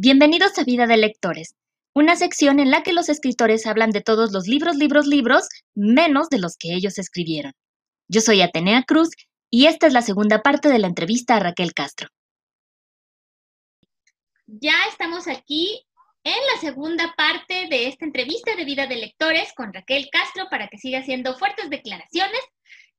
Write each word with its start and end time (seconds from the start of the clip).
Bienvenidos 0.00 0.56
a 0.60 0.62
Vida 0.62 0.86
de 0.86 0.96
Lectores, 0.96 1.56
una 1.92 2.14
sección 2.14 2.60
en 2.60 2.70
la 2.70 2.84
que 2.84 2.92
los 2.92 3.08
escritores 3.08 3.66
hablan 3.66 3.90
de 3.90 4.00
todos 4.00 4.30
los 4.30 4.46
libros, 4.46 4.76
libros, 4.76 5.08
libros, 5.08 5.48
menos 5.74 6.28
de 6.28 6.38
los 6.38 6.56
que 6.56 6.72
ellos 6.72 6.98
escribieron. 6.98 7.52
Yo 8.06 8.20
soy 8.20 8.40
Atenea 8.40 8.84
Cruz 8.84 9.08
y 9.50 9.66
esta 9.66 9.88
es 9.88 9.92
la 9.92 10.02
segunda 10.02 10.40
parte 10.40 10.68
de 10.68 10.78
la 10.78 10.86
entrevista 10.86 11.34
a 11.34 11.40
Raquel 11.40 11.74
Castro. 11.74 12.10
Ya 14.46 14.76
estamos 14.88 15.26
aquí 15.26 15.84
en 16.22 16.46
la 16.54 16.60
segunda 16.60 17.12
parte 17.16 17.66
de 17.68 17.88
esta 17.88 18.04
entrevista 18.04 18.54
de 18.54 18.64
Vida 18.64 18.86
de 18.86 18.98
Lectores 18.98 19.52
con 19.52 19.74
Raquel 19.74 20.10
Castro 20.12 20.46
para 20.48 20.68
que 20.68 20.78
siga 20.78 21.00
haciendo 21.00 21.36
fuertes 21.36 21.70
declaraciones 21.70 22.40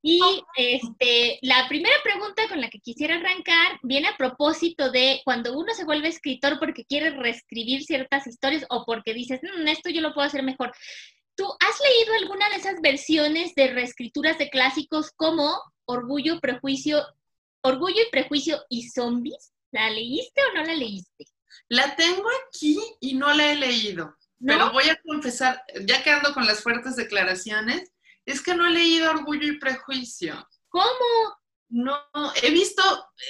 y 0.02 0.20
este, 0.56 1.38
la 1.42 1.68
primera 1.68 1.94
pregunta 2.02 2.48
con 2.48 2.60
la 2.60 2.70
que 2.70 2.80
quisiera 2.80 3.16
arrancar 3.16 3.78
viene 3.82 4.08
a 4.08 4.16
propósito 4.16 4.90
de 4.90 5.20
cuando 5.24 5.52
uno 5.58 5.74
se 5.74 5.84
vuelve 5.84 6.08
escritor 6.08 6.58
porque 6.58 6.84
quiere 6.86 7.10
reescribir 7.10 7.84
ciertas 7.84 8.26
historias 8.26 8.64
o 8.70 8.84
porque 8.86 9.12
dices, 9.12 9.40
mm, 9.42 9.68
esto 9.68 9.90
yo 9.90 10.00
lo 10.00 10.14
puedo 10.14 10.26
hacer 10.26 10.42
mejor. 10.42 10.72
¿Tú 11.34 11.46
has 11.60 11.80
leído 11.80 12.14
alguna 12.14 12.48
de 12.48 12.56
esas 12.56 12.80
versiones 12.80 13.54
de 13.54 13.68
reescrituras 13.68 14.38
de 14.38 14.48
clásicos 14.48 15.10
como 15.16 15.60
Orgullo, 15.84 16.40
Prejuicio, 16.40 17.04
Orgullo 17.62 18.02
y 18.02 18.10
Prejuicio 18.10 18.62
y 18.70 18.88
Zombies? 18.88 19.52
¿La 19.70 19.90
leíste 19.90 20.40
o 20.50 20.54
no 20.54 20.64
la 20.64 20.74
leíste? 20.74 21.26
La 21.68 21.94
tengo 21.94 22.26
aquí 22.48 22.78
y 23.00 23.14
no 23.14 23.32
la 23.34 23.52
he 23.52 23.56
leído. 23.56 24.16
Pero 24.44 24.72
voy 24.72 24.88
a 24.88 24.98
confesar, 25.06 25.62
ya 25.84 26.02
quedando 26.02 26.32
con 26.32 26.46
las 26.46 26.62
fuertes 26.62 26.96
declaraciones, 26.96 27.92
es 28.30 28.42
que 28.42 28.54
no 28.54 28.66
he 28.66 28.70
leído 28.70 29.10
Orgullo 29.10 29.46
y 29.46 29.58
Prejuicio. 29.58 30.46
¿Cómo? 30.68 31.40
No, 31.70 31.96
he 32.42 32.50
visto 32.50 32.82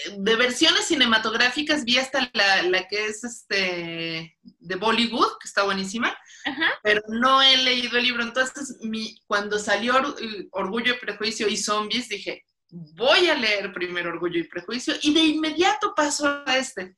eh, 0.06 0.16
de 0.16 0.36
versiones 0.36 0.86
cinematográficas, 0.86 1.84
vi 1.84 1.98
hasta 1.98 2.30
la, 2.32 2.88
que 2.88 3.06
es 3.06 3.22
este 3.22 4.38
de 4.42 4.76
Bollywood, 4.76 5.38
que 5.38 5.46
está 5.46 5.64
buenísima, 5.64 6.16
pero 6.82 7.02
no 7.08 7.42
he 7.42 7.58
leído 7.58 7.98
el 7.98 8.04
libro. 8.04 8.22
Entonces, 8.22 8.78
mi, 8.80 9.20
cuando 9.26 9.58
salió 9.58 9.94
Orgullo 10.52 10.94
y 10.94 10.98
Prejuicio 10.98 11.48
y 11.48 11.56
Zombies, 11.58 12.08
dije, 12.08 12.46
voy 12.70 13.28
a 13.28 13.34
leer 13.34 13.74
primero 13.74 14.08
Orgullo 14.08 14.40
y 14.40 14.48
Prejuicio 14.48 14.94
y 15.02 15.12
de 15.12 15.20
inmediato 15.20 15.94
paso 15.94 16.42
a 16.46 16.56
este. 16.56 16.96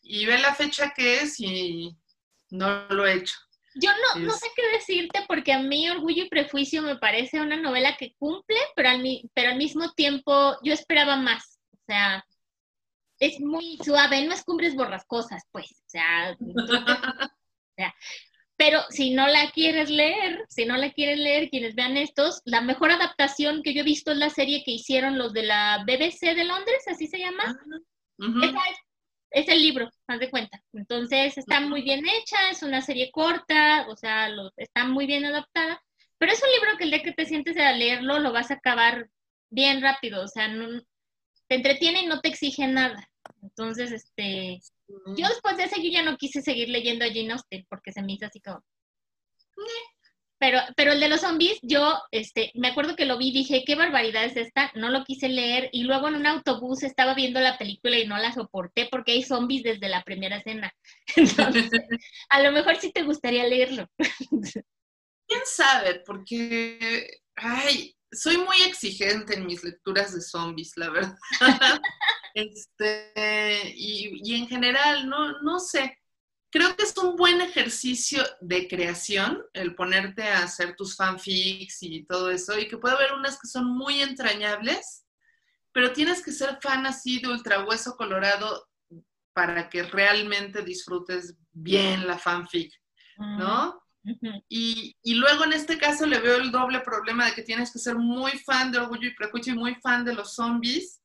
Y 0.00 0.26
ve 0.26 0.38
la 0.38 0.54
fecha 0.54 0.92
que 0.94 1.22
es 1.22 1.40
y 1.40 1.96
no 2.50 2.86
lo 2.90 3.04
he 3.04 3.14
hecho. 3.14 3.34
Yo 3.76 3.90
no, 3.90 4.20
no 4.20 4.32
sé 4.32 4.46
qué 4.54 4.62
decirte 4.72 5.24
porque 5.26 5.52
a 5.52 5.60
mí 5.60 5.88
Orgullo 5.90 6.24
y 6.24 6.28
Prejuicio 6.28 6.82
me 6.82 6.96
parece 6.96 7.40
una 7.40 7.56
novela 7.56 7.96
que 7.96 8.14
cumple, 8.14 8.58
pero 8.76 8.88
al, 8.90 9.02
pero 9.34 9.50
al 9.50 9.58
mismo 9.58 9.92
tiempo 9.92 10.56
yo 10.62 10.72
esperaba 10.72 11.16
más. 11.16 11.58
O 11.72 11.78
sea, 11.86 12.24
es 13.18 13.40
muy 13.40 13.78
suave, 13.84 14.24
no 14.26 14.32
es 14.32 14.44
cumbres 14.44 14.74
borrascosas, 14.74 15.42
pues. 15.50 15.72
O 15.72 15.88
sea, 15.88 16.36
pero 18.56 18.80
si 18.90 19.10
no 19.10 19.26
la 19.26 19.50
quieres 19.50 19.90
leer, 19.90 20.44
si 20.48 20.64
no 20.66 20.76
la 20.76 20.92
quieren 20.92 21.22
leer, 21.22 21.50
quienes 21.50 21.74
vean 21.74 21.96
estos, 21.96 22.40
la 22.44 22.60
mejor 22.60 22.92
adaptación 22.92 23.62
que 23.62 23.74
yo 23.74 23.80
he 23.80 23.84
visto 23.84 24.12
es 24.12 24.18
la 24.18 24.30
serie 24.30 24.62
que 24.64 24.72
hicieron 24.72 25.18
los 25.18 25.32
de 25.32 25.42
la 25.42 25.84
BBC 25.84 26.34
de 26.34 26.44
Londres, 26.44 26.84
así 26.88 27.06
se 27.06 27.18
llama. 27.18 27.44
Ah, 27.44 28.40
Esa 28.42 28.70
es 28.70 28.78
es 29.34 29.48
el 29.48 29.60
libro, 29.60 29.90
haz 30.06 30.20
de 30.20 30.30
cuenta. 30.30 30.62
Entonces 30.72 31.36
está 31.36 31.60
muy 31.60 31.82
bien 31.82 32.04
hecha, 32.06 32.50
es 32.50 32.62
una 32.62 32.80
serie 32.80 33.10
corta, 33.10 33.86
o 33.88 33.96
sea, 33.96 34.30
está 34.56 34.84
muy 34.84 35.06
bien 35.06 35.24
adaptada, 35.24 35.82
pero 36.18 36.32
es 36.32 36.42
un 36.42 36.50
libro 36.50 36.78
que 36.78 36.84
el 36.84 36.90
día 36.90 37.02
que 37.02 37.12
te 37.12 37.26
sientes 37.26 37.56
a 37.56 37.72
leerlo 37.72 38.20
lo 38.20 38.32
vas 38.32 38.52
a 38.52 38.54
acabar 38.54 39.10
bien 39.50 39.82
rápido, 39.82 40.22
o 40.22 40.28
sea, 40.28 40.48
te 41.48 41.56
entretiene 41.56 42.02
y 42.02 42.06
no 42.06 42.20
te 42.20 42.28
exige 42.28 42.68
nada. 42.68 43.10
Entonces, 43.42 43.90
este, 43.90 44.60
yo 44.88 45.28
después 45.28 45.56
de 45.56 45.64
ese 45.64 45.82
yo 45.82 45.90
ya 45.90 46.02
no 46.02 46.16
quise 46.16 46.40
seguir 46.40 46.68
leyendo 46.68 47.04
a 47.04 47.08
Jane 47.08 47.32
Austen 47.32 47.66
porque 47.68 47.92
se 47.92 48.02
me 48.02 48.12
hizo 48.12 48.26
así 48.26 48.40
como, 48.40 48.62
pero, 50.44 50.60
pero 50.76 50.92
el 50.92 51.00
de 51.00 51.08
los 51.08 51.22
zombies, 51.22 51.58
yo 51.62 51.94
este, 52.10 52.52
me 52.54 52.68
acuerdo 52.68 52.96
que 52.96 53.06
lo 53.06 53.16
vi 53.16 53.32
dije, 53.32 53.64
qué 53.66 53.76
barbaridad 53.76 54.26
es 54.26 54.36
esta, 54.36 54.70
no 54.74 54.90
lo 54.90 55.02
quise 55.02 55.30
leer 55.30 55.70
y 55.72 55.84
luego 55.84 56.08
en 56.08 56.16
un 56.16 56.26
autobús 56.26 56.82
estaba 56.82 57.14
viendo 57.14 57.40
la 57.40 57.56
película 57.56 57.98
y 57.98 58.06
no 58.06 58.18
la 58.18 58.30
soporté 58.30 58.86
porque 58.90 59.12
hay 59.12 59.22
zombies 59.22 59.62
desde 59.62 59.88
la 59.88 60.02
primera 60.02 60.36
escena. 60.36 60.70
Entonces, 61.16 61.70
a 62.28 62.42
lo 62.42 62.52
mejor 62.52 62.76
sí 62.76 62.92
te 62.92 63.04
gustaría 63.04 63.46
leerlo. 63.46 63.88
¿Quién 63.96 65.40
sabe? 65.46 66.02
Porque, 66.04 67.22
ay, 67.36 67.96
soy 68.12 68.36
muy 68.36 68.60
exigente 68.66 69.36
en 69.36 69.46
mis 69.46 69.64
lecturas 69.64 70.14
de 70.14 70.20
zombies, 70.20 70.72
la 70.76 70.90
verdad. 70.90 71.16
este, 72.34 73.72
y, 73.74 74.20
y 74.22 74.34
en 74.34 74.46
general, 74.46 75.08
no, 75.08 75.40
no 75.40 75.58
sé 75.58 75.96
creo 76.54 76.76
que 76.76 76.84
es 76.84 76.96
un 76.98 77.16
buen 77.16 77.40
ejercicio 77.40 78.22
de 78.40 78.68
creación 78.68 79.42
el 79.54 79.74
ponerte 79.74 80.22
a 80.22 80.44
hacer 80.44 80.76
tus 80.76 80.94
fanfics 80.94 81.82
y 81.82 82.04
todo 82.04 82.30
eso, 82.30 82.56
y 82.56 82.68
que 82.68 82.78
puede 82.78 82.94
haber 82.94 83.12
unas 83.12 83.40
que 83.40 83.48
son 83.48 83.66
muy 83.76 84.00
entrañables, 84.00 85.04
pero 85.72 85.92
tienes 85.92 86.22
que 86.22 86.30
ser 86.30 86.60
fan 86.62 86.86
así 86.86 87.18
de 87.18 87.26
ultra 87.26 87.64
hueso 87.64 87.96
colorado 87.96 88.68
para 89.32 89.68
que 89.68 89.82
realmente 89.82 90.62
disfrutes 90.62 91.36
bien 91.50 92.06
la 92.06 92.18
fanfic, 92.18 92.72
¿no? 93.18 93.82
y, 94.48 94.96
y, 95.02 95.14
luego 95.14 95.42
en 95.42 95.54
este 95.54 95.76
caso 95.76 96.06
le 96.06 96.20
veo 96.20 96.36
el 96.36 96.52
doble 96.52 96.78
problema 96.82 97.26
de 97.26 97.34
que 97.34 97.42
tienes 97.42 97.72
que 97.72 97.80
ser 97.80 97.96
muy 97.96 98.30
fan 98.38 98.70
de 98.70 98.78
Orgullo 98.78 99.08
y 99.08 99.14
Prejuicio 99.16 99.54
y 99.54 99.58
muy 99.58 99.74
fan 99.76 100.04
de 100.04 100.14
los 100.14 100.34
zombies. 100.34 101.00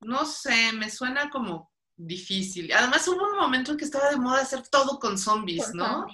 No 0.00 0.26
sé, 0.26 0.72
me 0.72 0.90
suena 0.90 1.30
como 1.30 1.72
difícil. 1.96 2.72
Además 2.72 3.06
hubo 3.08 3.30
un 3.30 3.36
momento 3.36 3.72
en 3.72 3.78
que 3.78 3.84
estaba 3.84 4.10
de 4.10 4.16
moda 4.16 4.42
hacer 4.42 4.66
todo 4.68 4.98
con 4.98 5.18
zombies, 5.18 5.72
¿no? 5.74 6.06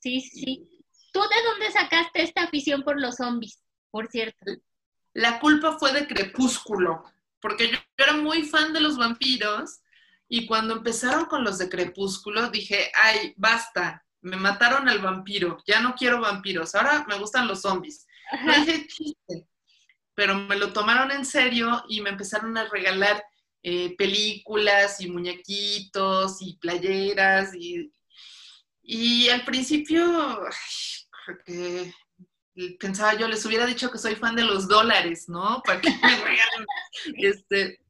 Sí, 0.00 0.20
sí. 0.20 0.68
¿Tú 1.12 1.20
de 1.20 1.42
dónde 1.50 1.72
sacaste 1.72 2.22
esta 2.22 2.42
afición 2.44 2.82
por 2.82 3.00
los 3.00 3.16
zombies, 3.16 3.62
por 3.90 4.08
cierto? 4.08 4.52
La 5.14 5.40
culpa 5.40 5.78
fue 5.78 5.92
de 5.92 6.06
Crepúsculo, 6.06 7.02
porque 7.40 7.70
yo 7.70 7.78
era 7.96 8.12
muy 8.14 8.44
fan 8.44 8.72
de 8.72 8.80
los 8.80 8.96
vampiros 8.96 9.80
y 10.28 10.46
cuando 10.46 10.74
empezaron 10.74 11.24
con 11.24 11.42
los 11.42 11.58
de 11.58 11.68
Crepúsculo 11.68 12.50
dije, 12.50 12.92
ay, 13.02 13.34
basta, 13.36 14.04
me 14.20 14.36
mataron 14.36 14.88
al 14.88 15.00
vampiro, 15.00 15.58
ya 15.66 15.80
no 15.80 15.94
quiero 15.94 16.20
vampiros, 16.20 16.74
ahora 16.74 17.04
me 17.08 17.18
gustan 17.18 17.48
los 17.48 17.62
zombies. 17.62 18.06
Pero 20.14 20.34
me 20.34 20.56
lo 20.56 20.72
tomaron 20.72 21.10
en 21.10 21.24
serio 21.24 21.82
y 21.88 22.00
me 22.00 22.10
empezaron 22.10 22.56
a 22.58 22.68
regalar 22.68 23.24
eh, 23.62 23.96
películas 23.96 25.00
y 25.00 25.10
muñequitos 25.10 26.40
y 26.40 26.56
playeras 26.56 27.54
y, 27.54 27.92
y 28.82 29.28
al 29.28 29.44
principio 29.44 30.40
pensaba 32.78 33.14
yo, 33.14 33.28
les 33.28 33.44
hubiera 33.44 33.66
dicho 33.66 33.90
que 33.90 33.98
soy 33.98 34.16
fan 34.16 34.34
de 34.34 34.44
los 34.44 34.66
dólares, 34.66 35.28
¿no? 35.28 35.62
Para 35.66 35.80
que 35.80 35.90
me 35.90 36.16
regalen. 36.16 36.66
Este, 37.16 37.80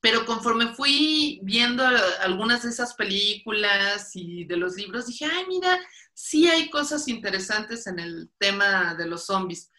pero 0.00 0.24
conforme 0.24 0.74
fui 0.74 1.40
viendo 1.42 1.84
algunas 2.20 2.62
de 2.62 2.70
esas 2.70 2.94
películas 2.94 4.10
y 4.14 4.44
de 4.44 4.56
los 4.56 4.76
libros, 4.76 5.06
dije, 5.06 5.26
ay, 5.26 5.44
mira, 5.48 5.78
sí 6.12 6.48
hay 6.48 6.70
cosas 6.70 7.08
interesantes 7.08 7.86
en 7.86 7.98
el 7.98 8.30
tema 8.38 8.94
de 8.94 9.06
los 9.06 9.26
zombies. 9.26 9.70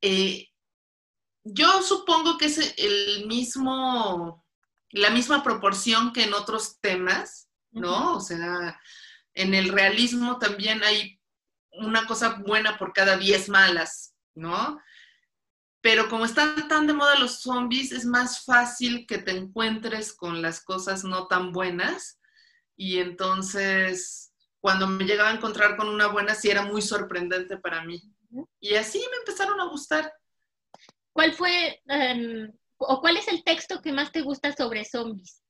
Eh, 0.00 0.48
yo 1.44 1.82
supongo 1.82 2.38
que 2.38 2.46
es 2.46 2.74
el 2.76 3.26
mismo, 3.26 4.44
la 4.90 5.10
misma 5.10 5.42
proporción 5.42 6.12
que 6.12 6.24
en 6.24 6.34
otros 6.34 6.80
temas, 6.80 7.48
¿no? 7.70 8.16
O 8.16 8.20
sea, 8.20 8.80
en 9.34 9.54
el 9.54 9.70
realismo 9.70 10.38
también 10.38 10.82
hay 10.82 11.20
una 11.72 12.06
cosa 12.06 12.40
buena 12.46 12.78
por 12.78 12.92
cada 12.92 13.16
diez 13.16 13.48
malas, 13.48 14.14
¿no? 14.34 14.80
Pero 15.82 16.10
como 16.10 16.26
están 16.26 16.68
tan 16.68 16.86
de 16.86 16.92
moda 16.92 17.18
los 17.18 17.40
zombies, 17.40 17.92
es 17.92 18.04
más 18.04 18.44
fácil 18.44 19.06
que 19.06 19.18
te 19.18 19.30
encuentres 19.30 20.12
con 20.12 20.42
las 20.42 20.62
cosas 20.62 21.04
no 21.04 21.26
tan 21.26 21.52
buenas. 21.52 22.20
Y 22.76 22.98
entonces, 22.98 24.32
cuando 24.60 24.86
me 24.86 25.04
llegaba 25.04 25.30
a 25.30 25.34
encontrar 25.34 25.76
con 25.76 25.88
una 25.88 26.08
buena, 26.08 26.34
sí 26.34 26.50
era 26.50 26.62
muy 26.62 26.82
sorprendente 26.82 27.56
para 27.56 27.82
mí. 27.82 28.02
Y 28.60 28.74
así 28.74 28.98
me 28.98 29.16
empezaron 29.18 29.58
a 29.60 29.68
gustar. 29.68 30.12
¿Cuál 31.12 31.32
fue 31.34 31.82
em, 31.86 32.52
o 32.78 33.00
cuál 33.00 33.16
es 33.16 33.28
el 33.28 33.44
texto 33.44 33.80
que 33.82 33.92
más 33.92 34.12
te 34.12 34.22
gusta 34.22 34.52
sobre 34.52 34.84
zombies? 34.84 35.42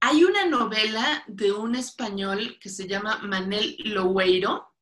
Hay 0.00 0.24
una 0.24 0.46
novela 0.46 1.24
de 1.26 1.52
un 1.52 1.74
español 1.74 2.58
que 2.60 2.68
se 2.68 2.86
llama 2.86 3.18
Manel 3.18 3.76
Loweiro, 3.78 4.72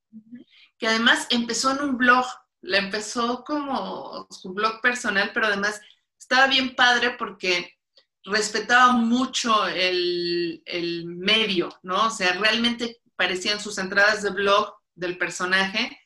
que 0.79 0.87
además 0.87 1.27
empezó 1.31 1.73
en 1.73 1.81
un 1.81 1.97
blog, 1.97 2.27
la 2.61 2.79
empezó 2.79 3.43
como 3.45 4.27
su 4.31 4.53
blog 4.53 4.81
personal, 4.83 5.31
pero 5.33 5.47
además 5.47 5.81
estaba 6.19 6.49
bien 6.49 6.75
padre 6.75 7.17
porque 7.19 7.73
respetaba 8.25 8.93
mucho 8.93 9.67
el, 9.69 10.63
el 10.67 11.07
medio, 11.07 11.71
¿no? 11.83 12.07
O 12.07 12.11
sea, 12.11 12.35
realmente 12.35 13.01
parecían 13.17 13.59
sus 13.59 13.79
entradas 13.79 14.23
de 14.23 14.31
blog 14.31 14.75
del 14.95 15.17
personaje 15.17 15.99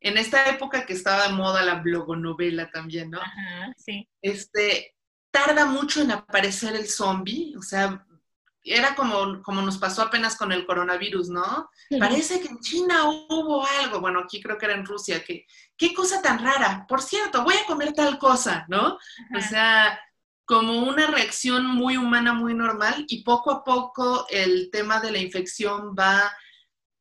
en 0.00 0.16
esta 0.18 0.48
época 0.48 0.86
que 0.86 0.92
estaba 0.92 1.28
de 1.28 1.34
moda 1.34 1.62
la 1.62 1.76
blogonovela 1.76 2.70
también, 2.70 3.10
¿no? 3.10 3.20
Ajá, 3.20 3.72
sí. 3.76 4.08
Este, 4.22 4.94
tarda 5.30 5.66
mucho 5.66 6.00
en 6.00 6.12
aparecer 6.12 6.74
el 6.76 6.88
zombie, 6.88 7.56
o 7.56 7.62
sea, 7.62 8.04
era 8.62 8.94
como, 8.94 9.42
como 9.42 9.62
nos 9.62 9.78
pasó 9.78 10.02
apenas 10.02 10.36
con 10.36 10.52
el 10.52 10.66
coronavirus, 10.66 11.30
¿no? 11.30 11.70
Parece 11.98 12.40
que 12.40 12.48
en 12.48 12.60
China 12.60 13.04
hubo 13.08 13.66
algo, 13.80 14.00
bueno, 14.00 14.20
aquí 14.20 14.42
creo 14.42 14.58
que 14.58 14.66
era 14.66 14.74
en 14.74 14.84
Rusia, 14.84 15.24
que 15.24 15.46
qué 15.76 15.94
cosa 15.94 16.20
tan 16.20 16.44
rara, 16.44 16.84
por 16.88 17.00
cierto, 17.00 17.44
voy 17.44 17.54
a 17.54 17.66
comer 17.66 17.92
tal 17.92 18.18
cosa, 18.18 18.66
¿no? 18.68 18.98
O 19.36 19.40
sea, 19.40 19.98
como 20.44 20.78
una 20.80 21.06
reacción 21.06 21.66
muy 21.66 21.96
humana, 21.96 22.32
muy 22.32 22.54
normal, 22.54 23.04
y 23.08 23.22
poco 23.22 23.50
a 23.50 23.64
poco 23.64 24.26
el 24.30 24.70
tema 24.70 25.00
de 25.00 25.12
la 25.12 25.18
infección 25.18 25.94
va 25.98 26.32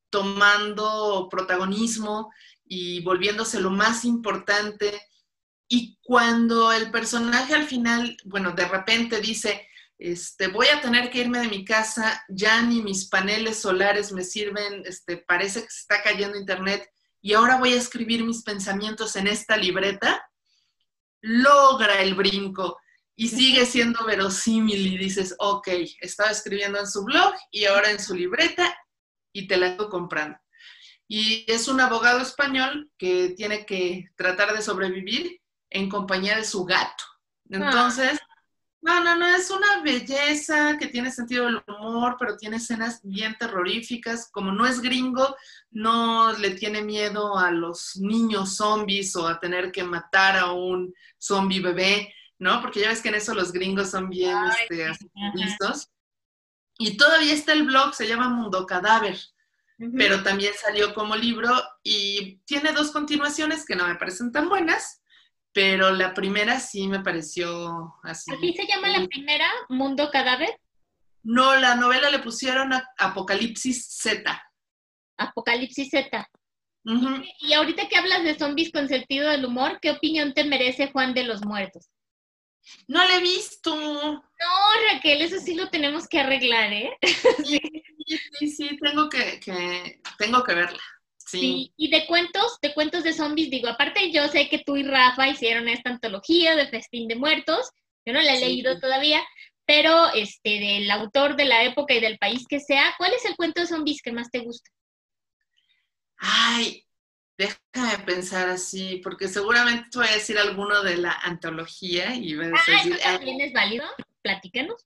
tomando 0.10 1.28
protagonismo 1.30 2.32
y 2.68 3.02
volviéndose 3.02 3.60
lo 3.60 3.70
más 3.70 4.06
importante. 4.06 5.02
Y 5.68 5.98
cuando 6.02 6.72
el 6.72 6.92
personaje 6.92 7.54
al 7.54 7.66
final, 7.66 8.18
bueno, 8.26 8.52
de 8.52 8.68
repente 8.68 9.20
dice, 9.22 9.68
este, 9.98 10.48
voy 10.48 10.68
a 10.68 10.82
tener 10.82 11.10
que 11.10 11.20
irme 11.20 11.40
de 11.40 11.48
mi 11.48 11.66
casa, 11.66 12.24
ya 12.30 12.62
ni 12.62 12.82
mis 12.82 13.06
paneles 13.06 13.60
solares 13.60 14.12
me 14.12 14.24
sirven, 14.24 14.84
este, 14.86 15.18
parece 15.18 15.64
que 15.64 15.70
se 15.70 15.80
está 15.80 16.04
cayendo 16.04 16.38
internet 16.38 16.90
y 17.22 17.34
ahora 17.34 17.58
voy 17.58 17.74
a 17.74 17.78
escribir 17.78 18.24
mis 18.24 18.44
pensamientos 18.44 19.16
en 19.16 19.28
esta 19.28 19.58
libreta, 19.58 20.24
logra 21.22 22.02
el 22.02 22.14
brinco 22.14 22.78
y 23.16 23.30
sigue 23.30 23.66
siendo 23.66 24.06
verosímil 24.06 24.86
y 24.86 24.98
dices, 24.98 25.36
ok, 25.40 25.68
estaba 26.00 26.30
escribiendo 26.30 26.80
en 26.80 26.88
su 26.88 27.04
blog 27.04 27.34
y 27.52 27.66
ahora 27.66 27.90
en 27.90 28.00
su 28.00 28.14
libreta 28.14 28.78
y 29.34 29.48
te 29.48 29.58
la 29.58 29.70
estoy 29.70 29.90
comprando. 29.90 30.38
Y 31.08 31.46
es 31.48 31.68
un 31.68 31.80
abogado 31.80 32.20
español 32.20 32.92
que 32.98 33.30
tiene 33.30 33.66
que 33.66 34.10
tratar 34.16 34.54
de 34.54 34.62
sobrevivir 34.62 35.42
en 35.70 35.90
compañía 35.90 36.36
de 36.38 36.44
su 36.44 36.66
gato. 36.66 37.04
Ah. 37.52 37.58
Entonces, 37.58 38.20
no, 38.82 39.04
no, 39.04 39.18
no, 39.18 39.28
es 39.28 39.50
una 39.50 39.82
belleza 39.82 40.78
que 40.78 40.88
tiene 40.88 41.12
sentido 41.12 41.46
del 41.46 41.62
humor, 41.68 42.16
pero 42.20 42.38
tiene 42.38 42.58
escenas 42.58 43.02
bien 43.04 43.36
terroríficas. 43.38 44.30
Como 44.32 44.52
no 44.52 44.66
es 44.66 44.82
gringo, 44.82 45.36
no 45.72 46.32
le 46.34 46.52
tiene 46.52 46.82
miedo 46.82 47.38
a 47.38 47.52
los 47.52 47.98
niños 47.98 48.56
zombies 48.56 49.16
o 49.16 49.28
a 49.28 49.40
tener 49.40 49.72
que 49.72 49.84
matar 49.84 50.38
a 50.38 50.52
un 50.52 50.94
zombie 51.18 51.60
bebé, 51.60 52.14
¿no? 52.40 52.62
Porque 52.62 52.82
ya 52.82 52.90
ves 52.90 53.02
que 53.02 53.10
en 53.10 53.16
eso 53.16 53.34
los 53.34 53.52
gringos 53.52 53.90
son 53.90 54.10
bien 54.10 54.38
este, 54.62 54.92
listos. 55.34 55.90
Y 56.78 56.96
todavía 56.96 57.34
está 57.34 57.54
el 57.54 57.64
blog, 57.64 57.94
se 57.96 58.08
llama 58.08 58.30
Mundo 58.30 58.66
Cadáver, 58.66 59.18
pero 59.96 60.24
también 60.24 60.54
salió 60.60 60.94
como 60.94 61.16
libro 61.16 61.50
y 61.84 62.38
tiene 62.46 62.72
dos 62.72 62.92
continuaciones 62.92 63.66
que 63.66 63.76
no 63.76 63.88
me 63.88 63.96
parecen 63.96 64.32
tan 64.32 64.50
buenas 64.50 65.02
pero 65.58 65.90
la 65.90 66.14
primera 66.14 66.60
sí 66.60 66.88
me 66.88 67.00
pareció 67.00 67.96
así. 68.04 68.32
¿Aquí 68.32 68.54
se 68.54 68.68
llama 68.68 68.90
la 68.90 69.08
primera 69.08 69.50
Mundo 69.70 70.12
Cadáver? 70.12 70.56
No, 71.24 71.56
la 71.56 71.74
novela 71.74 72.12
le 72.12 72.20
pusieron 72.20 72.72
Apocalipsis 73.00 73.88
Z. 73.90 74.40
Apocalipsis 75.18 75.90
Z. 75.90 76.30
Y 77.40 77.54
ahorita 77.54 77.90
que 77.90 77.98
hablas 77.98 78.24
de 78.24 78.38
zombies 78.38 78.72
con 78.72 78.88
sentido 78.88 79.32
del 79.32 79.46
humor, 79.46 79.80
¿qué 79.82 79.90
opinión 79.90 80.36
te 80.36 80.44
merece 80.44 80.92
Juan 80.92 81.16
de 81.16 81.24
los 81.24 81.44
Muertos? 81.44 81.90
No 82.88 83.04
la 83.04 83.16
he 83.16 83.22
visto. 83.22 83.76
No, 83.76 84.22
Raquel, 84.94 85.24
eso 85.24 85.40
sí 85.40 85.56
lo 85.56 85.72
tenemos 85.72 86.08
que 86.08 86.20
arreglar, 86.20 86.72
¿eh? 86.72 86.96
sí, 87.44 87.60
sí, 88.08 88.50
sí, 88.50 88.78
tengo 88.82 89.10
que, 89.10 89.40
que, 89.40 90.02
tengo 90.18 90.44
que 90.44 90.54
verla. 90.54 90.84
Sí. 91.18 91.74
Y 91.76 91.90
de 91.90 92.06
cuentos, 92.08 92.58
de 92.62 92.74
cuentos 92.74 93.04
de 93.04 93.14
zombies, 93.14 93.50
digo, 93.50 93.68
aparte 93.68 94.12
yo 94.12 94.28
sé 94.30 94.48
que 94.48 94.60
tú 94.60 94.78
y 94.78 94.84
Rafa 94.84 95.28
hicieron 95.28 95.68
esta 95.68 95.90
antología 95.90 96.56
de 96.56 96.68
Festín 96.68 97.08
de 97.08 97.16
Muertos, 97.16 97.70
yo 98.06 98.14
no 98.14 98.22
la 98.22 98.36
he 98.36 98.40
leído 98.40 98.80
todavía, 98.80 99.22
pero 99.66 100.14
este, 100.14 100.50
del 100.52 100.90
autor 100.90 101.36
de 101.36 101.44
la 101.44 101.64
época 101.66 101.94
y 101.94 102.00
del 102.00 102.18
país 102.18 102.46
que 102.48 102.62
sea, 102.62 102.96
¿cuál 102.98 103.14
es 103.14 103.26
el 103.26 103.36
cuento 103.36 103.60
de 103.60 103.68
zombies 103.68 104.02
que 104.02 104.14
más 104.14 104.32
te 104.32 104.40
gusta? 104.40 104.72
Ay, 106.16 106.86
déjame 107.38 108.04
pensar 108.06 108.50
así, 108.50 109.02
porque 109.04 109.28
seguramente 109.28 109.90
te 109.92 110.00
voy 110.00 110.08
a 110.08 110.14
decir 110.14 110.38
alguno 110.40 110.82
de 110.84 110.98
la 110.98 111.12
antología 111.12 112.16
y 112.16 112.36
vas 112.36 112.48
a 112.68 112.72
decir... 112.72 112.98
Ah, 113.04 113.18
¿también 113.18 113.42
es 113.42 113.54
válido? 113.54 113.86
Platícanos. 114.22 114.86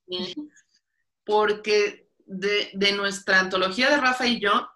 Porque 1.24 2.10
de, 2.32 2.72
de 2.74 2.94
nuestra 2.94 3.40
antología 3.40 3.90
de 3.90 3.98
Rafa 3.98 4.26
y 4.26 4.40
yo, 4.40 4.70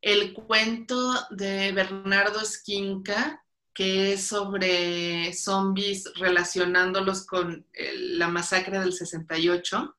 el 0.00 0.34
cuento 0.34 1.14
de 1.30 1.72
Bernardo 1.72 2.40
Esquinca, 2.40 3.44
que 3.72 4.12
es 4.12 4.26
sobre 4.26 5.32
zombies 5.32 6.12
relacionándolos 6.16 7.26
con 7.26 7.66
la 7.94 8.28
masacre 8.28 8.80
del 8.80 8.92
68, 8.92 9.96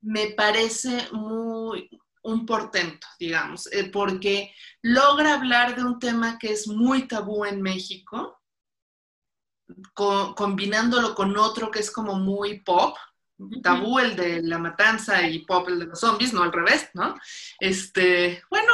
me 0.00 0.30
parece 0.30 1.08
muy 1.12 1.90
un 2.22 2.44
portento, 2.44 3.06
digamos, 3.20 3.70
eh, 3.72 3.88
porque 3.90 4.52
logra 4.82 5.34
hablar 5.34 5.76
de 5.76 5.84
un 5.84 5.98
tema 5.98 6.38
que 6.38 6.52
es 6.52 6.66
muy 6.66 7.06
tabú 7.06 7.44
en 7.44 7.62
México, 7.62 8.40
combinándolo 9.94 11.14
con 11.14 11.36
otro 11.36 11.70
que 11.70 11.80
es 11.80 11.90
como 11.90 12.14
muy 12.14 12.60
pop, 12.60 12.96
tabú 13.62 13.98
el 13.98 14.16
de 14.16 14.42
la 14.42 14.58
matanza 14.58 15.28
y 15.28 15.40
pop 15.40 15.68
el 15.68 15.80
de 15.80 15.86
los 15.86 16.00
zombies, 16.00 16.32
no 16.32 16.42
al 16.42 16.52
revés, 16.52 16.88
¿no? 16.94 17.14
Este, 17.60 18.42
bueno, 18.50 18.72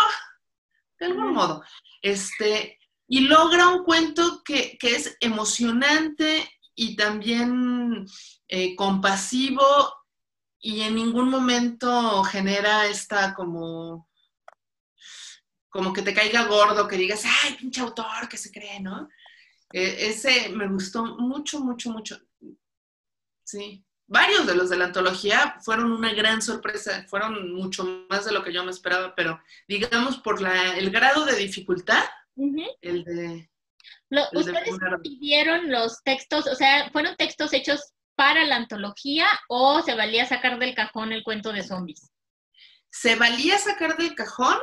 de 0.99 1.07
algún 1.07 1.33
modo. 1.33 1.65
Este, 2.01 2.79
y 3.09 3.21
logra 3.21 3.69
un 3.69 3.85
cuento 3.85 4.43
que, 4.45 4.79
es 4.81 5.17
emocionante 5.21 6.49
y 6.75 6.97
también 6.97 8.07
eh, 8.49 8.75
compasivo 8.77 9.65
y 10.59 10.83
en 10.83 10.95
ningún 10.95 11.29
momento 11.29 12.23
genera 12.25 12.87
esta 12.87 13.35
como 13.35 14.09
como 15.69 15.95
que 15.95 16.03
te 16.03 16.13
caiga 16.13 16.45
gordo, 16.45 16.87
que 16.87 16.99
digas, 16.99 17.25
ay, 17.25 17.55
pinche 17.55 17.81
autor, 17.81 18.29
que 18.29 18.37
se 18.37 18.53
cree, 18.53 18.79
¿no? 18.79 19.09
E, 19.73 20.09
ese 20.09 20.51
me 20.51 20.69
gustó 20.69 21.03
mucho, 21.17 21.61
mucho, 21.61 21.91
mucho. 21.91 22.21
Sí 23.43 23.83
varios 24.07 24.47
de 24.47 24.55
los 24.55 24.69
de 24.71 24.77
la 24.77 24.87
antología 24.87 25.57
fueron 25.63 25.93
una 25.93 26.13
gran 26.13 26.43
sorpresa, 26.43 27.05
fueron 27.09 27.53
mucho 27.53 28.07
más 28.09 28.25
de 28.25 28.33
lo 28.33 28.43
que 28.43 28.53
yo 28.53 28.65
me 28.65 28.71
esperaba, 28.71 29.15
pero 29.15 29.41
digamos 29.67 30.19
por 30.19 30.41
la, 30.41 30.77
el 30.77 30.91
grado 30.91 31.25
de 31.25 31.37
dificultad, 31.37 32.05
el 32.81 33.05
de... 33.05 33.49
¿Ustedes 34.33 34.69
pidieron 35.03 35.71
los 35.71 36.03
textos, 36.03 36.47
o 36.47 36.55
sea, 36.55 36.91
fueron 36.91 37.17
textos 37.17 37.53
hechos 37.55 37.93
para 38.15 38.45
la 38.45 38.57
antología 38.57 39.27
o 39.49 39.83
se 39.83 39.95
valía 39.95 40.27
sacar 40.27 40.59
del 40.59 40.75
cajón 40.75 41.13
el 41.13 41.23
cuento 41.23 41.53
de 41.53 41.63
zombies? 41.63 42.11
Se 42.91 43.17
valía 43.17 43.57
sacar 43.59 43.97
del 43.97 44.15
cajón 44.15 44.59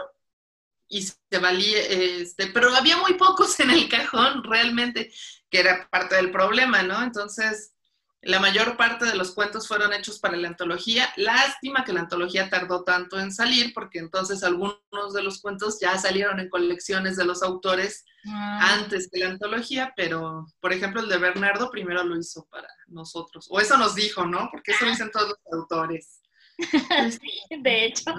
y 0.87 1.01
se 1.01 1.39
valía, 1.39 1.79
este, 1.81 2.47
pero 2.47 2.73
había 2.75 2.97
muy 2.97 3.13
pocos 3.15 3.59
en 3.59 3.71
el 3.71 3.89
cajón 3.89 4.43
realmente, 4.43 5.11
que 5.49 5.59
era 5.59 5.89
parte 5.89 6.15
del 6.15 6.31
problema, 6.31 6.83
¿no? 6.83 7.01
Entonces, 7.01 7.73
la 8.21 8.39
mayor 8.39 8.75
parte 8.75 9.05
de 9.05 9.15
los 9.15 9.31
cuentos 9.33 9.67
fueron 9.67 9.93
hechos 9.93 10.19
para 10.19 10.35
la 10.35 10.49
antología. 10.49 11.09
Lástima 11.15 11.85
que 11.85 11.93
la 11.93 12.01
antología 12.01 12.49
tardó 12.49 12.83
tanto 12.83 13.19
en 13.19 13.31
salir, 13.31 13.73
porque 13.73 13.99
entonces 13.99 14.43
algunos 14.43 15.13
de 15.13 15.23
los 15.23 15.41
cuentos 15.41 15.79
ya 15.79 15.97
salieron 15.97 16.39
en 16.39 16.49
colecciones 16.49 17.15
de 17.15 17.25
los 17.25 17.41
autores 17.41 18.03
ah. 18.27 18.77
antes 18.79 19.09
que 19.11 19.19
la 19.19 19.29
antología, 19.29 19.93
pero 19.95 20.47
por 20.59 20.73
ejemplo 20.73 21.01
el 21.01 21.09
de 21.09 21.17
Bernardo 21.17 21.71
primero 21.71 22.03
lo 22.03 22.17
hizo 22.17 22.45
para 22.49 22.67
nosotros. 22.87 23.47
O 23.49 23.59
eso 23.59 23.77
nos 23.77 23.95
dijo, 23.95 24.25
¿no? 24.25 24.49
Porque 24.51 24.71
eso 24.71 24.85
lo 24.85 24.91
dicen 24.91 25.11
todos 25.11 25.29
los 25.29 25.53
autores. 25.53 26.19
de 27.49 27.85
hecho. 27.85 28.13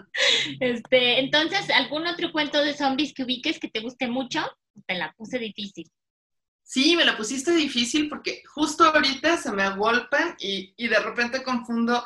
Este, 0.60 1.20
entonces, 1.20 1.68
¿algún 1.70 2.06
otro 2.06 2.32
cuento 2.32 2.62
de 2.64 2.74
zombies 2.74 3.12
que 3.12 3.24
ubiques 3.24 3.58
que 3.60 3.68
te 3.68 3.80
guste 3.80 4.08
mucho? 4.08 4.40
Te 4.86 4.94
la 4.94 5.12
puse 5.12 5.38
difícil. 5.38 5.90
Sí, 6.70 6.94
me 6.94 7.04
la 7.04 7.16
pusiste 7.16 7.50
difícil 7.50 8.08
porque 8.08 8.44
justo 8.46 8.84
ahorita 8.84 9.36
se 9.38 9.50
me 9.50 9.64
agolpan 9.64 10.36
y, 10.38 10.72
y 10.76 10.86
de 10.86 11.00
repente 11.00 11.42
confundo 11.42 12.00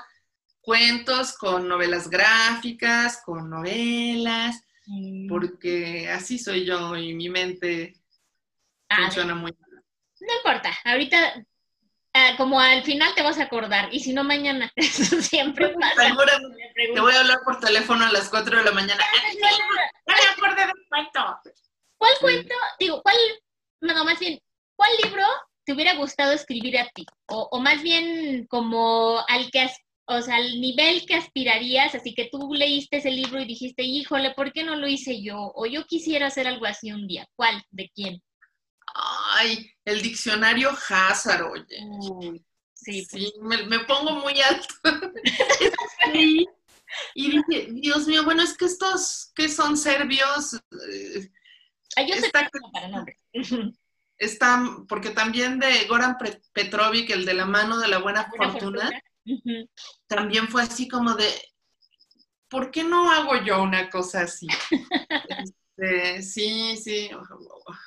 cuentos 0.62 1.36
con 1.36 1.68
novelas 1.68 2.08
gráficas, 2.08 3.20
con 3.26 3.50
novelas, 3.50 4.64
porque 5.28 6.08
así 6.08 6.38
soy 6.38 6.64
yo 6.64 6.96
y 6.96 7.12
mi 7.12 7.28
mente 7.28 7.92
ah, 8.88 9.02
funciona 9.02 9.34
muy 9.34 9.52
bien. 9.52 9.84
No 10.20 10.34
importa, 10.34 10.74
ahorita 10.86 11.44
ah, 12.14 12.34
como 12.38 12.58
al 12.58 12.84
final 12.84 13.14
te 13.14 13.22
vas 13.22 13.38
a 13.38 13.42
acordar 13.42 13.92
y 13.92 14.00
si 14.00 14.14
no 14.14 14.24
mañana, 14.24 14.72
eso 14.76 15.20
siempre 15.20 15.74
pasa. 15.78 16.16
te 16.74 17.00
voy 17.00 17.12
a 17.12 17.20
hablar 17.20 17.40
por 17.44 17.60
teléfono 17.60 18.02
a 18.02 18.12
las 18.12 18.30
4 18.30 18.60
de 18.60 18.64
la 18.64 18.72
mañana. 18.72 19.04
No 20.06 20.14
me 20.14 20.46
acordé 20.46 20.66
del 20.68 20.86
cuento. 20.88 21.40
¿Cuál 21.98 22.12
cuento? 22.18 22.54
Digo, 22.78 23.02
¿cuál? 23.02 23.16
No, 23.82 24.02
más 24.06 24.18
bien, 24.18 24.40
¿cuál 24.76 24.90
libro 25.02 25.22
te 25.64 25.72
hubiera 25.72 25.94
gustado 25.94 26.32
escribir 26.32 26.78
a 26.78 26.88
ti? 26.94 27.06
O, 27.26 27.60
más 27.60 27.82
bien 27.82 28.46
como 28.46 29.18
al 29.28 29.50
que, 29.50 29.68
o 30.06 30.20
sea, 30.20 30.36
al 30.36 30.60
nivel 30.60 31.06
que 31.06 31.14
aspirarías, 31.14 31.94
así 31.94 32.14
que 32.14 32.28
tú 32.30 32.52
leíste 32.52 32.98
ese 32.98 33.10
libro 33.10 33.40
y 33.40 33.46
dijiste, 33.46 33.82
híjole, 33.82 34.34
¿por 34.34 34.52
qué 34.52 34.62
no 34.64 34.76
lo 34.76 34.88
hice 34.88 35.22
yo? 35.22 35.52
O 35.54 35.66
yo 35.66 35.86
quisiera 35.86 36.26
hacer 36.26 36.46
algo 36.46 36.66
así 36.66 36.92
un 36.92 37.06
día. 37.06 37.26
¿Cuál? 37.36 37.64
¿De 37.70 37.90
quién? 37.94 38.22
Ay, 38.94 39.70
el 39.84 40.02
diccionario 40.02 40.70
Hazard, 40.70 41.50
oye. 41.50 42.44
Sí, 42.74 43.04
sí 43.04 43.32
pues. 43.40 43.66
me, 43.66 43.80
pongo 43.80 44.12
muy 44.20 44.40
alto. 44.40 44.74
y 47.14 47.30
dije, 47.30 47.68
Dios 47.72 48.06
mío, 48.06 48.24
bueno, 48.24 48.42
es 48.42 48.56
que 48.56 48.66
estos 48.66 49.32
que 49.34 49.48
son 49.48 49.76
serbios... 49.76 50.54
Eh, 50.54 51.30
yo 52.06 52.14
está, 52.14 52.48
para 52.72 52.88
nombre. 52.88 53.18
Están, 54.24 54.86
porque 54.86 55.10
también 55.10 55.58
de 55.58 55.84
Goran 55.86 56.16
Petrovic, 56.52 57.10
el 57.10 57.24
de 57.24 57.34
la 57.34 57.46
mano 57.46 57.78
de 57.78 57.88
la 57.88 57.98
buena, 57.98 58.30
fortuna, 58.36 58.90
también 60.06 60.48
fue 60.48 60.62
así 60.62 60.88
como 60.88 61.14
de, 61.14 61.28
¿por 62.48 62.70
qué 62.70 62.84
no 62.84 63.10
hago 63.10 63.36
yo 63.44 63.62
una 63.62 63.90
cosa 63.90 64.22
así? 64.22 64.46
Este, 65.76 66.22
sí, 66.22 66.76
sí, 66.76 67.10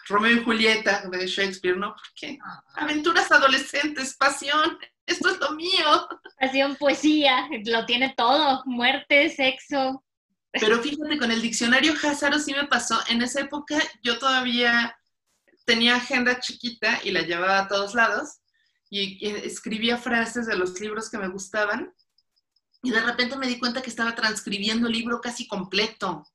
Romeo 0.10 0.34
y 0.34 0.44
Julieta 0.44 1.03
de 1.10 1.25
Shakespeare, 1.25 1.77
¿no? 1.77 1.96
Porque 1.96 2.38
ah. 2.44 2.62
aventuras 2.75 3.32
adolescentes, 3.32 4.15
pasión, 4.17 4.77
esto 5.06 5.29
es 5.29 5.39
lo 5.39 5.51
mío. 5.51 6.08
Pasión, 6.39 6.75
poesía, 6.75 7.48
lo 7.65 7.86
tiene 7.86 8.13
todo, 8.15 8.62
muerte, 8.65 9.29
sexo. 9.29 10.03
Pero 10.51 10.82
fíjate, 10.82 11.17
con 11.17 11.32
el 11.32 11.41
diccionario 11.41 11.94
Hazaro 11.94 12.39
sí 12.39 12.53
me 12.53 12.67
pasó, 12.67 13.00
en 13.10 13.22
esa 13.22 13.41
época 13.41 13.77
yo 14.01 14.17
todavía 14.17 14.98
tenía 15.67 15.97
agenda 15.97 16.39
chiquita 16.39 17.01
y 17.03 17.12
la 17.12 17.24
llevaba 17.24 17.59
a 17.59 17.67
todos 17.67 17.93
lados 17.93 18.39
y 18.89 19.27
escribía 19.27 19.97
frases 19.97 20.47
de 20.47 20.57
los 20.57 20.79
libros 20.79 21.09
que 21.09 21.17
me 21.17 21.27
gustaban 21.27 21.93
y 22.81 22.91
de 22.91 23.01
repente 23.01 23.36
me 23.36 23.47
di 23.47 23.59
cuenta 23.59 23.81
que 23.81 23.89
estaba 23.89 24.15
transcribiendo 24.15 24.88
el 24.88 24.93
libro 24.93 25.19
casi 25.19 25.45
completo. 25.45 26.25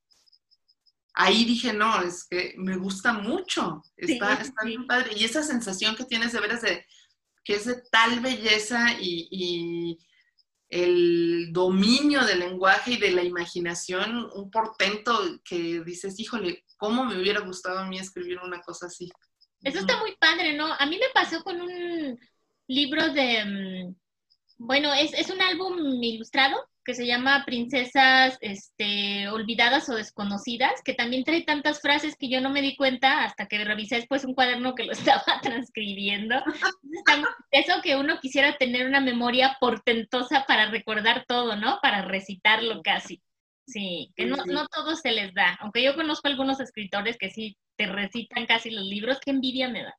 Ahí 1.14 1.46
dije, 1.46 1.72
no, 1.72 2.02
es 2.02 2.24
que 2.28 2.54
me 2.58 2.76
gusta 2.76 3.14
mucho, 3.14 3.82
está, 3.96 4.42
bien 4.64 4.86
padre. 4.86 5.12
Y 5.16 5.24
esa 5.24 5.42
sensación 5.42 5.96
que 5.96 6.04
tienes 6.04 6.32
de 6.32 6.40
veras 6.40 6.60
de 6.60 6.86
que 7.42 7.54
es 7.54 7.64
de 7.64 7.82
tal 7.90 8.20
belleza 8.20 8.98
y, 9.00 9.98
el 10.72 11.52
dominio 11.52 12.24
del 12.24 12.38
lenguaje 12.38 12.92
y 12.92 12.96
de 12.96 13.10
la 13.10 13.22
imaginación, 13.22 14.30
un 14.34 14.50
portento 14.50 15.12
que 15.44 15.82
dices, 15.84 16.18
híjole, 16.18 16.64
¿cómo 16.78 17.04
me 17.04 17.20
hubiera 17.20 17.40
gustado 17.40 17.80
a 17.80 17.86
mí 17.86 17.98
escribir 17.98 18.38
una 18.38 18.62
cosa 18.62 18.86
así? 18.86 19.12
Eso 19.62 19.80
está 19.80 19.98
muy 20.00 20.16
padre, 20.16 20.56
¿no? 20.56 20.72
A 20.72 20.86
mí 20.86 20.96
me 20.96 21.10
pasó 21.12 21.44
con 21.44 21.60
un 21.60 22.18
libro 22.68 23.12
de, 23.12 23.44
mm, 23.44 23.94
bueno, 24.56 24.94
es, 24.94 25.12
es 25.12 25.28
un 25.28 25.42
álbum 25.42 26.02
ilustrado 26.02 26.56
que 26.84 26.94
se 26.94 27.06
llama 27.06 27.44
Princesas 27.44 28.38
este, 28.40 29.28
Olvidadas 29.28 29.88
o 29.88 29.94
Desconocidas, 29.94 30.82
que 30.84 30.94
también 30.94 31.24
trae 31.24 31.42
tantas 31.42 31.80
frases 31.80 32.16
que 32.16 32.28
yo 32.28 32.40
no 32.40 32.50
me 32.50 32.62
di 32.62 32.76
cuenta 32.76 33.24
hasta 33.24 33.46
que 33.46 33.64
revisé 33.64 33.96
después 33.96 34.24
un 34.24 34.34
cuaderno 34.34 34.74
que 34.74 34.84
lo 34.84 34.92
estaba 35.22 35.40
transcribiendo. 35.42 36.36
Eso 37.50 37.80
que 37.82 37.96
uno 37.96 38.18
quisiera 38.20 38.56
tener 38.56 38.86
una 38.86 39.00
memoria 39.00 39.56
portentosa 39.60 40.44
para 40.46 40.70
recordar 40.70 41.24
todo, 41.26 41.56
¿no? 41.56 41.78
Para 41.82 42.02
recitarlo 42.02 42.82
casi. 42.82 43.22
Sí, 43.66 44.12
que 44.16 44.26
no, 44.26 44.44
no 44.46 44.66
todo 44.66 44.96
se 44.96 45.12
les 45.12 45.32
da. 45.34 45.56
Aunque 45.60 45.82
yo 45.82 45.94
conozco 45.94 46.28
algunos 46.28 46.58
escritores 46.60 47.16
que 47.16 47.30
sí 47.30 47.56
te 47.76 47.86
recitan 47.86 48.46
casi 48.46 48.70
los 48.70 48.84
libros, 48.84 49.18
qué 49.24 49.30
envidia 49.30 49.68
me 49.68 49.84
da. 49.84 49.94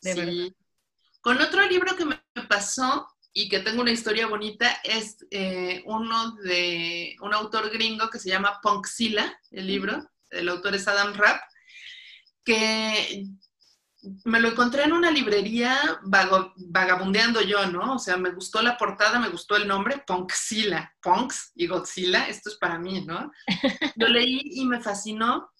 De 0.00 0.14
verdad. 0.14 0.48
Con 1.20 1.40
otro 1.40 1.64
libro 1.68 1.94
que 1.94 2.04
me 2.04 2.18
pasó, 2.48 3.06
y 3.32 3.48
que 3.48 3.60
tengo 3.60 3.80
una 3.80 3.92
historia 3.92 4.26
bonita, 4.26 4.78
es 4.84 5.16
eh, 5.30 5.82
uno 5.86 6.32
de 6.36 7.16
un 7.20 7.32
autor 7.32 7.70
gringo 7.70 8.10
que 8.10 8.18
se 8.18 8.28
llama 8.28 8.60
Punxila, 8.62 9.38
el 9.50 9.66
libro, 9.66 10.10
el 10.30 10.48
autor 10.48 10.74
es 10.74 10.86
Adam 10.86 11.14
Rapp, 11.14 11.40
que 12.44 13.26
me 14.24 14.40
lo 14.40 14.48
encontré 14.48 14.82
en 14.82 14.92
una 14.92 15.10
librería 15.10 15.78
vagabundeando 16.02 17.40
yo, 17.40 17.66
¿no? 17.66 17.94
O 17.94 17.98
sea, 17.98 18.16
me 18.16 18.32
gustó 18.32 18.60
la 18.60 18.76
portada, 18.76 19.20
me 19.20 19.28
gustó 19.28 19.56
el 19.56 19.68
nombre, 19.68 20.02
Punxila, 20.06 20.92
Punx 21.00 21.52
y 21.54 21.68
Godzilla, 21.68 22.26
esto 22.26 22.50
es 22.50 22.56
para 22.56 22.78
mí, 22.78 23.04
¿no? 23.04 23.30
Lo 23.96 24.08
leí 24.08 24.40
y 24.44 24.66
me 24.66 24.80
fascinó 24.80 25.51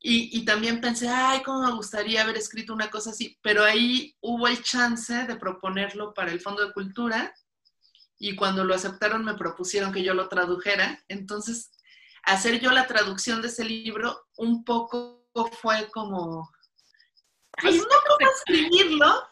y, 0.00 0.44
también 0.44 0.80
pensé, 0.80 1.08
ay, 1.08 1.42
cómo 1.42 1.66
me 1.66 1.74
gustaría 1.74 2.22
haber 2.22 2.36
escrito 2.36 2.72
una 2.72 2.88
cosa 2.88 3.10
así, 3.10 3.36
pero 3.42 3.64
ahí 3.64 4.16
hubo 4.20 4.46
el 4.46 4.62
chance 4.62 5.12
de 5.12 5.36
proponerlo 5.36 6.14
para 6.14 6.30
el 6.30 6.40
Fondo 6.40 6.64
de 6.64 6.72
Cultura 6.72 7.34
y 8.16 8.36
cuando 8.36 8.64
lo 8.64 8.74
aceptaron 8.74 9.24
me 9.24 9.34
propusieron 9.34 9.92
que 9.92 10.04
yo 10.04 10.14
lo 10.14 10.28
tradujera. 10.28 11.02
Entonces, 11.08 11.72
hacer 12.22 12.60
yo 12.60 12.70
la 12.70 12.86
traducción 12.86 13.42
de 13.42 13.48
ese 13.48 13.64
libro 13.64 14.26
un 14.36 14.64
poco 14.64 15.28
fue 15.60 15.90
como, 15.90 16.48
pues 17.60 17.76
no 17.76 17.82
como 17.82 18.30
escribirlo, 18.30 19.28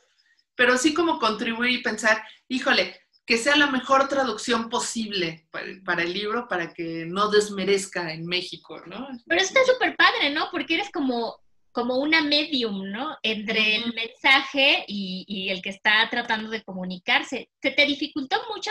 pero 0.56 0.76
sí 0.78 0.94
como 0.94 1.20
contribuir 1.20 1.78
y 1.78 1.82
pensar, 1.82 2.24
híjole, 2.48 3.05
que 3.26 3.38
sea 3.38 3.56
la 3.56 3.66
mejor 3.66 4.08
traducción 4.08 4.70
posible 4.70 5.48
para, 5.50 6.02
el 6.02 6.12
libro 6.12 6.46
para 6.46 6.72
que 6.72 7.04
no 7.06 7.28
desmerezca 7.28 8.12
en 8.12 8.24
México, 8.24 8.80
¿no? 8.86 9.08
Pero 9.26 9.42
está 9.42 9.60
súper 9.64 9.96
padre, 9.96 10.30
¿no? 10.30 10.48
Porque 10.52 10.74
eres 10.74 10.90
como, 10.92 11.36
como 11.72 11.96
una 11.96 12.22
medium, 12.22 12.88
¿no? 12.88 13.18
Entre 13.24 13.76
el 13.76 13.92
mensaje 13.94 14.84
y, 14.86 15.48
el 15.50 15.60
que 15.60 15.70
está 15.70 16.08
tratando 16.08 16.50
de 16.50 16.62
comunicarse. 16.62 17.50
¿Se 17.60 17.72
te 17.72 17.84
dificultó 17.84 18.36
mucho 18.54 18.70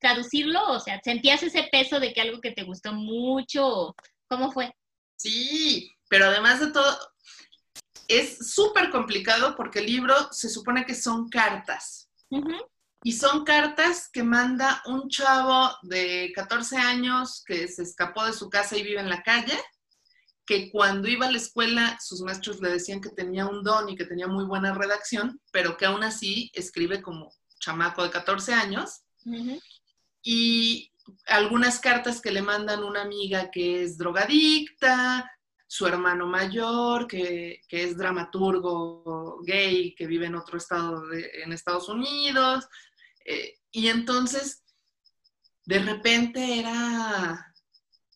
traducirlo? 0.00 0.70
O 0.70 0.80
sea, 0.80 0.98
¿sentías 1.04 1.42
ese 1.42 1.64
peso 1.70 2.00
de 2.00 2.14
que 2.14 2.22
algo 2.22 2.40
que 2.40 2.52
te 2.52 2.64
gustó 2.64 2.94
mucho? 2.94 3.94
¿Cómo 4.26 4.50
fue? 4.50 4.74
Sí, 5.16 5.92
pero 6.08 6.26
además 6.26 6.60
de 6.60 6.72
todo, 6.72 6.98
es 8.08 8.54
súper 8.54 8.88
complicado 8.88 9.54
porque 9.54 9.80
el 9.80 9.86
libro 9.86 10.14
se 10.32 10.48
supone 10.48 10.86
que 10.86 10.94
son 10.94 11.28
cartas. 11.28 12.08
Y 13.04 13.12
son 13.12 13.44
cartas 13.44 14.08
que 14.12 14.22
manda 14.22 14.82
un 14.86 15.08
chavo 15.08 15.70
de 15.82 16.32
14 16.34 16.76
años 16.76 17.42
que 17.44 17.66
se 17.66 17.82
escapó 17.82 18.24
de 18.24 18.32
su 18.32 18.48
casa 18.48 18.76
y 18.76 18.82
vive 18.82 19.00
en 19.00 19.10
la 19.10 19.22
calle, 19.22 19.58
que 20.46 20.70
cuando 20.70 21.08
iba 21.08 21.26
a 21.26 21.30
la 21.30 21.38
escuela 21.38 21.98
sus 22.00 22.20
maestros 22.20 22.60
le 22.60 22.70
decían 22.70 23.00
que 23.00 23.10
tenía 23.10 23.46
un 23.46 23.62
don 23.62 23.88
y 23.88 23.96
que 23.96 24.04
tenía 24.04 24.28
muy 24.28 24.44
buena 24.44 24.74
redacción, 24.74 25.40
pero 25.50 25.76
que 25.76 25.86
aún 25.86 26.04
así 26.04 26.50
escribe 26.54 27.02
como 27.02 27.32
chamaco 27.58 28.04
de 28.04 28.10
14 28.10 28.54
años. 28.54 29.02
Y 30.22 30.92
algunas 31.26 31.80
cartas 31.80 32.20
que 32.20 32.30
le 32.30 32.42
mandan 32.42 32.84
una 32.84 33.02
amiga 33.02 33.50
que 33.50 33.82
es 33.82 33.98
drogadicta, 33.98 35.28
su 35.66 35.86
hermano 35.86 36.26
mayor, 36.26 37.06
que, 37.06 37.62
es 37.68 37.96
dramaturgo 37.96 39.40
gay, 39.42 39.94
que 39.94 40.06
vive 40.06 40.26
en 40.26 40.34
otro 40.34 40.58
estado 40.58 41.02
en 41.12 41.52
Estados 41.52 41.88
Unidos, 41.88 42.68
eh, 43.24 43.58
y 43.70 43.88
entonces, 43.88 44.62
de 45.64 45.78
repente 45.78 46.58
era, 46.58 47.54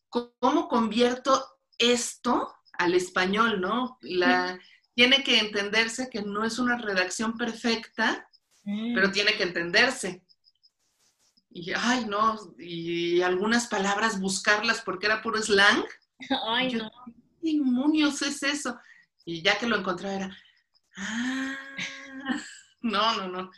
¿cómo 0.08 0.68
convierto 0.68 1.44
esto 1.78 2.54
al 2.72 2.94
español, 2.94 3.60
no? 3.60 3.98
La, 4.02 4.58
tiene 4.94 5.22
que 5.22 5.38
entenderse 5.38 6.08
que 6.10 6.22
no 6.22 6.44
es 6.44 6.58
una 6.58 6.76
redacción 6.76 7.36
perfecta, 7.36 8.28
pero 8.64 9.12
tiene 9.12 9.36
que 9.36 9.44
entenderse. 9.44 10.24
Y, 11.50 11.72
ay, 11.72 12.04
no, 12.06 12.36
y 12.58 13.22
algunas 13.22 13.66
palabras 13.66 14.20
buscarlas 14.20 14.82
porque 14.82 15.06
era 15.06 15.22
puro 15.22 15.40
slang. 15.40 15.84
Ay, 16.46 16.74
no. 16.74 16.90
¿Qué 17.40 17.52
demonios 17.52 18.20
es 18.22 18.42
eso? 18.42 18.78
Y 19.24 19.42
ya 19.42 19.58
que 19.58 19.66
lo 19.66 19.76
encontré 19.76 20.16
era, 20.16 20.36
ah, 20.96 21.56
no, 22.80 23.16
no, 23.16 23.28
no. 23.28 23.50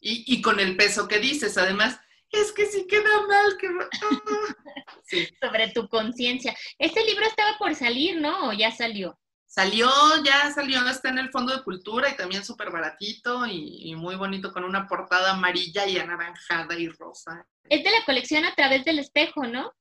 Y, 0.00 0.40
con 0.40 0.60
el 0.60 0.76
peso 0.76 1.06
que 1.08 1.18
dices, 1.18 1.58
además, 1.58 2.00
es 2.30 2.52
que 2.52 2.66
sí 2.66 2.86
queda 2.86 3.26
mal. 3.26 3.56
Que... 3.58 3.68
Sobre 5.42 5.68
tu 5.72 5.88
conciencia. 5.88 6.56
Este 6.78 7.04
libro 7.04 7.26
estaba 7.26 7.58
por 7.58 7.74
salir, 7.74 8.20
¿no? 8.20 8.48
¿O 8.48 8.52
ya 8.52 8.70
salió? 8.70 9.18
Salió, 9.46 9.90
ya 10.24 10.52
salió, 10.52 10.86
está 10.86 11.08
en 11.08 11.18
el 11.18 11.30
Fondo 11.30 11.54
de 11.54 11.64
Cultura 11.64 12.08
y 12.08 12.16
también 12.16 12.44
súper 12.44 12.70
baratito 12.70 13.46
y, 13.46 13.96
muy 13.96 14.14
bonito 14.14 14.52
con 14.52 14.62
una 14.62 14.86
portada 14.86 15.32
amarilla 15.32 15.88
y 15.88 15.98
anaranjada 15.98 16.78
y 16.78 16.88
rosa. 16.88 17.44
Es 17.68 17.82
de 17.82 17.90
la 17.90 18.04
colección 18.06 18.44
A 18.44 18.54
través 18.54 18.84
del 18.84 19.00
espejo, 19.00 19.44
¿no? 19.48 19.72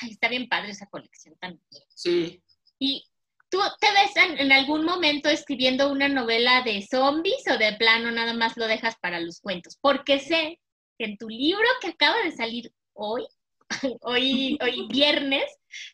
Ay, 0.00 0.10
está 0.10 0.28
bien 0.28 0.48
padre 0.48 0.72
esa 0.72 0.86
colección 0.86 1.36
también. 1.38 1.62
Sí. 1.94 2.42
Y 2.80 3.04
¿Tú 3.52 3.60
te 3.78 3.86
ves 3.92 4.38
en, 4.38 4.50
algún 4.50 4.82
momento 4.82 5.28
escribiendo 5.28 5.92
una 5.92 6.08
novela 6.08 6.62
de 6.62 6.86
zombies 6.90 7.44
o 7.50 7.58
de 7.58 7.74
plano 7.74 8.10
nada 8.10 8.32
más 8.32 8.56
lo 8.56 8.66
dejas 8.66 8.96
para 8.96 9.20
los 9.20 9.40
cuentos? 9.42 9.76
Porque 9.78 10.20
sé 10.20 10.58
que 10.98 11.04
en 11.04 11.18
tu 11.18 11.28
libro 11.28 11.68
que 11.82 11.88
acaba 11.88 12.16
de 12.22 12.32
salir 12.32 12.72
hoy, 12.94 13.26
hoy, 14.00 14.58
hoy 14.62 14.86
viernes, 14.90 15.44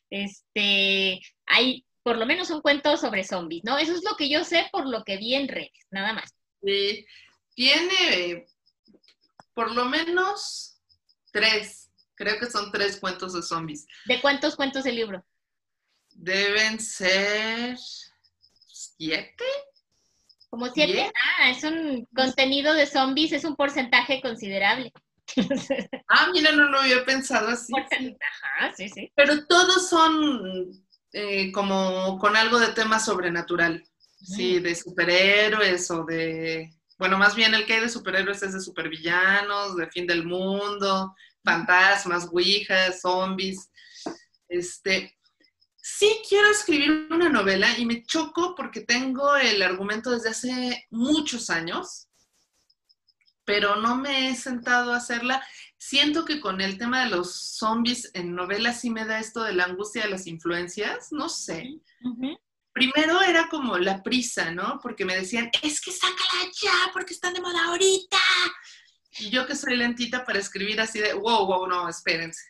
este, 0.09 1.21
hay 1.47 1.85
por 2.05 2.17
lo 2.17 2.27
menos 2.27 2.49
un 2.50 2.61
cuento 2.61 2.97
sobre 2.97 3.25
zombies, 3.25 3.65
¿no? 3.65 3.77
Eso 3.77 3.93
es 3.93 4.05
lo 4.05 4.15
que 4.15 4.31
yo 4.31 4.45
sé 4.45 4.69
por 4.71 4.87
lo 4.87 5.03
que 5.03 5.17
vi 5.17 5.35
en 5.35 5.49
redes, 5.49 5.88
nada 5.91 6.12
más. 6.12 6.33
Sí, 6.62 7.05
tiene 7.57 8.47
por 9.53 9.75
lo 9.75 9.85
menos 9.85 10.81
tres, 11.33 11.91
creo 12.15 12.38
que 12.38 12.47
son 12.47 12.71
tres 12.71 13.00
cuentos 13.00 13.33
de 13.33 13.43
zombies. 13.43 13.85
¿De 14.07 14.21
cuántos 14.21 14.55
cuentos 14.55 14.87
el 14.87 14.95
libro? 14.95 15.25
Deben 16.19 16.81
ser 16.81 17.77
siete. 18.67 19.45
Como 20.51 20.69
siete. 20.71 21.11
Ah, 21.15 21.51
es 21.51 21.63
un 21.65 22.07
contenido 22.15 22.75
de 22.75 22.87
zombies, 22.87 23.33
es 23.33 23.45
un 23.45 23.57
porcentaje 23.57 24.21
considerable. 24.21 24.93
ah, 26.09 26.29
mira, 26.33 26.53
no 26.53 26.69
lo 26.69 26.81
había 26.81 27.05
pensado 27.05 27.49
así. 27.49 27.73
Ajá, 27.77 28.73
sí, 28.77 28.89
sí. 28.89 29.13
Pero 29.15 29.47
todos 29.47 29.89
son 29.89 30.71
eh, 31.13 31.53
como 31.53 32.19
con 32.19 32.37
algo 32.37 32.59
de 32.59 32.73
tema 32.73 32.99
sobrenatural. 32.99 33.85
Sí, 34.21 34.59
de 34.59 34.75
superhéroes 34.75 35.91
o 35.93 36.05
de. 36.05 36.73
Bueno, 36.99 37.19
más 37.19 37.37
bien 37.37 37.55
el 37.55 37.67
que 37.67 37.75
hay 37.75 37.81
de 37.83 37.89
superhéroes 37.89 38.43
es 38.43 38.53
de 38.53 38.61
supervillanos, 38.61 39.77
de 39.77 39.87
fin 39.89 40.09
del 40.09 40.25
mundo, 40.25 41.15
fantasmas, 41.45 42.29
ouijas, 42.33 43.01
zombies. 43.01 43.71
Este, 44.49 45.18
sí 45.97 46.21
quiero 46.28 46.50
escribir 46.50 47.09
una 47.11 47.28
novela 47.28 47.76
y 47.78 47.87
me 47.87 48.04
choco 48.04 48.54
porque 48.54 48.80
tengo 48.80 49.37
el 49.37 49.62
argumento 49.62 50.11
desde 50.11 50.28
hace 50.30 50.87
muchos 50.90 51.50
años, 51.50 52.09
pero 53.45 53.76
no 53.76 53.97
me 53.97 54.28
he 54.28 54.37
sentado 54.37 54.92
a 54.92 54.99
hacerla. 54.99 55.42
Siento 55.78 56.25
que 56.25 56.40
con 56.40 56.61
el 56.61 56.76
tema 56.76 57.04
de 57.04 57.11
los 57.11 57.57
zombies 57.57 58.11
en 58.12 58.35
novelas 58.35 58.80
sí 58.80 58.90
me 58.90 59.07
da 59.07 59.18
esto 59.18 59.42
de 59.42 59.54
la 59.54 59.64
angustia 59.64 60.02
de 60.02 60.11
las 60.11 60.26
influencias, 60.26 61.09
no 61.11 61.28
sé. 61.28 61.80
Primero 62.73 63.23
era 63.23 63.49
como 63.49 63.78
la 63.78 64.02
prisa, 64.02 64.50
¿no? 64.50 64.78
Porque 64.83 65.04
me 65.04 65.16
decían, 65.16 65.50
es 65.62 65.80
que 65.80 65.90
sácala 65.90 66.52
ya, 66.61 66.90
porque 66.92 67.14
están 67.14 67.33
de 67.33 67.40
moda 67.40 67.64
ahorita. 67.64 68.18
Y 69.21 69.30
yo 69.30 69.47
que 69.47 69.57
soy 69.57 69.76
lentita 69.76 70.25
para 70.25 70.38
escribir 70.38 70.80
así 70.80 71.00
de, 71.00 71.14
wow, 71.14 71.47
wow, 71.47 71.66
no, 71.66 71.88
espérense. 71.88 72.42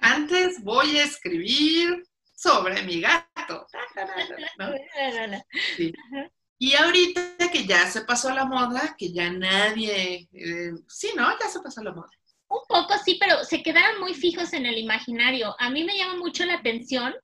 Antes 0.00 0.62
voy 0.62 0.96
a 0.96 1.04
escribir 1.04 2.07
sobre 2.38 2.82
mi 2.82 3.00
gato. 3.00 3.66
Y 6.60 6.74
ahorita 6.74 7.36
que 7.52 7.66
ya 7.66 7.86
se 7.86 8.00
pasó 8.00 8.34
la 8.34 8.44
moda, 8.44 8.96
que 8.98 9.12
ya 9.12 9.30
nadie, 9.30 10.28
eh, 10.32 10.72
sí, 10.88 11.12
¿no? 11.14 11.30
Ya 11.38 11.46
se 11.46 11.60
pasó 11.60 11.84
la 11.84 11.92
moda. 11.92 12.10
Un 12.48 12.58
poco 12.68 12.94
sí, 13.04 13.16
pero 13.20 13.44
se 13.44 13.62
quedaron 13.62 14.00
muy 14.00 14.12
fijos 14.12 14.52
en 14.52 14.66
el 14.66 14.76
imaginario. 14.76 15.54
A 15.60 15.70
mí 15.70 15.84
me 15.84 15.96
llama 15.96 16.16
mucho 16.16 16.44
la 16.44 16.54
atención 16.54 17.14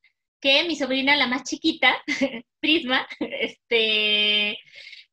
que 0.40 0.62
mi 0.68 0.76
sobrina, 0.76 1.16
la 1.16 1.26
más 1.26 1.42
chiquita, 1.42 2.00
Prisma, 2.61 3.09
este, 3.18 4.50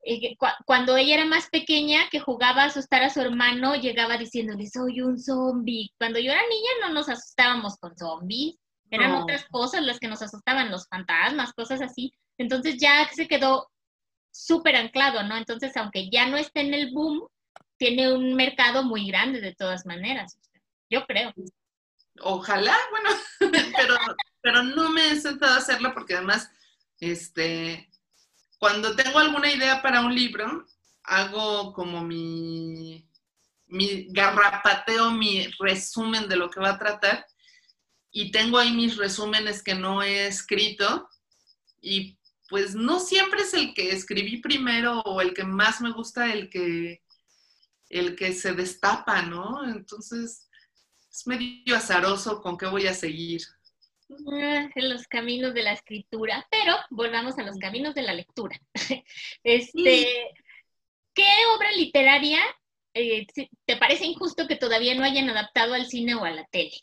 eh, 0.03 0.37
cuando 0.67 0.97
ella 0.97 1.15
era 1.15 1.25
más 1.25 1.49
pequeña, 1.49 2.07
que 2.11 2.19
jugaba 2.19 2.61
a 2.61 2.65
asustar 2.65 3.01
a 3.01 3.09
su 3.09 3.21
hermano, 3.21 3.73
llegaba 3.73 4.19
diciéndole, 4.19 4.67
soy 4.67 5.01
un 5.01 5.17
zombie. 5.17 5.89
Cuando 5.97 6.19
yo 6.19 6.31
era 6.31 6.43
niña 6.47 6.71
no 6.81 6.93
nos 6.93 7.09
asustábamos 7.09 7.75
con 7.77 7.97
zombies, 7.97 8.60
eran 8.91 9.13
otras 9.13 9.45
cosas 9.45 9.81
las 9.83 9.99
que 9.99 10.09
nos 10.09 10.21
asustaban, 10.21 10.69
los 10.69 10.87
fantasmas, 10.87 11.53
cosas 11.53 11.81
así. 11.81 12.13
Entonces 12.37 12.77
ya 12.77 13.09
se 13.13 13.27
quedó 13.27 13.71
súper 14.31 14.75
anclado, 14.75 15.23
¿no? 15.23 15.37
Entonces, 15.37 15.75
aunque 15.77 16.09
ya 16.09 16.27
no 16.27 16.37
esté 16.37 16.59
en 16.59 16.73
el 16.73 16.91
boom, 16.91 17.25
tiene 17.77 18.13
un 18.13 18.35
mercado 18.35 18.83
muy 18.83 19.07
grande 19.07 19.39
de 19.39 19.55
todas 19.55 19.85
maneras. 19.85 20.37
Yo 20.89 21.05
creo. 21.05 21.33
Ojalá, 22.19 22.77
bueno, 22.91 23.09
pero, 23.77 23.95
pero 24.41 24.63
no 24.63 24.89
me 24.89 25.11
he 25.11 25.15
sentado 25.15 25.53
a 25.53 25.57
hacerlo 25.57 25.93
porque 25.93 26.15
además, 26.15 26.51
este, 26.99 27.89
cuando 28.59 28.93
tengo 28.95 29.19
alguna 29.19 29.51
idea 29.51 29.81
para 29.81 30.01
un 30.01 30.13
libro, 30.13 30.65
hago 31.03 31.71
como 31.71 32.01
mi, 32.01 33.07
mi 33.67 34.07
garrapateo, 34.09 35.11
mi 35.11 35.47
resumen 35.59 36.27
de 36.27 36.35
lo 36.35 36.49
que 36.49 36.59
va 36.59 36.71
a 36.71 36.79
tratar 36.79 37.25
y 38.11 38.31
tengo 38.31 38.57
ahí 38.57 38.73
mis 38.73 38.97
resúmenes 38.97 39.63
que 39.63 39.73
no 39.73 40.03
he 40.03 40.27
escrito 40.27 41.07
y 41.81 42.17
pues 42.49 42.75
no 42.75 42.99
siempre 42.99 43.41
es 43.41 43.53
el 43.53 43.73
que 43.73 43.91
escribí 43.91 44.41
primero 44.41 44.99
o 45.01 45.21
el 45.21 45.33
que 45.33 45.45
más 45.45 45.79
me 45.79 45.91
gusta 45.91 46.33
el 46.33 46.49
que 46.49 47.01
el 47.89 48.15
que 48.15 48.33
se 48.33 48.53
destapa, 48.53 49.21
¿no? 49.23 49.65
Entonces 49.65 50.49
es 51.09 51.27
medio 51.27 51.75
azaroso 51.75 52.41
con 52.41 52.57
qué 52.57 52.65
voy 52.65 52.87
a 52.87 52.93
seguir. 52.93 53.41
Ah, 54.31 54.69
en 54.75 54.89
los 54.89 55.07
caminos 55.07 55.53
de 55.53 55.63
la 55.63 55.73
escritura, 55.73 56.45
pero 56.49 56.75
volvamos 56.89 57.37
a 57.37 57.43
los 57.43 57.57
caminos 57.57 57.95
de 57.95 58.03
la 58.03 58.13
lectura. 58.13 58.59
Este, 59.43 60.07
¿qué 61.13 61.27
obra 61.55 61.71
literaria 61.71 62.41
eh, 62.93 63.25
te 63.65 63.77
parece 63.77 64.05
injusto 64.05 64.47
que 64.47 64.55
todavía 64.57 64.95
no 64.95 65.03
hayan 65.03 65.29
adaptado 65.29 65.73
al 65.73 65.85
cine 65.85 66.15
o 66.15 66.23
a 66.23 66.31
la 66.31 66.45
tele? 66.45 66.77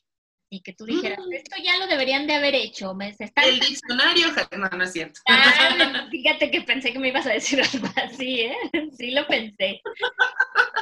Y 0.51 0.63
que 0.63 0.73
tú 0.73 0.87
dijeras, 0.87 1.19
mm. 1.19 1.33
esto 1.35 1.57
ya 1.63 1.77
lo 1.77 1.87
deberían 1.87 2.27
de 2.27 2.35
haber 2.35 2.55
hecho. 2.55 2.95
Me, 2.95 3.15
El 3.19 3.61
diccionario, 3.61 4.29
no, 4.57 4.69
no 4.71 4.85
es 4.85 4.93
cierto. 4.93 5.21
Ah, 5.29 6.09
fíjate 6.11 6.51
que 6.51 6.63
pensé 6.63 6.93
que 6.93 6.99
me 6.99 7.09
ibas 7.09 7.27
a 7.27 7.33
decir 7.33 7.61
algo 7.73 7.89
así, 7.97 8.41
¿eh? 8.41 8.57
Sí 8.97 9.11
lo 9.11 9.27
pensé. 9.27 9.83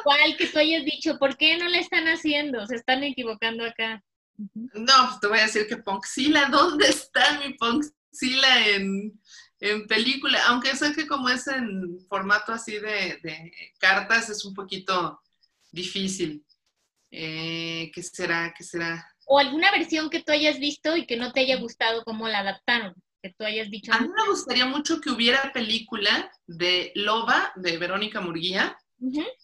¿Cuál 0.04 0.36
que 0.36 0.46
tú 0.46 0.60
hayas 0.60 0.84
dicho? 0.84 1.18
¿Por 1.18 1.36
qué 1.36 1.58
no 1.58 1.68
le 1.68 1.80
están 1.80 2.06
haciendo? 2.06 2.64
Se 2.66 2.76
están 2.76 3.02
equivocando 3.02 3.64
acá. 3.64 4.02
No, 4.54 5.08
pues 5.08 5.20
te 5.20 5.26
voy 5.26 5.38
a 5.38 5.46
decir 5.46 5.66
que 5.66 5.78
Ponxila, 5.78 6.46
¿dónde 6.46 6.88
está 6.88 7.40
mi 7.40 7.54
Ponxila 7.54 8.68
en, 8.68 9.20
en 9.60 9.86
película? 9.88 10.40
Aunque 10.46 10.76
sé 10.76 10.92
que 10.94 11.06
como 11.06 11.28
es 11.28 11.48
en 11.48 11.98
formato 12.08 12.52
así 12.52 12.78
de, 12.78 13.52
cartas, 13.78 14.28
es 14.30 14.44
un 14.44 14.54
poquito 14.54 15.20
difícil. 15.72 16.44
Eh, 17.10 17.90
¿Qué 17.92 18.02
será? 18.02 18.54
¿Qué 18.56 18.62
será? 18.62 19.15
O 19.26 19.38
alguna 19.38 19.70
versión 19.70 20.08
que 20.08 20.22
tú 20.22 20.32
hayas 20.32 20.58
visto 20.58 20.96
y 20.96 21.06
que 21.06 21.16
no 21.16 21.32
te 21.32 21.40
haya 21.40 21.56
gustado 21.58 22.02
cómo 22.04 22.28
la 22.28 22.38
adaptaron, 22.38 22.94
que 23.22 23.34
tú 23.36 23.44
hayas 23.44 23.70
dicho. 23.70 23.92
A 23.92 24.00
mí 24.00 24.08
me 24.08 24.28
gustaría 24.28 24.66
mucho 24.66 25.00
que 25.00 25.10
hubiera 25.10 25.52
película 25.52 26.30
de 26.46 26.92
Loba, 26.94 27.52
de 27.56 27.76
Verónica 27.76 28.20
Murguía. 28.20 28.76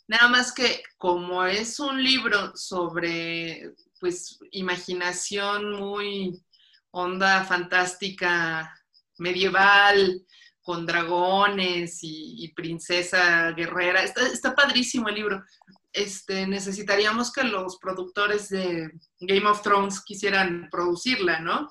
Nada 0.07 0.29
más 0.29 0.53
que 0.53 0.83
como 0.97 1.45
es 1.45 1.79
un 1.79 2.03
libro 2.03 2.57
sobre 2.57 3.75
pues 4.01 4.39
imaginación 4.53 5.79
muy 5.79 6.43
onda 6.91 7.45
fantástica 7.45 8.75
medieval, 9.19 10.25
con 10.63 10.87
dragones 10.87 11.99
y, 12.03 12.49
princesa 12.55 13.51
guerrera. 13.53 14.03
Está, 14.03 14.55
padrísimo 14.55 15.09
el 15.09 15.17
libro. 15.17 15.45
Este, 15.93 16.47
necesitaríamos 16.47 17.33
que 17.33 17.45
los 17.45 17.79
productores 17.79 18.49
de 18.49 18.91
Game 19.21 19.47
of 19.47 19.63
Thrones 19.63 20.03
quisieran 20.03 20.69
producirla, 20.71 21.41
¿no? 21.41 21.71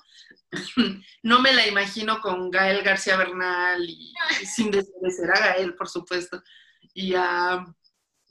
no 1.22 1.40
me 1.40 1.52
la 1.52 1.66
imagino 1.66 2.20
con 2.20 2.50
Gael 2.50 2.82
García 2.82 3.16
Bernal 3.16 3.82
y, 3.82 4.12
sin 4.46 4.70
desmerecer 4.70 5.30
a 5.30 5.40
Gael, 5.40 5.74
por 5.74 5.88
supuesto, 5.88 6.42
y 6.94 7.14
a 7.14 7.64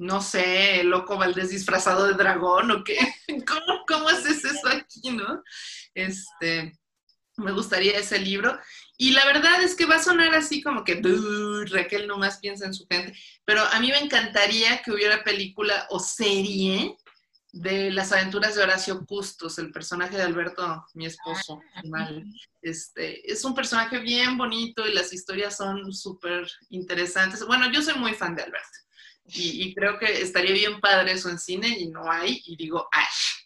no 0.02 0.20
sé, 0.20 0.84
loco 0.84 1.16
Valdés 1.16 1.52
disfrazado 1.52 2.08
de 2.08 2.16
dragón 2.16 2.72
o 2.72 2.84
qué. 2.84 2.98
¿Cómo, 3.48 3.86
cómo 3.88 4.10
haces 4.10 4.44
eso 4.44 4.68
aquí, 4.68 5.12
no? 5.12 5.44
Este, 5.94 6.74
me 7.38 7.52
gustaría 7.52 7.98
ese 7.98 8.20
libro. 8.20 8.60
Y 8.98 9.12
la 9.12 9.26
verdad 9.26 9.63
es 9.63 9.76
que 9.76 9.86
va 9.86 9.96
a 9.96 10.04
sonar 10.04 10.34
así 10.36 10.62
como 10.62 10.84
que 10.84 11.02
Raquel 11.70 12.08
nomás 12.08 12.39
piensa 12.39 12.65
en 12.65 12.74
su 12.74 12.86
gente, 12.88 13.17
pero 13.46 13.62
a 13.62 13.80
mí 13.80 13.89
me 13.89 14.00
encantaría 14.00 14.82
que 14.82 14.91
hubiera 14.91 15.24
película 15.24 15.88
o 15.89 16.00
serie 16.00 16.96
de 17.54 17.91
las 17.91 18.12
aventuras 18.12 18.56
de 18.56 18.63
Horacio 18.63 19.06
Custos, 19.06 19.60
el 19.60 19.72
personaje 19.72 20.15
de 20.15 20.24
Alberto, 20.24 20.86
mi 20.94 21.06
esposo. 21.06 21.60
Ah, 21.94 22.10
este, 22.62 23.30
es 23.30 23.44
un 23.44 23.54
personaje 23.54 24.00
bien 24.00 24.38
bonito 24.38 24.88
y 24.88 24.94
las 24.94 25.12
historias 25.12 25.58
son 25.58 25.91
súper 25.94 26.50
interesantes. 26.70 27.46
Bueno, 27.46 27.70
yo 27.72 27.82
soy 27.82 27.96
muy 27.96 28.13
fan 28.13 28.36
de 28.36 28.44
Alberto. 28.44 28.67
Y, 29.34 29.74
creo 29.76 29.98
que 29.98 30.22
estaría 30.22 30.52
bien 30.52 30.82
padre 30.82 31.13
eso 31.13 31.30
en 31.30 31.39
cine 31.39 31.67
y 31.80 31.88
no 31.88 32.10
hay, 32.12 32.41
y 32.46 32.56
digo, 32.58 32.89
¡ash! 32.91 33.41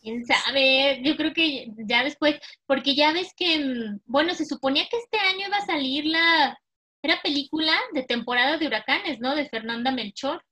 ¿Quién 0.00 0.24
sabe? 0.24 1.00
Yo 1.04 1.16
creo 1.16 1.32
que 1.34 1.68
ya 1.86 2.02
después, 2.02 2.38
porque 2.66 2.94
ya 2.94 3.12
ves 3.12 3.32
que, 3.36 3.58
mm, 3.58 4.00
bueno, 4.06 4.34
se 4.34 4.46
suponía 4.46 4.86
que 4.90 4.96
este 4.96 5.18
año 5.18 5.48
iba 5.48 5.58
a 5.58 5.66
salir 5.66 6.06
la, 6.06 6.58
era 7.02 7.20
película 7.22 7.74
de 7.92 8.02
temporada 8.04 8.56
de 8.56 8.66
huracanes, 8.66 9.20
¿no? 9.20 9.34
De 9.34 9.48
Fernanda 9.48 9.92
Melchor. 9.92 10.42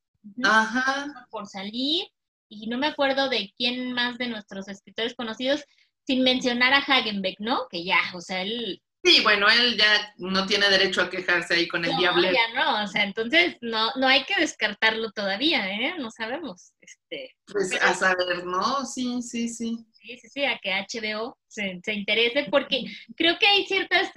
Ajá. 0.44 1.26
Por 1.30 1.46
salir, 1.46 2.06
y 2.48 2.66
no 2.66 2.78
me 2.78 2.88
acuerdo 2.88 3.28
de 3.28 3.52
quién 3.56 3.92
más 3.92 4.18
de 4.18 4.28
nuestros 4.28 4.68
escritores 4.68 5.14
conocidos, 5.14 5.64
sin 6.06 6.22
mencionar 6.22 6.72
a 6.72 6.78
Hagenbeck, 6.78 7.40
¿no? 7.40 7.68
Que 7.70 7.84
ya, 7.84 8.00
o 8.14 8.20
sea, 8.20 8.42
él 8.42 8.82
Sí, 9.04 9.22
bueno, 9.22 9.46
él 9.48 9.76
ya 9.78 10.12
no 10.18 10.44
tiene 10.46 10.68
derecho 10.68 11.02
a 11.02 11.08
quejarse 11.08 11.54
ahí 11.54 11.68
con 11.68 11.84
el 11.84 11.92
no, 11.92 11.98
diablo. 11.98 12.30
Ya 12.32 12.52
no, 12.54 12.82
o 12.82 12.86
sea, 12.88 13.04
entonces 13.04 13.56
no, 13.60 13.92
no 13.96 14.08
hay 14.08 14.24
que 14.24 14.34
descartarlo 14.38 15.12
todavía, 15.12 15.70
¿eh? 15.70 15.94
No 15.98 16.10
sabemos. 16.10 16.72
Este, 16.80 17.36
pues 17.46 17.72
a 17.80 17.94
saber, 17.94 18.44
¿no? 18.44 18.84
Sí, 18.84 19.22
sí, 19.22 19.48
sí. 19.48 19.78
Sí, 19.92 20.18
sí, 20.18 20.28
sí, 20.28 20.44
a 20.44 20.58
que 20.58 20.72
HBO 20.72 21.38
se, 21.46 21.80
se 21.84 21.94
interese, 21.94 22.48
porque 22.50 22.84
creo 23.16 23.38
que 23.38 23.46
hay 23.46 23.66
ciertas, 23.66 24.10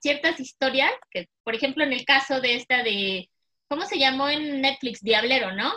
ciertas 0.00 0.40
historias, 0.40 0.92
que 1.10 1.28
por 1.44 1.54
ejemplo 1.54 1.84
en 1.84 1.92
el 1.92 2.04
caso 2.04 2.40
de 2.40 2.54
esta 2.54 2.82
de, 2.82 3.28
¿cómo 3.68 3.84
se 3.86 3.98
llamó 3.98 4.28
en 4.28 4.60
Netflix? 4.60 5.00
Diablero, 5.00 5.52
¿no? 5.52 5.72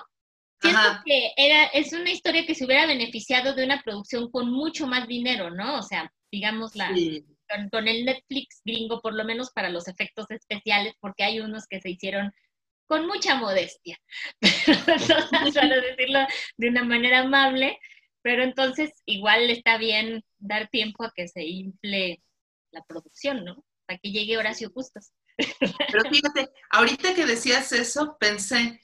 Siento 0.62 1.02
que 1.06 1.32
era, 1.36 1.66
es 1.66 1.94
una 1.94 2.12
historia 2.12 2.46
que 2.46 2.56
se 2.56 2.66
hubiera 2.66 2.88
beneficiado 2.88 3.54
de 3.54 3.66
una 3.66 3.82
producción 3.84 4.32
con 4.32 4.52
mucho 4.52 4.88
más 4.88 5.08
dinero, 5.08 5.52
¿no? 5.52 5.80
O 5.80 5.84
sea, 5.84 6.12
digamos 6.32 6.76
la 6.76 6.92
con, 7.72 7.88
el 7.88 8.06
Netflix 8.06 8.62
gringo, 8.64 9.02
por 9.02 9.14
lo 9.14 9.24
menos 9.26 9.52
para 9.52 9.70
los 9.70 9.88
efectos 9.88 10.26
especiales, 10.30 10.94
porque 11.00 11.24
hay 11.24 11.40
unos 11.40 11.68
que 11.68 11.82
se 11.82 11.90
hicieron 11.90 12.34
con 12.88 13.08
mucha 13.08 13.36
modestia, 13.36 13.98
para 14.86 14.96
decirlo 15.82 16.20
de 16.58 16.70
una 16.70 16.84
manera 16.84 17.20
amable, 17.20 17.80
pero 18.22 18.44
entonces 18.44 18.92
igual 19.06 19.50
está 19.50 19.78
bien 19.78 20.24
dar 20.38 20.70
tiempo 20.70 21.04
a 21.04 21.12
que 21.16 21.28
se 21.28 21.44
infle 21.44 22.22
la 22.72 22.84
producción, 22.84 23.44
¿no? 23.44 23.64
Para 23.86 24.00
que 24.00 24.12
llegue 24.12 24.38
Horacio 24.38 24.70
Justos. 24.72 25.12
Pero 25.38 26.10
fíjate, 26.10 26.50
ahorita 26.72 27.14
que 27.14 27.26
decías 27.26 27.72
eso, 27.72 28.18
pensé, 28.20 28.80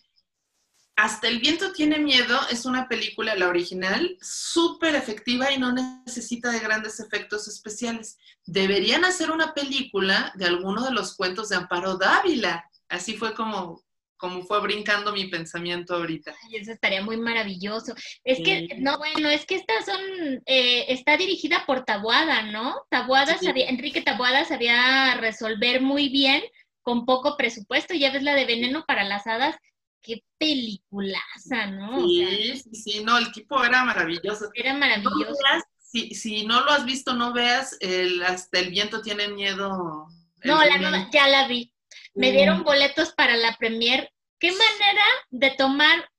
hasta 0.95 1.27
el 1.27 1.39
viento 1.39 1.71
tiene 1.71 1.99
miedo 1.99 2.39
es 2.51 2.65
una 2.65 2.87
película, 2.87 3.35
la 3.35 3.47
original, 3.47 4.17
súper 4.21 4.95
efectiva 4.95 5.51
y 5.51 5.57
no 5.57 5.71
necesita 5.71 6.51
de 6.51 6.59
grandes 6.59 6.99
efectos 6.99 7.47
especiales. 7.47 8.17
Deberían 8.45 9.05
hacer 9.05 9.31
una 9.31 9.53
película 9.53 10.31
de 10.35 10.45
alguno 10.45 10.83
de 10.83 10.91
los 10.91 11.15
cuentos 11.15 11.49
de 11.49 11.55
Amparo 11.55 11.97
Dávila. 11.97 12.69
Así 12.87 13.15
fue 13.15 13.33
como, 13.33 13.81
como 14.17 14.43
fue 14.43 14.61
brincando 14.61 15.11
mi 15.11 15.25
pensamiento 15.25 15.95
ahorita. 15.95 16.35
Ay, 16.43 16.57
eso 16.57 16.71
estaría 16.71 17.01
muy 17.01 17.17
maravilloso. 17.17 17.95
Es 18.23 18.39
que, 18.43 18.67
no, 18.77 18.99
bueno, 18.99 19.29
es 19.29 19.45
que 19.47 19.55
estas 19.55 19.85
son, 19.85 19.99
eh, 20.45 20.85
está 20.89 21.17
dirigida 21.17 21.63
por 21.65 21.83
Tabuada, 21.83 22.43
¿no? 22.43 22.75
Tabuada 22.89 23.37
sabía, 23.39 23.69
Enrique 23.69 24.01
Tabuada 24.03 24.45
sabía 24.45 25.15
resolver 25.15 25.81
muy 25.81 26.09
bien 26.09 26.43
con 26.83 27.05
poco 27.05 27.37
presupuesto. 27.37 27.95
Ya 27.95 28.11
ves 28.11 28.21
la 28.21 28.35
de 28.35 28.45
Veneno 28.45 28.85
para 28.85 29.03
las 29.03 29.25
Hadas, 29.25 29.55
qué 30.01 30.23
peliculaza, 30.37 31.67
¿no? 31.67 32.07
Sí, 32.07 32.61
sí, 32.63 32.75
sí, 32.75 33.03
no, 33.03 33.17
el 33.17 33.31
tipo 33.31 33.63
era 33.63 33.83
maravilloso. 33.83 34.49
Era 34.53 34.73
maravilloso. 34.73 35.37
si, 35.79 36.13
si, 36.15 36.45
no 36.45 36.61
lo 36.61 36.71
has 36.71 36.85
visto, 36.85 37.13
no 37.13 37.33
veas 37.33 37.77
el 37.79 38.23
Hasta 38.23 38.59
el 38.59 38.71
viento 38.71 39.01
tiene 39.01 39.27
miedo. 39.27 40.07
No, 40.43 40.63
la 40.63 41.09
ya 41.11 41.27
la 41.27 41.47
vi. 41.47 41.73
Me 42.13 42.31
dieron 42.31 42.63
boletos 42.63 43.11
para 43.13 43.37
la 43.37 43.55
premier. 43.57 44.11
¿Qué 44.39 44.51
manera 44.51 45.05
de 45.29 45.51
tomar 45.51 46.09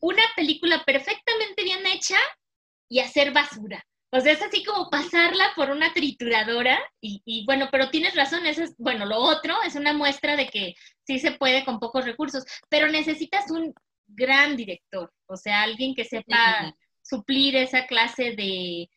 una 0.00 0.22
película 0.34 0.84
perfectamente 0.84 1.64
bien 1.64 1.86
hecha 1.86 2.16
y 2.88 3.00
hacer 3.00 3.32
basura? 3.32 3.84
O 4.10 4.20
sea, 4.20 4.32
es 4.32 4.42
así 4.42 4.64
como 4.64 4.88
pasarla 4.88 5.52
por 5.54 5.70
una 5.70 5.92
trituradora 5.92 6.78
y, 7.00 7.44
bueno, 7.44 7.68
pero 7.70 7.90
tienes 7.90 8.14
razón, 8.14 8.46
eso 8.46 8.64
es, 8.64 8.74
bueno, 8.78 9.04
lo 9.04 9.18
otro 9.18 9.54
es 9.66 9.74
una 9.74 9.92
muestra 9.92 10.34
de 10.36 10.48
que 10.48 10.74
sí 11.06 11.18
se 11.18 11.32
puede 11.32 11.64
con 11.64 11.78
pocos 11.78 12.06
recursos, 12.06 12.44
pero 12.70 12.88
necesitas 12.88 13.50
un 13.50 13.74
gran 14.06 14.56
director, 14.56 15.12
o 15.26 15.36
sea, 15.36 15.62
alguien 15.62 15.94
que 15.94 16.04
sepa 16.04 16.74
suplir 17.02 17.56
esa 17.56 17.86
clase 17.86 18.34
de, 18.34 18.88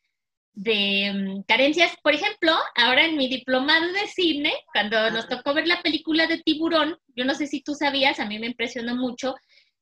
de 0.53 1.11
mm, 1.13 1.41
carencias. 1.43 1.93
Por 2.01 2.13
ejemplo, 2.13 2.53
ahora 2.75 3.05
en 3.05 3.17
mi 3.17 3.27
diplomado 3.27 3.91
de 3.91 4.07
cine, 4.07 4.53
cuando 4.73 5.11
nos 5.11 5.27
tocó 5.27 5.53
ver 5.53 5.67
la 5.67 5.81
película 5.81 6.27
de 6.27 6.39
Tiburón, 6.39 6.97
yo 7.15 7.25
no 7.25 7.33
sé 7.33 7.47
si 7.47 7.61
tú 7.61 7.73
sabías, 7.73 8.19
a 8.19 8.25
mí 8.25 8.39
me 8.39 8.47
impresionó 8.47 8.95
mucho, 8.95 9.35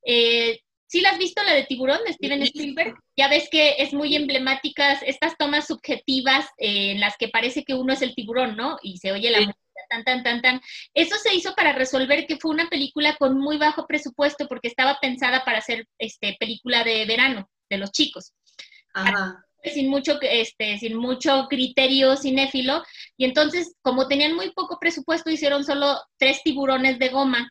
eh, 0.06 0.60
¿Sí 0.90 1.02
la 1.02 1.12
has 1.12 1.20
visto 1.20 1.44
la 1.44 1.54
de 1.54 1.66
Tiburón 1.66 2.00
de 2.04 2.14
Steven 2.14 2.42
Spielberg? 2.42 2.96
Ya 3.16 3.28
ves 3.28 3.48
que 3.52 3.76
es 3.78 3.94
muy 3.94 4.16
emblemática 4.16 4.94
estas 4.94 5.38
tomas 5.38 5.68
subjetivas 5.68 6.48
eh, 6.58 6.92
en 6.92 7.00
las 7.00 7.16
que 7.16 7.28
parece 7.28 7.64
que 7.64 7.76
uno 7.76 7.94
es 7.94 8.02
el 8.02 8.16
tiburón, 8.16 8.58
¿no? 8.58 8.80
Y 8.82 8.98
se 8.98 9.12
oye 9.12 9.30
la 9.30 9.38
música 9.38 9.60
tan, 9.88 10.04
tan, 10.04 10.24
tan, 10.24 10.42
tan. 10.42 10.62
Eso 10.96 11.16
se 11.18 11.36
hizo 11.36 11.54
para 11.54 11.74
resolver 11.74 12.26
que 12.26 12.38
fue 12.38 12.50
una 12.50 12.70
película 12.70 13.16
con 13.18 13.38
muy 13.38 13.60
bajo 13.60 13.86
presupuesto 13.86 14.48
porque 14.48 14.68
estaba 14.68 14.98
pensada 15.00 15.46
para 15.46 15.62
ser 15.62 15.88
este, 16.00 16.36
película 16.40 16.84
de 16.84 17.06
verano 17.06 17.48
de 17.70 17.78
los 17.78 17.92
chicos. 17.92 18.34
Ajá. 18.96 19.46
Sin 19.64 19.90
mucho, 19.92 20.18
este, 20.22 20.80
sin 20.80 20.98
mucho 20.98 21.46
criterio 21.52 22.18
cinéfilo. 22.18 22.84
Y 23.16 23.26
entonces, 23.26 23.76
como 23.84 24.08
tenían 24.08 24.34
muy 24.34 24.54
poco 24.54 24.80
presupuesto, 24.80 25.30
hicieron 25.30 25.64
solo 25.64 26.02
tres 26.18 26.42
tiburones 26.42 26.98
de 26.98 27.10
goma 27.10 27.48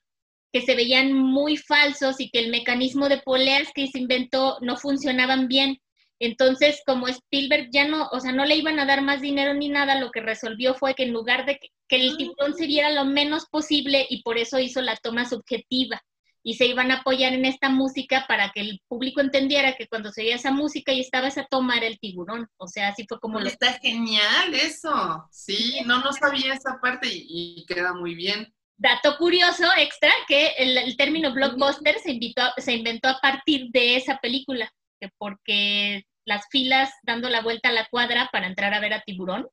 que 0.52 0.62
se 0.62 0.74
veían 0.74 1.12
muy 1.12 1.56
falsos 1.56 2.20
y 2.20 2.30
que 2.30 2.38
el 2.40 2.50
mecanismo 2.50 3.08
de 3.08 3.18
poleas 3.18 3.68
que 3.74 3.87
se 3.87 3.98
inventó 3.98 4.58
no 4.61 4.76
funcionaban 4.76 5.48
bien. 5.48 5.78
Entonces, 6.20 6.82
como 6.84 7.06
Spielberg 7.06 7.68
ya 7.70 7.87
no, 7.87 8.08
o 8.11 8.20
sea, 8.20 8.32
no 8.32 8.44
le 8.44 8.56
iban 8.56 8.80
a 8.80 8.87
dar 8.87 9.02
más 9.02 9.20
dinero 9.20 9.54
ni 9.54 9.68
nada, 9.68 10.00
lo 10.00 10.11
que 10.11 10.20
resolvió 10.20 10.74
fue 10.74 10.94
que 10.94 11.04
en 11.04 11.12
lugar 11.12 11.46
de 11.46 11.58
que, 11.58 11.70
el 11.90 12.16
tiburón 12.16 12.54
se 12.54 12.66
viera 12.66 12.90
lo 12.90 13.04
menos 13.04 13.46
posible 13.46 14.06
y 14.11 14.22
por 14.22 14.37
eso 14.37 14.58
hizo 14.58 14.82
la 14.82 14.96
toma 14.96 15.26
subjetiva 15.26 16.02
y 16.42 16.54
se 16.54 16.66
iban 16.66 16.90
a 16.90 16.98
apoyar 17.00 17.32
en 17.32 17.46
esta 17.46 17.70
música 17.70 18.26
para 18.28 18.50
que 18.50 18.61
el 18.61 18.82
público 18.88 19.20
entendiera 19.20 19.74
que 19.74 19.87
cuando 19.87 20.12
se 20.12 20.22
oía 20.22 20.37
esa 20.37 20.50
música 20.50 20.92
y 20.92 21.00
estaba 21.00 21.28
esa 21.28 21.46
toma 21.46 21.76
era 21.76 21.87
el 21.87 21.98
tiburón. 21.98 22.48
O 22.56 22.68
sea, 22.68 22.88
así 22.88 23.06
fue 23.08 23.18
como... 23.20 23.40
Lo... 23.40 23.46
Está 23.46 23.74
genial 23.80 24.54
eso. 24.54 25.26
Sí, 25.30 25.80
no, 25.87 26.00
no 26.00 26.12
sabía 26.12 26.54
esa 26.54 26.78
parte 26.80 27.08
y 27.11 27.64
queda 27.66 27.94
muy 27.94 28.14
bien. 28.14 28.52
Dato 28.80 29.16
curioso 29.18 29.64
extra, 29.76 30.12
que 30.28 30.52
el, 30.56 30.96
término 30.96 31.32
blockbuster 31.32 31.98
se, 31.98 32.16
se 32.58 32.72
inventó 32.72 33.08
a 33.08 33.20
partir 33.20 33.70
de 33.72 33.96
esa 33.96 34.18
película, 34.18 34.72
que 35.00 35.10
porque 35.18 36.04
las 36.24 36.46
filas 36.50 36.90
dando 37.02 37.28
la 37.28 37.42
vuelta 37.42 37.70
a 37.70 37.72
la 37.72 37.86
cuadra 37.86 38.28
para 38.30 38.46
entrar 38.46 38.72
a 38.72 38.80
ver 38.80 38.94
a 38.94 39.02
Tiburón. 39.02 39.48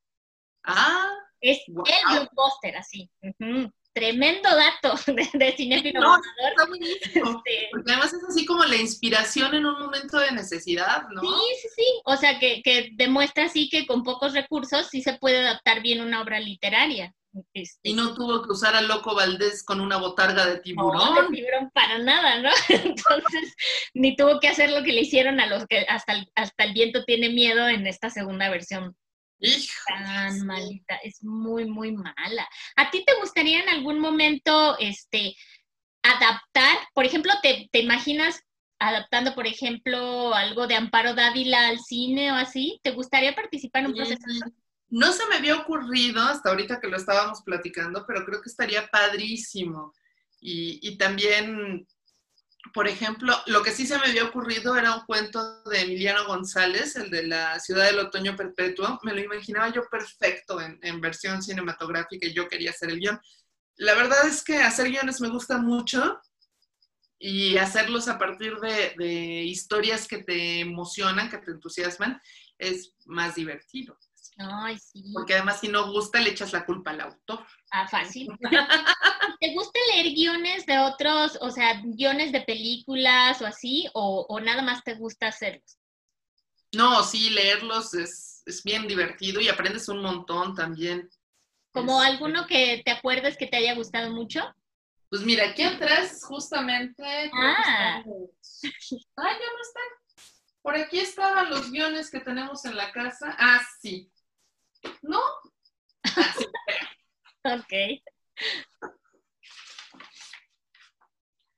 Ah. 0.64 1.10
Es 1.40 1.60
el 1.66 1.74
blockbuster, 1.74 2.76
así. 2.76 3.10
Tremendo 3.92 4.48
dato 4.54 4.94
de, 5.06 5.28
de 5.34 5.92
no, 5.94 6.16
está 6.16 6.66
buenísimo. 6.68 7.42
Este, 7.44 7.68
porque 7.72 7.92
además 7.92 8.12
es 8.12 8.24
así 8.28 8.44
como 8.44 8.64
la 8.64 8.76
inspiración 8.76 9.54
en 9.54 9.66
un 9.66 9.78
momento 9.78 10.18
de 10.18 10.32
necesidad, 10.32 11.08
¿no? 11.10 11.22
Sí, 11.22 11.28
sí, 11.62 11.68
sí. 11.76 12.00
O 12.04 12.16
sea, 12.16 12.38
que, 12.38 12.62
que 12.62 12.90
demuestra 12.92 13.46
así 13.46 13.68
que 13.70 13.86
con 13.86 14.02
pocos 14.02 14.34
recursos 14.34 14.88
sí 14.88 15.02
se 15.02 15.14
puede 15.14 15.38
adaptar 15.38 15.82
bien 15.82 16.00
una 16.00 16.20
obra 16.20 16.38
literaria. 16.40 17.14
Este, 17.52 17.90
y 17.90 17.92
no 17.94 18.14
tuvo 18.14 18.42
que 18.42 18.52
usar 18.52 18.74
a 18.74 18.80
Loco 18.80 19.14
Valdés 19.14 19.64
con 19.64 19.80
una 19.80 19.96
botarga 19.96 20.46
de 20.46 20.60
tiburón. 20.60 21.14
No, 21.14 21.22
de 21.22 21.28
tiburón 21.28 21.70
para 21.70 21.98
nada, 21.98 22.40
¿no? 22.40 22.50
Entonces, 22.68 23.54
ni 23.94 24.16
tuvo 24.16 24.40
que 24.40 24.48
hacer 24.48 24.70
lo 24.70 24.82
que 24.82 24.92
le 24.92 25.02
hicieron 25.02 25.40
a 25.40 25.46
los 25.46 25.66
que 25.66 25.80
hasta 25.88 26.12
el, 26.12 26.30
hasta 26.34 26.64
el 26.64 26.72
viento 26.72 27.04
tiene 27.04 27.28
miedo 27.28 27.68
en 27.68 27.86
esta 27.86 28.10
segunda 28.10 28.48
versión. 28.50 28.96
Hijo, 29.38 29.72
tan 29.88 30.46
malita, 30.46 30.96
es 31.02 31.22
muy, 31.22 31.66
muy 31.66 31.92
mala. 31.92 32.48
¿A 32.76 32.90
ti 32.90 33.04
te 33.04 33.14
gustaría 33.20 33.62
en 33.62 33.68
algún 33.68 34.00
momento 34.00 34.78
este, 34.78 35.36
adaptar? 36.02 36.78
Por 36.94 37.04
ejemplo, 37.04 37.32
¿te, 37.42 37.68
te 37.70 37.80
imaginas 37.80 38.40
adaptando, 38.78 39.34
por 39.34 39.46
ejemplo, 39.46 40.34
algo 40.34 40.66
de 40.66 40.76
Amparo 40.76 41.14
Dávila 41.14 41.68
al 41.68 41.80
cine 41.80 42.32
o 42.32 42.34
así? 42.34 42.80
¿Te 42.82 42.92
gustaría 42.92 43.34
participar 43.34 43.82
en 43.82 43.88
un 43.88 43.94
proceso? 43.94 44.22
No 44.88 45.12
se 45.12 45.26
me 45.26 45.36
había 45.36 45.56
ocurrido 45.56 46.22
hasta 46.22 46.50
ahorita 46.50 46.80
que 46.80 46.88
lo 46.88 46.96
estábamos 46.96 47.42
platicando, 47.42 48.04
pero 48.06 48.24
creo 48.24 48.40
que 48.40 48.48
estaría 48.48 48.86
padrísimo. 48.86 49.92
Y, 50.40 50.96
también, 50.96 51.88
por 52.72 52.86
ejemplo, 52.86 53.34
lo 53.46 53.64
que 53.64 53.72
sí 53.72 53.84
se 53.84 53.98
me 53.98 54.06
había 54.06 54.24
ocurrido 54.24 54.76
era 54.76 54.94
un 54.94 55.04
cuento 55.04 55.64
de 55.64 55.80
Emiliano 55.80 56.24
González, 56.26 56.94
el 56.94 57.10
de 57.10 57.26
la 57.26 57.58
ciudad 57.58 57.86
del 57.86 57.98
otoño 57.98 58.36
perpetuo. 58.36 59.00
Me 59.02 59.12
lo 59.12 59.20
imaginaba 59.20 59.72
yo 59.72 59.82
perfecto 59.90 60.60
en, 60.60 61.00
versión 61.00 61.42
cinematográfica 61.42 62.26
y 62.26 62.34
yo 62.34 62.48
quería 62.48 62.70
hacer 62.70 62.90
el 62.90 63.00
guion. 63.00 63.20
La 63.76 63.94
verdad 63.94 64.26
es 64.26 64.44
que 64.44 64.58
hacer 64.58 64.88
guiones 64.88 65.20
me 65.20 65.28
gusta 65.28 65.58
mucho 65.58 66.20
y 67.18 67.56
hacerlos 67.56 68.06
a 68.06 68.18
partir 68.18 68.56
de, 68.60 68.94
de 68.96 69.42
historias 69.42 70.06
que 70.06 70.22
te 70.22 70.60
emocionan, 70.60 71.28
que 71.28 71.38
te 71.38 71.50
entusiasman, 71.50 72.20
es 72.58 72.94
más 73.04 73.34
divertido. 73.34 73.98
Ay, 74.38 74.78
sí. 74.78 75.12
Porque 75.14 75.34
además 75.34 75.60
si 75.60 75.68
no 75.68 75.90
gusta 75.90 76.20
le 76.20 76.30
echas 76.30 76.52
la 76.52 76.66
culpa 76.66 76.90
al 76.90 77.00
autor. 77.00 77.46
Ah, 77.70 77.88
fácil. 77.88 78.28
¿Te 79.40 79.54
gusta 79.54 79.78
leer 79.92 80.14
guiones 80.14 80.66
de 80.66 80.78
otros, 80.78 81.38
o 81.40 81.50
sea, 81.50 81.80
guiones 81.84 82.32
de 82.32 82.42
películas 82.42 83.40
o 83.40 83.46
así, 83.46 83.88
o, 83.94 84.40
nada 84.40 84.62
más 84.62 84.82
te 84.84 84.94
gusta 84.94 85.28
hacerlos? 85.28 85.78
No, 86.72 87.02
sí, 87.02 87.30
leerlos 87.30 87.94
es, 87.94 88.42
bien 88.64 88.86
divertido 88.86 89.40
y 89.40 89.48
aprendes 89.48 89.88
un 89.88 90.02
montón 90.02 90.54
también. 90.54 91.08
¿Como 91.72 92.00
alguno 92.00 92.46
que 92.46 92.82
te 92.84 92.90
acuerdes 92.90 93.36
que 93.36 93.46
te 93.46 93.56
haya 93.56 93.74
gustado 93.74 94.10
mucho? 94.10 94.42
Pues 95.08 95.22
mira, 95.22 95.50
aquí 95.50 95.62
atrás 95.62 96.22
justamente... 96.24 97.30
Ah. 97.32 98.02
ah, 98.02 98.02
ya 98.02 99.22
no 99.22 99.60
están. 99.62 100.32
Por 100.62 100.76
aquí 100.76 100.98
estaban 100.98 101.50
los 101.50 101.70
guiones 101.70 102.10
que 102.10 102.20
tenemos 102.20 102.64
en 102.64 102.76
la 102.76 102.90
casa. 102.92 103.36
Ah, 103.38 103.60
sí. 103.80 104.10
¿No? 105.02 105.20
ok. 107.44 107.72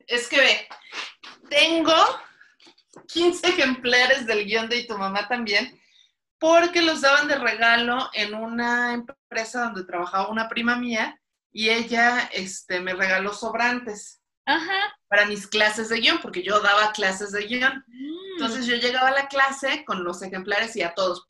Es 0.07 0.29
que 0.29 0.41
ve, 0.41 0.69
tengo 1.51 1.95
15 3.09 3.49
ejemplares 3.49 4.27
del 4.27 4.45
guion 4.47 4.69
de 4.69 4.79
Y 4.79 4.87
tu 4.87 4.97
mamá 4.97 5.29
también, 5.29 5.81
porque 6.39 6.83
los 6.83 7.01
daban 7.01 7.29
de 7.29 7.37
regalo 7.37 8.11
en 8.15 8.35
una 8.35 8.95
empresa 8.95 9.65
donde 9.65 9.85
trabajaba 9.85 10.29
una 10.29 10.49
prima 10.49 10.77
mía 10.77 11.21
y 11.53 11.71
ella 11.71 12.31
este, 12.33 12.81
me 12.81 12.95
regaló 12.95 13.33
sobrantes 13.33 14.23
para 15.09 15.27
mis 15.27 15.47
clases 15.47 15.89
de 15.91 16.01
guion, 16.01 16.21
porque 16.21 16.43
yo 16.43 16.61
daba 16.61 16.93
clases 16.93 17.33
de 17.33 17.47
guion. 17.47 17.85
Mm. 17.87 18.33
Entonces 18.35 18.67
yo 18.67 18.77
llegaba 18.77 19.09
a 19.09 19.13
la 19.13 19.29
clase 19.29 19.85
con 19.85 20.05
los 20.05 20.23
ejemplares 20.23 20.75
y 20.77 20.83
a 20.83 20.95
todos, 20.95 21.27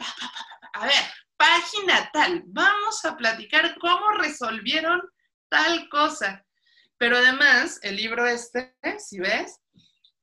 a 0.74 0.86
ver, 0.86 1.04
página 1.38 2.10
tal, 2.12 2.42
vamos 2.46 3.02
a 3.04 3.16
platicar 3.16 3.78
cómo 3.78 4.12
resolvieron 4.18 5.00
tal 5.48 5.88
cosa. 5.88 6.44
Pero 6.98 7.16
además, 7.16 7.80
el 7.82 7.96
libro 7.96 8.26
este, 8.26 8.76
si 8.98 9.20
ves, 9.20 9.60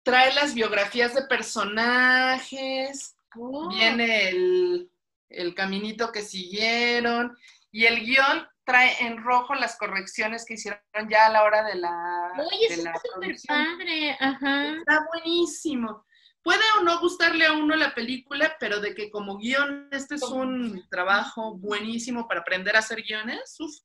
trae 0.03 0.33
las 0.33 0.53
biografías 0.53 1.15
de 1.15 1.23
personajes, 1.23 3.15
oh. 3.35 3.69
viene 3.69 4.29
el, 4.29 4.91
el 5.29 5.55
caminito 5.55 6.11
que 6.11 6.21
siguieron 6.21 7.35
y 7.71 7.85
el 7.85 8.05
guion 8.05 8.47
trae 8.65 9.05
en 9.05 9.23
rojo 9.23 9.55
las 9.55 9.77
correcciones 9.77 10.43
que 10.45 10.55
hicieron 10.55 10.81
ya 11.09 11.27
a 11.27 11.29
la 11.29 11.43
hora 11.43 11.63
de 11.63 11.75
la. 11.75 12.33
Oye, 12.37 12.67
está 12.69 12.93
súper 13.13 13.35
padre, 13.47 14.17
ajá. 14.19 14.73
Está 14.73 15.05
buenísimo. 15.13 16.05
Puede 16.45 16.61
o 16.77 16.83
no 16.83 16.99
gustarle 16.99 17.43
a 17.43 17.53
uno 17.53 17.75
la 17.75 17.95
película, 17.95 18.55
pero 18.59 18.79
de 18.79 18.93
que 18.93 19.09
como 19.09 19.39
guion 19.39 19.89
este 19.91 20.13
es 20.13 20.21
un 20.21 20.87
trabajo 20.89 21.55
buenísimo 21.57 22.27
para 22.27 22.41
aprender 22.41 22.75
a 22.75 22.79
hacer 22.79 23.01
guiones. 23.01 23.55
Uf. 23.59 23.75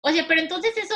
Oye, 0.00 0.24
pero 0.26 0.40
entonces 0.40 0.74
eso 0.78 0.94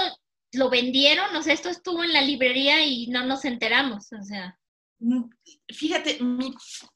lo 0.53 0.71
vendieron, 0.71 1.37
o 1.37 1.43
sea, 1.43 1.53
esto 1.53 1.69
estuvo 1.69 2.03
en 2.03 2.15
la 2.15 2.23
librería 2.23 2.83
y 2.87 3.09
no 3.09 3.27
nos 3.27 3.45
enteramos, 3.45 4.11
o 4.15 4.23
sea. 4.23 4.59
Mm, 4.99 5.25
fíjate, 5.69 6.23
mi, 6.23 6.55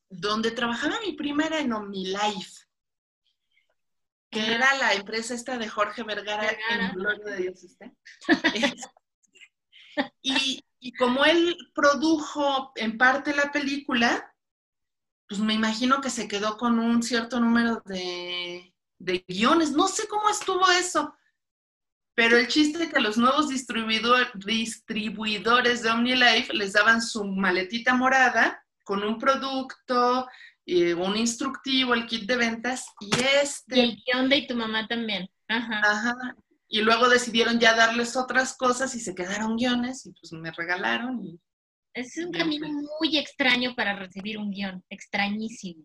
donde 0.08 0.52
trabajaba 0.52 0.98
mi 1.04 1.12
prima 1.12 1.44
era 1.44 1.60
en 1.60 1.74
OmniLife 1.74 2.64
que 4.30 4.54
era 4.54 4.74
la 4.76 4.94
empresa 4.94 5.34
esta 5.34 5.58
de 5.58 5.68
Jorge 5.68 6.04
Vergara, 6.04 6.56
en 6.70 6.92
Gloria 6.94 7.24
de 7.24 7.36
Dios 7.36 7.64
este. 7.64 7.92
y, 10.22 10.64
y, 10.80 10.92
como 10.92 11.24
él 11.24 11.56
produjo 11.74 12.72
en 12.76 12.98
parte 12.98 13.34
la 13.34 13.52
película, 13.52 14.34
pues 15.28 15.40
me 15.40 15.54
imagino 15.54 16.00
que 16.00 16.10
se 16.10 16.26
quedó 16.26 16.56
con 16.56 16.78
un 16.78 17.02
cierto 17.02 17.38
número 17.38 17.82
de, 17.86 18.74
de 18.98 19.24
guiones. 19.28 19.72
No 19.72 19.86
sé 19.86 20.08
cómo 20.08 20.28
estuvo 20.28 20.68
eso, 20.70 21.14
pero 22.14 22.36
el 22.36 22.48
chiste 22.48 22.84
es 22.84 22.92
que 22.92 23.00
los 23.00 23.16
nuevos 23.16 23.48
distribuidor, 23.48 24.30
distribuidores 24.34 25.82
de 25.82 25.90
OmniLife 25.90 26.52
les 26.52 26.72
daban 26.72 27.00
su 27.00 27.24
maletita 27.24 27.94
morada 27.94 28.64
con 28.84 29.02
un 29.04 29.18
producto, 29.18 30.28
un 30.66 31.16
instructivo, 31.16 31.94
el 31.94 32.06
kit 32.06 32.28
de 32.28 32.36
ventas 32.36 32.86
y 33.00 33.10
este. 33.42 33.76
Y 33.76 33.80
el 33.80 34.02
guion 34.04 34.28
de 34.28 34.42
tu 34.42 34.54
mamá 34.54 34.86
también. 34.86 35.30
Ajá. 35.48 35.80
Ajá. 35.82 36.36
Y 36.72 36.82
luego 36.82 37.08
decidieron 37.08 37.58
ya 37.58 37.74
darles 37.74 38.16
otras 38.16 38.56
cosas 38.56 38.94
y 38.94 39.00
se 39.00 39.14
quedaron 39.14 39.56
guiones 39.56 40.06
y 40.06 40.12
pues 40.12 40.32
me 40.32 40.52
regalaron. 40.52 41.20
Y, 41.22 41.40
es 41.92 42.16
un 42.18 42.30
camino 42.30 42.68
muy 43.00 43.18
extraño 43.18 43.74
para 43.74 43.96
recibir 43.96 44.38
un 44.38 44.52
guion, 44.52 44.84
extrañísimo. 44.88 45.84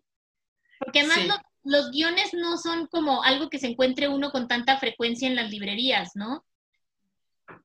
Porque 0.78 1.00
además 1.00 1.40
los, 1.64 1.90
guiones 1.90 2.32
no 2.32 2.56
son 2.58 2.86
como 2.86 3.24
algo 3.24 3.50
que 3.50 3.58
se 3.58 3.66
encuentre 3.66 4.06
uno 4.06 4.30
con 4.30 4.46
tanta 4.46 4.78
frecuencia 4.78 5.26
en 5.26 5.34
las 5.34 5.50
librerías, 5.50 6.12
¿no? 6.14 6.46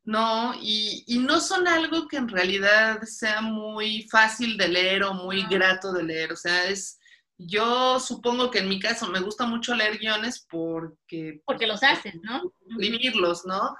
No, 0.03 0.55
y, 0.59 1.03
y, 1.07 1.19
no 1.19 1.39
son 1.39 1.67
algo 1.67 2.07
que 2.07 2.17
en 2.17 2.27
realidad 2.27 3.01
sea 3.03 3.41
muy 3.41 4.07
fácil 4.09 4.57
de 4.57 4.67
leer 4.67 5.03
o 5.03 5.13
muy 5.13 5.43
grato 5.43 5.91
de 5.91 6.03
leer. 6.03 6.33
O 6.33 6.35
sea, 6.35 6.65
es, 6.65 6.99
yo 7.47 7.99
supongo 7.99 8.51
que 8.51 8.59
en 8.59 8.69
mi 8.69 8.79
caso 8.79 9.07
me 9.07 9.19
gusta 9.19 9.45
mucho 9.45 9.75
leer 9.75 9.97
guiones 9.97 10.45
porque... 10.49 11.41
Porque 11.45 11.67
los 11.67 11.83
haces, 11.83 12.15
¿no? 12.21 12.41
Escribirlos, 12.69 13.45
¿no? 13.45 13.75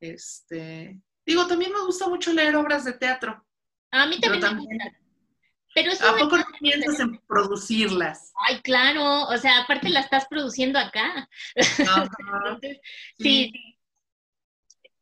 Este, 0.00 1.00
digo, 1.24 1.46
también 1.46 1.72
me 1.72 1.84
gusta 1.84 2.08
mucho 2.08 2.32
leer 2.32 2.56
obras 2.56 2.84
de 2.84 2.92
teatro. 2.92 3.44
A 3.90 4.06
mí 4.06 4.18
también, 4.20 4.42
me 4.42 4.64
gusta. 4.64 4.92
Pero 5.74 5.92
¿A 5.92 6.16
poco 6.16 6.38
no 6.38 6.44
piensas 6.60 7.00
en 7.00 7.18
producirlas? 7.26 8.32
Ay, 8.46 8.60
claro, 8.60 9.24
o 9.24 9.36
sea, 9.38 9.62
aparte 9.62 9.88
la 9.88 10.00
estás 10.00 10.26
produciendo 10.26 10.78
acá. 10.78 11.28
sí. 13.18 13.52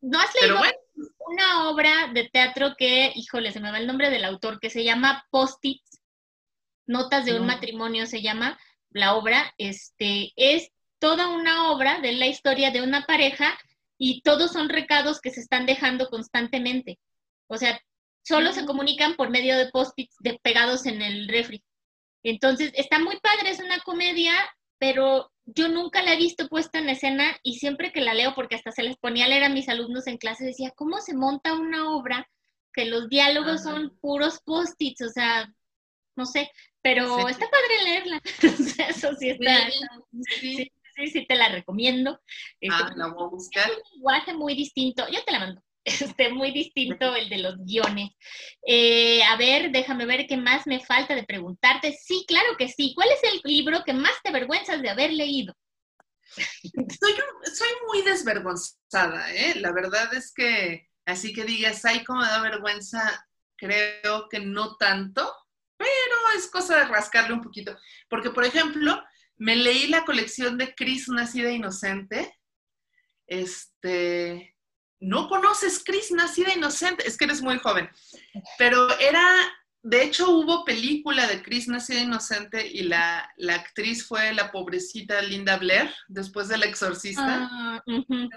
¿No 0.00 0.18
has 0.18 0.34
leído 0.34 0.58
una 1.18 1.68
obra 1.68 2.10
de 2.12 2.28
teatro 2.30 2.74
que, 2.76 3.12
híjole, 3.14 3.52
se 3.52 3.60
me 3.60 3.70
va 3.70 3.78
el 3.78 3.86
nombre 3.86 4.08
del 4.08 4.24
autor, 4.24 4.58
que 4.58 4.70
se 4.70 4.82
llama 4.82 5.26
Post-its? 5.30 5.91
Notas 6.86 7.24
de 7.24 7.38
un 7.38 7.46
matrimonio 7.46 8.06
se 8.06 8.22
llama 8.22 8.58
la 8.90 9.14
obra, 9.14 9.54
este, 9.58 10.32
es 10.36 10.70
toda 10.98 11.28
una 11.28 11.70
obra 11.72 12.00
de 12.00 12.12
la 12.12 12.26
historia 12.26 12.70
de 12.70 12.82
una 12.82 13.06
pareja 13.06 13.58
y 13.98 14.22
todos 14.22 14.52
son 14.52 14.68
recados 14.68 15.20
que 15.20 15.30
se 15.30 15.40
están 15.40 15.66
dejando 15.66 16.08
constantemente. 16.08 16.98
O 17.48 17.56
sea, 17.56 17.80
solo 18.22 18.52
se 18.52 18.66
comunican 18.66 19.16
por 19.16 19.30
medio 19.30 19.56
de 19.56 19.70
post-its 19.70 20.16
pegados 20.42 20.86
en 20.86 21.02
el 21.02 21.28
refri. 21.28 21.62
Entonces, 22.22 22.72
está 22.74 22.98
muy 22.98 23.18
padre, 23.20 23.50
es 23.50 23.60
una 23.60 23.80
comedia, 23.80 24.32
pero 24.78 25.32
yo 25.44 25.68
nunca 25.68 26.02
la 26.02 26.14
he 26.14 26.16
visto 26.16 26.48
puesta 26.48 26.78
en 26.78 26.88
escena 26.88 27.36
y 27.42 27.58
siempre 27.58 27.92
que 27.92 28.00
la 28.00 28.14
leo, 28.14 28.34
porque 28.34 28.54
hasta 28.56 28.70
se 28.70 28.82
les 28.82 28.96
ponía 28.96 29.24
a 29.24 29.28
leer 29.28 29.44
a 29.44 29.48
mis 29.48 29.68
alumnos 29.68 30.06
en 30.06 30.18
clase, 30.18 30.44
decía, 30.44 30.72
¿cómo 30.76 31.00
se 31.00 31.14
monta 31.14 31.54
una 31.54 31.90
obra 31.90 32.28
que 32.72 32.86
los 32.86 33.08
diálogos 33.08 33.62
son 33.62 33.96
puros 34.00 34.40
post-its? 34.44 35.02
O 35.02 35.08
sea, 35.08 35.52
no 36.16 36.26
sé, 36.26 36.50
pero 36.82 37.28
está 37.28 37.48
padre 37.48 37.84
leerla. 37.84 38.20
Eso 38.88 39.14
sí 39.18 39.30
está. 39.30 39.70
Sí, 40.40 40.70
sí, 40.94 41.06
sí, 41.08 41.26
te 41.26 41.34
la 41.36 41.48
recomiendo. 41.48 42.20
Este, 42.60 42.82
ah, 42.82 42.92
la 42.96 43.08
voy 43.08 43.24
a 43.24 43.28
buscar. 43.28 43.70
Es 43.70 43.76
un 43.76 43.82
lenguaje 43.94 44.34
muy 44.34 44.54
distinto. 44.54 45.06
Yo 45.10 45.22
te 45.24 45.32
la 45.32 45.38
mando. 45.38 45.62
Este, 45.84 46.30
muy 46.30 46.52
distinto 46.52 47.16
el 47.16 47.28
de 47.28 47.38
los 47.38 47.56
guiones. 47.58 48.10
Eh, 48.64 49.20
a 49.24 49.36
ver, 49.36 49.72
déjame 49.72 50.06
ver 50.06 50.28
qué 50.28 50.36
más 50.36 50.64
me 50.64 50.78
falta 50.78 51.16
de 51.16 51.24
preguntarte. 51.24 51.92
Sí, 52.00 52.24
claro 52.28 52.56
que 52.56 52.68
sí. 52.68 52.92
¿Cuál 52.94 53.08
es 53.10 53.32
el 53.32 53.40
libro 53.42 53.82
que 53.84 53.92
más 53.92 54.12
te 54.22 54.28
avergüenzas 54.28 54.80
de 54.80 54.90
haber 54.90 55.12
leído? 55.12 55.54
Soy, 57.00 57.14
soy 57.52 57.68
muy 57.88 58.02
desvergonzada, 58.02 59.34
¿eh? 59.34 59.54
La 59.56 59.72
verdad 59.72 60.14
es 60.14 60.32
que, 60.32 60.88
así 61.04 61.32
que 61.32 61.44
digas, 61.44 61.84
hay 61.84 62.04
como 62.04 62.22
da 62.22 62.40
vergüenza, 62.40 63.26
creo 63.56 64.28
que 64.30 64.40
no 64.40 64.76
tanto 64.76 65.30
pero 65.82 66.38
es 66.38 66.46
cosa 66.48 66.78
de 66.78 66.84
rascarle 66.86 67.34
un 67.34 67.42
poquito. 67.42 67.76
Porque, 68.08 68.30
por 68.30 68.44
ejemplo, 68.44 69.02
me 69.36 69.56
leí 69.56 69.88
la 69.88 70.04
colección 70.04 70.56
de 70.58 70.74
Cris 70.74 71.08
Nacida 71.08 71.50
Inocente. 71.50 72.38
Este, 73.26 74.56
no 75.00 75.28
conoces 75.28 75.82
Cris 75.84 76.12
Nacida 76.12 76.54
Inocente, 76.54 77.06
es 77.06 77.16
que 77.16 77.24
eres 77.24 77.42
muy 77.42 77.58
joven, 77.58 77.90
pero 78.58 78.88
era, 78.98 79.24
de 79.82 80.04
hecho 80.04 80.30
hubo 80.30 80.64
película 80.64 81.26
de 81.26 81.42
Cris 81.42 81.66
Nacida 81.66 82.00
Inocente 82.00 82.66
y 82.66 82.82
la, 82.82 83.28
actriz 83.50 84.06
fue 84.06 84.32
la 84.32 84.52
pobrecita 84.52 85.20
Linda 85.22 85.56
Blair, 85.56 85.92
después 86.08 86.48
del 86.48 86.62
exorcista. 86.62 87.48
Ah, 87.50 87.82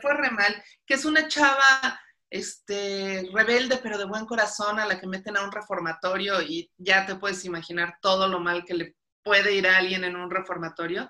fue 0.02 0.14
re 0.14 0.32
mal, 0.32 0.64
que 0.86 0.96
es 0.96 1.06
una 1.06 1.28
chava 1.28 2.00
este, 2.36 3.30
rebelde 3.32 3.78
pero 3.78 3.98
de 3.98 4.04
buen 4.04 4.26
corazón 4.26 4.78
a 4.78 4.86
la 4.86 5.00
que 5.00 5.08
meten 5.08 5.38
a 5.38 5.44
un 5.44 5.54
reformatorio 5.54 6.42
y 6.42 6.70
ya 6.78 7.06
te 7.06 7.16
puedes 7.16 7.46
imaginar 7.46 7.98
todo 8.02 8.28
lo 8.28 8.42
mal 8.42 8.66
que 8.66 8.74
le 8.74 8.96
puede 9.24 9.56
ir 9.56 9.66
a 9.68 9.78
alguien 9.78 10.04
en 10.04 10.18
un 10.18 10.30
reformatorio. 10.30 11.10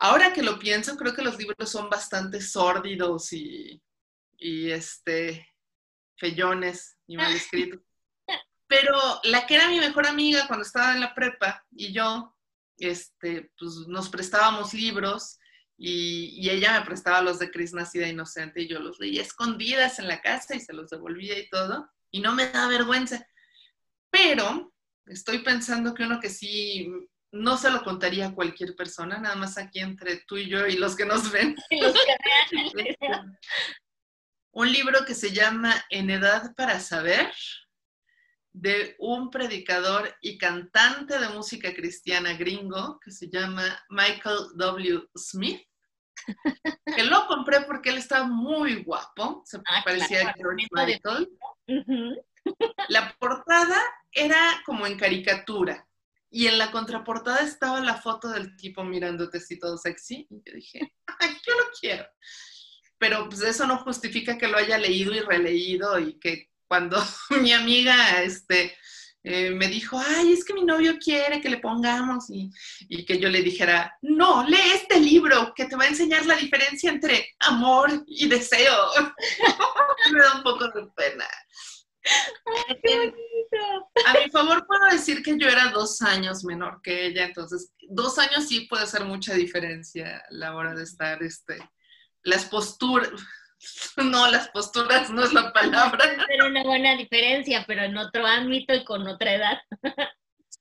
Ahora 0.00 0.32
que 0.32 0.42
lo 0.42 0.58
pienso, 0.58 0.96
creo 0.96 1.14
que 1.14 1.22
los 1.22 1.36
libros 1.36 1.70
son 1.70 1.90
bastante 1.90 2.40
sórdidos 2.40 3.32
y, 3.34 3.82
y 4.38 4.70
este, 4.70 5.46
fellones 6.16 6.96
y 7.06 7.18
mal 7.18 7.32
escritos. 7.34 7.80
Pero 8.66 8.98
la 9.24 9.46
que 9.46 9.56
era 9.56 9.68
mi 9.68 9.78
mejor 9.78 10.06
amiga 10.06 10.46
cuando 10.46 10.64
estaba 10.64 10.94
en 10.94 11.00
la 11.00 11.14
prepa 11.14 11.64
y 11.70 11.92
yo, 11.92 12.34
este, 12.78 13.52
pues 13.58 13.86
nos 13.88 14.08
prestábamos 14.08 14.72
libros 14.72 15.38
y, 15.76 16.48
ella 16.48 16.78
me 16.78 16.86
prestaba 16.86 17.20
los 17.20 17.38
de 17.38 17.50
Cris 17.50 17.72
Nacida 17.72 18.08
Inocente 18.08 18.62
y 18.62 18.68
yo 18.68 18.78
los 18.78 19.00
leía 19.00 19.22
escondidas 19.22 19.98
en 19.98 20.08
la 20.08 20.20
casa 20.20 20.54
y 20.54 20.60
se 20.60 20.72
los 20.72 20.90
devolvía 20.90 21.38
y 21.38 21.48
todo. 21.48 21.90
Y 22.10 22.20
no 22.20 22.34
me 22.34 22.48
da 22.48 22.68
vergüenza. 22.68 23.26
Pero 24.10 24.72
estoy 25.06 25.38
pensando 25.38 25.94
que 25.94 26.04
uno 26.04 26.20
que 26.20 26.30
sí 26.30 26.88
no 27.32 27.56
se 27.56 27.70
lo 27.70 27.82
contaría 27.82 28.28
a 28.28 28.34
cualquier 28.34 28.76
persona, 28.76 29.18
nada 29.18 29.34
más 29.34 29.58
aquí 29.58 29.80
entre 29.80 30.18
tú 30.28 30.36
y 30.36 30.48
yo 30.48 30.66
y 30.66 30.76
los 30.76 30.94
que 30.94 31.06
nos 31.06 31.30
ven. 31.30 31.56
Este, 32.52 32.96
un 34.52 34.70
libro 34.70 35.04
que 35.04 35.14
se 35.14 35.32
llama 35.32 35.84
En 35.90 36.10
Edad 36.10 36.54
para 36.54 36.78
Saber, 36.78 37.32
de 38.54 38.94
un 39.00 39.30
predicador 39.30 40.14
y 40.22 40.38
cantante 40.38 41.18
de 41.18 41.28
música 41.28 41.74
cristiana 41.74 42.34
gringo 42.34 43.00
que 43.00 43.10
se 43.10 43.28
llama 43.28 43.64
Michael 43.90 44.38
W. 44.54 45.08
Smith. 45.16 45.60
Que 46.86 47.02
lo 47.02 47.26
compré 47.26 47.62
porque 47.62 47.90
él 47.90 47.98
estaba 47.98 48.26
muy 48.26 48.84
guapo, 48.84 49.42
se 49.44 49.58
ah, 49.58 49.82
parecía 49.84 50.28
a 50.28 50.34
George 50.34 50.68
Michael. 50.70 51.28
La 52.88 53.12
portada 53.18 53.82
era 54.12 54.62
como 54.64 54.86
en 54.86 54.96
caricatura 54.96 55.86
y 56.30 56.46
en 56.46 56.56
la 56.56 56.70
contraportada 56.70 57.40
estaba 57.40 57.80
la 57.80 57.96
foto 57.96 58.28
del 58.28 58.56
tipo 58.56 58.84
mirándote 58.84 59.38
así 59.38 59.58
todo 59.58 59.76
sexy. 59.76 60.28
Y 60.30 60.42
yo 60.46 60.54
dije, 60.54 60.94
ay, 61.18 61.30
yo 61.44 61.54
lo 61.54 61.64
quiero. 61.78 62.06
Pero 62.98 63.28
pues 63.28 63.42
eso 63.42 63.66
no 63.66 63.78
justifica 63.78 64.38
que 64.38 64.46
lo 64.46 64.56
haya 64.56 64.78
leído 64.78 65.12
y 65.12 65.20
releído 65.20 65.98
y 65.98 66.20
que 66.20 66.53
cuando 66.68 67.02
mi 67.40 67.52
amiga 67.52 68.22
este, 68.22 68.76
eh, 69.22 69.50
me 69.50 69.68
dijo, 69.68 69.98
ay, 69.98 70.32
es 70.32 70.44
que 70.44 70.52
mi 70.52 70.64
novio 70.64 70.98
quiere 70.98 71.40
que 71.40 71.48
le 71.48 71.58
pongamos 71.58 72.28
y, 72.28 72.50
y, 72.88 73.06
que 73.06 73.18
yo 73.18 73.30
le 73.30 73.42
dijera, 73.42 73.96
no, 74.02 74.46
lee 74.46 74.72
este 74.74 75.00
libro 75.00 75.52
que 75.56 75.64
te 75.64 75.76
va 75.76 75.84
a 75.84 75.88
enseñar 75.88 76.26
la 76.26 76.36
diferencia 76.36 76.90
entre 76.90 77.34
amor 77.40 78.04
y 78.06 78.28
deseo. 78.28 78.76
me 80.12 80.20
da 80.20 80.36
un 80.36 80.42
poco 80.42 80.68
de 80.68 80.86
pena. 80.94 81.26
A 84.06 84.12
mi 84.12 84.30
favor 84.30 84.66
puedo 84.66 84.84
decir 84.90 85.22
que 85.22 85.38
yo 85.38 85.48
era 85.48 85.70
dos 85.70 86.02
años 86.02 86.44
menor 86.44 86.80
que 86.82 87.06
ella, 87.06 87.24
entonces 87.24 87.72
dos 87.88 88.18
años 88.18 88.46
sí 88.46 88.66
puede 88.68 88.82
hacer 88.82 89.04
mucha 89.04 89.32
diferencia 89.32 90.18
a 90.18 90.26
la 90.30 90.54
hora 90.54 90.74
de 90.74 90.82
estar, 90.82 91.22
este, 91.22 91.58
las 92.22 92.44
posturas, 92.44 93.10
no, 93.96 94.30
las 94.30 94.48
posturas 94.48 95.10
no 95.10 95.24
es 95.24 95.32
la 95.32 95.52
palabra. 95.52 96.04
Era 96.28 96.46
una 96.46 96.62
buena 96.62 96.96
diferencia, 96.96 97.64
pero 97.66 97.82
en 97.82 97.96
otro 97.96 98.26
ámbito 98.26 98.74
y 98.74 98.84
con 98.84 99.06
otra 99.06 99.34
edad. 99.34 99.58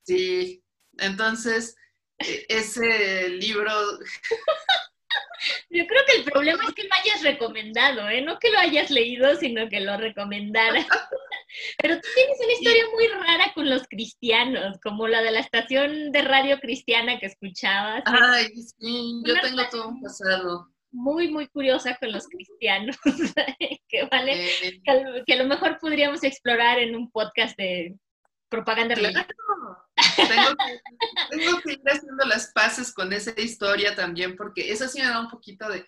Sí, 0.06 0.64
entonces 0.98 1.76
e, 2.20 2.46
ese 2.50 3.30
libro... 3.30 3.72
Yo 5.70 5.86
creo 5.86 6.02
que 6.08 6.18
el 6.18 6.24
problema 6.24 6.64
es 6.64 6.74
que 6.74 6.84
lo 6.84 6.90
hayas 7.02 7.22
recomendado, 7.22 8.10
¿eh? 8.10 8.22
No 8.22 8.40
que 8.40 8.50
lo 8.50 8.60
hayas 8.60 8.90
leído, 8.90 9.36
sino 9.36 9.68
que 9.70 9.82
lo 9.82 9.98
recomendara. 9.98 10.86
Pero 11.78 11.96
tú 11.96 12.08
tienes 12.16 12.38
una 12.44 12.54
historia 12.54 12.86
muy 12.94 13.08
rara 13.08 13.52
con 13.54 13.70
los 13.70 13.84
cristianos, 13.88 14.80
como 14.82 15.08
la 15.08 15.22
de 15.22 15.32
la 15.32 15.40
estación 15.40 16.12
de 16.12 16.22
radio 16.22 16.60
cristiana 16.60 17.20
que 17.20 17.28
escuchabas. 17.28 18.04
Ay, 18.06 18.48
sí, 18.56 19.22
yo 19.26 19.36
tengo 19.42 19.68
todo 19.70 19.90
un 19.90 20.02
pasado. 20.02 20.73
Muy, 20.94 21.32
muy 21.32 21.48
curiosa 21.48 21.98
con 21.98 22.12
los 22.12 22.28
cristianos, 22.28 22.96
que 23.90 24.06
vale, 24.12 24.48
que, 25.26 25.34
a 25.34 25.38
lo 25.38 25.46
mejor 25.46 25.80
podríamos 25.80 26.24
explorar 26.24 26.78
en 26.78 26.96
un 26.96 27.10
podcast 27.10 27.58
de 27.58 27.96
propaganda 28.48 28.94
religiosa. 28.94 29.28
Tengo 30.16 30.56
que, 30.56 31.36
tengo 31.36 31.62
que 31.62 31.72
ir 31.74 31.82
haciendo 31.88 32.26
las 32.26 32.52
paces 32.54 32.94
con 32.94 33.12
esa 33.12 33.34
historia 33.42 33.96
también, 33.96 34.36
porque 34.38 34.72
eso 34.72 34.88
sí 34.88 35.00
me 35.00 35.08
da 35.08 35.20
un 35.20 35.30
poquito 35.30 35.68
de... 35.68 35.84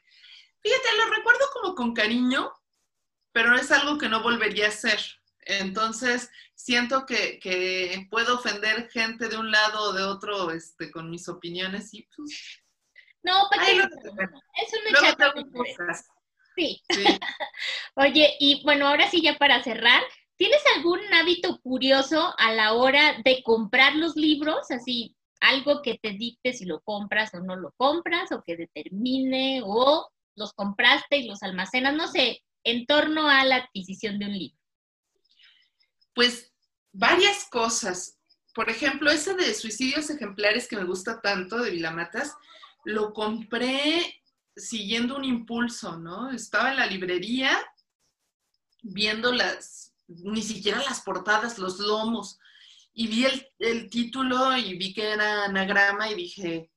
Fíjate, 0.63 0.97
lo 0.97 1.15
recuerdo 1.15 1.45
como 1.53 1.75
con 1.75 1.93
cariño, 1.93 2.51
pero 3.31 3.55
es 3.55 3.71
algo 3.71 3.99
que 3.99 4.09
no 4.09 4.23
volvería 4.23 4.65
a 4.65 4.69
hacer. 4.69 4.99
Entonces, 5.41 6.31
siento 6.55 7.05
que, 7.05 8.07
puedo 8.09 8.39
ofender 8.39 8.89
gente 8.89 9.29
de 9.29 9.37
un 9.37 9.51
lado 9.51 9.91
o 9.91 9.93
de 9.93 10.01
otro 10.01 10.49
este, 10.49 10.89
con 10.89 11.11
mis 11.11 11.29
opiniones 11.29 11.93
y 11.93 12.07
pues... 12.15 12.64
No, 13.25 13.47
porque 13.49 13.71
es 13.71 14.71
una 14.79 15.49
Sí. 16.55 16.81
sí. 16.89 17.03
Oye, 17.95 18.35
y 18.39 18.63
bueno, 18.63 18.87
ahora 18.87 19.09
sí 19.09 19.21
ya 19.21 19.35
para 19.37 19.63
cerrar, 19.63 20.01
¿tienes 20.37 20.61
algún 20.75 20.99
hábito 21.13 21.59
curioso 21.61 22.33
a 22.37 22.53
la 22.53 22.73
hora 22.73 23.17
de 23.25 23.41
comprar 23.43 23.95
los 23.95 24.15
libros? 24.15 24.69
Así, 24.69 25.15
algo 25.41 25.81
que 25.81 25.97
te 25.97 26.11
dicte 26.11 26.53
si 26.53 26.65
lo 26.65 26.81
compras 26.81 27.33
o 27.33 27.39
no 27.39 27.55
lo 27.55 27.73
compras, 27.77 28.31
o 28.31 28.43
que 28.43 28.55
determine, 28.55 29.61
o 29.65 30.07
los 30.35 30.53
compraste 30.53 31.17
y 31.17 31.27
los 31.27 31.41
almacenas, 31.41 31.95
no 31.95 32.07
sé, 32.07 32.43
en 32.63 32.85
torno 32.85 33.27
a 33.27 33.43
la 33.43 33.57
adquisición 33.57 34.19
de 34.19 34.25
un 34.25 34.33
libro. 34.33 34.57
Pues 36.13 36.53
varias 36.91 37.45
cosas. 37.49 38.19
Por 38.53 38.69
ejemplo, 38.69 39.09
ese 39.11 39.33
de 39.33 39.53
suicidios 39.53 40.09
ejemplares 40.09 40.67
que 40.67 40.77
me 40.77 40.85
gusta 40.85 41.21
tanto 41.21 41.57
de 41.57 41.71
Vilamatas, 41.71 42.35
lo 42.85 43.13
compré 43.13 44.21
siguiendo 44.55 45.17
un 45.17 45.25
impulso, 45.25 45.97
¿no? 45.97 46.31
Estaba 46.31 46.71
en 46.71 46.77
la 46.77 46.85
librería 46.85 47.51
viendo 48.81 49.33
las, 49.33 49.93
ni 50.07 50.41
siquiera 50.41 50.77
las 50.83 51.01
portadas, 51.01 51.57
los 51.57 51.79
lomos, 51.79 52.39
y 52.93 53.07
vi 53.07 53.25
el, 53.59 53.89
título 53.89 54.55
y 54.55 54.77
vi 54.77 54.93
que 54.93 55.11
era 55.11 55.45
anagrama 55.45 56.09
y 56.09 56.15
dije, 56.15 56.71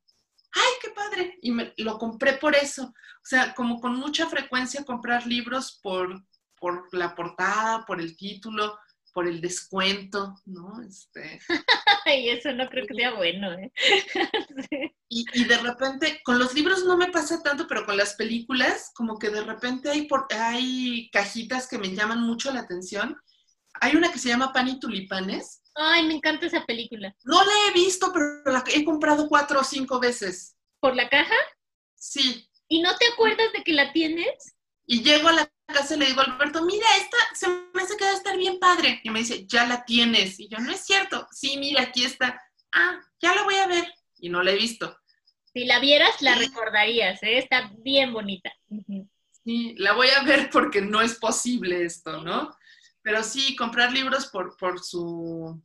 ¡ay, 0.52 0.72
qué 0.82 0.90
padre! 0.90 1.38
Y 1.42 1.52
lo 1.84 1.96
compré 1.98 2.32
por 2.32 2.56
eso. 2.56 2.86
O 2.86 3.24
sea, 3.24 3.54
como 3.54 3.80
con 3.80 3.94
mucha 3.94 4.26
frecuencia 4.26 4.84
comprar 4.84 5.26
libros 5.26 5.78
por, 5.80 6.24
por 6.58 6.92
la 6.92 7.14
portada, 7.14 7.84
por 7.86 8.00
el 8.00 8.16
título, 8.16 8.76
por 9.12 9.26
el 9.26 9.40
descuento, 9.40 10.34
¿no? 10.44 10.82
Este, 10.82 11.40
y 12.06 12.28
eso 12.30 12.52
no 12.52 12.68
creo 12.68 12.86
que 12.86 12.94
sea 12.94 13.14
bueno, 13.14 13.52
¿eh? 13.52 13.72
y, 15.08 15.44
de 15.44 15.58
repente, 15.58 16.20
con 16.24 16.38
los 16.38 16.54
libros 16.54 16.84
no 16.84 16.96
me 16.96 17.08
pasa 17.08 17.42
tanto, 17.42 17.66
pero 17.66 17.84
con 17.84 17.96
las 17.96 18.14
películas, 18.14 18.90
como 18.94 19.18
que 19.18 19.30
de 19.30 19.42
repente 19.42 19.90
hay, 19.90 20.06
por, 20.06 20.26
hay 20.30 21.10
cajitas 21.10 21.68
que 21.68 21.78
me 21.78 21.94
llaman 21.94 22.22
mucho 22.22 22.52
la 22.52 22.60
atención. 22.60 23.16
Hay 23.80 23.96
una 23.96 24.10
que 24.10 24.18
se 24.18 24.28
llama 24.28 24.52
Pan 24.52 24.68
y 24.68 24.80
Tulipanes. 24.80 25.62
Ay, 25.74 26.06
me 26.06 26.14
encanta 26.14 26.46
esa 26.46 26.64
película. 26.64 27.14
No 27.24 27.44
la 27.44 27.52
he 27.68 27.72
visto, 27.72 28.12
pero 28.12 28.42
la 28.46 28.64
he 28.74 28.84
comprado 28.84 29.28
cuatro 29.28 29.60
o 29.60 29.64
cinco 29.64 30.00
veces. 30.00 30.56
¿Por 30.80 30.96
la 30.96 31.08
caja? 31.08 31.36
Sí. 31.94 32.48
¿Y 32.68 32.82
no 32.82 32.96
te 32.96 33.06
acuerdas 33.06 33.52
de 33.52 33.62
que 33.62 33.72
la 33.72 33.92
tienes? 33.92 34.56
Y 34.86 35.02
llego 35.02 35.28
a 35.28 35.32
la 35.32 35.52
casa 35.72 35.94
y 35.94 35.98
le 35.98 36.07
digo 36.07 36.20
a 36.20 36.24
Alberto, 36.24 36.64
mira, 36.64 36.87
esta 36.96 37.16
se 37.35 37.48
me 37.48 37.83
hace 37.83 37.96
que 37.96 38.04
va 38.04 38.11
a 38.11 38.14
estar 38.14 38.37
bien 38.37 38.59
padre. 38.59 39.00
Y 39.04 39.11
me 39.11 39.20
dice, 39.20 39.46
ya 39.46 39.66
la 39.66 39.85
tienes. 39.85 40.40
Y 40.40 40.48
yo, 40.48 40.59
no 40.59 40.72
es 40.72 40.85
cierto. 40.85 41.26
Sí, 41.31 41.57
mira, 41.59 41.83
aquí 41.83 42.04
está. 42.04 42.40
Ah, 42.72 43.00
ya 43.20 43.35
la 43.35 43.44
voy 43.44 43.57
a 43.57 43.66
ver. 43.66 43.85
Y 44.18 44.28
no 44.28 44.42
la 44.42 44.52
he 44.52 44.57
visto. 44.57 44.98
Si 45.52 45.64
la 45.64 45.78
vieras, 45.78 46.20
la 46.20 46.35
recordarías, 46.35 47.22
¿eh? 47.22 47.38
Está 47.38 47.70
bien 47.78 48.12
bonita. 48.12 48.52
Sí, 49.44 49.74
la 49.78 49.92
voy 49.92 50.09
a 50.09 50.22
ver 50.22 50.50
porque 50.50 50.81
no 50.81 51.00
es 51.00 51.14
posible 51.14 51.85
esto, 51.85 52.22
¿no? 52.22 52.54
Pero 53.02 53.22
sí, 53.22 53.57
comprar 53.57 53.92
libros 53.92 54.26
por, 54.26 54.57
por 54.57 54.83
su... 54.83 55.62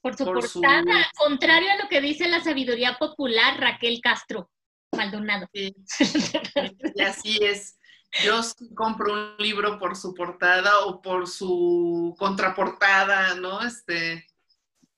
Por 0.00 0.16
su 0.16 0.24
portada, 0.24 1.10
contrario 1.16 1.72
a 1.72 1.82
lo 1.82 1.88
que 1.88 2.00
dice 2.00 2.28
la 2.28 2.40
sabiduría 2.40 2.96
popular 2.96 3.58
Raquel 3.58 4.00
Castro 4.00 4.50
Maldonado. 4.92 5.48
Sí, 5.52 5.74
y 6.94 7.02
así 7.02 7.38
es. 7.42 7.76
Yo 8.22 8.40
compro 8.74 9.12
un 9.12 9.36
libro 9.38 9.78
por 9.78 9.96
su 9.96 10.14
portada 10.14 10.86
o 10.86 11.02
por 11.02 11.28
su 11.28 12.14
contraportada, 12.18 13.34
¿no? 13.34 13.62
Este. 13.62 14.26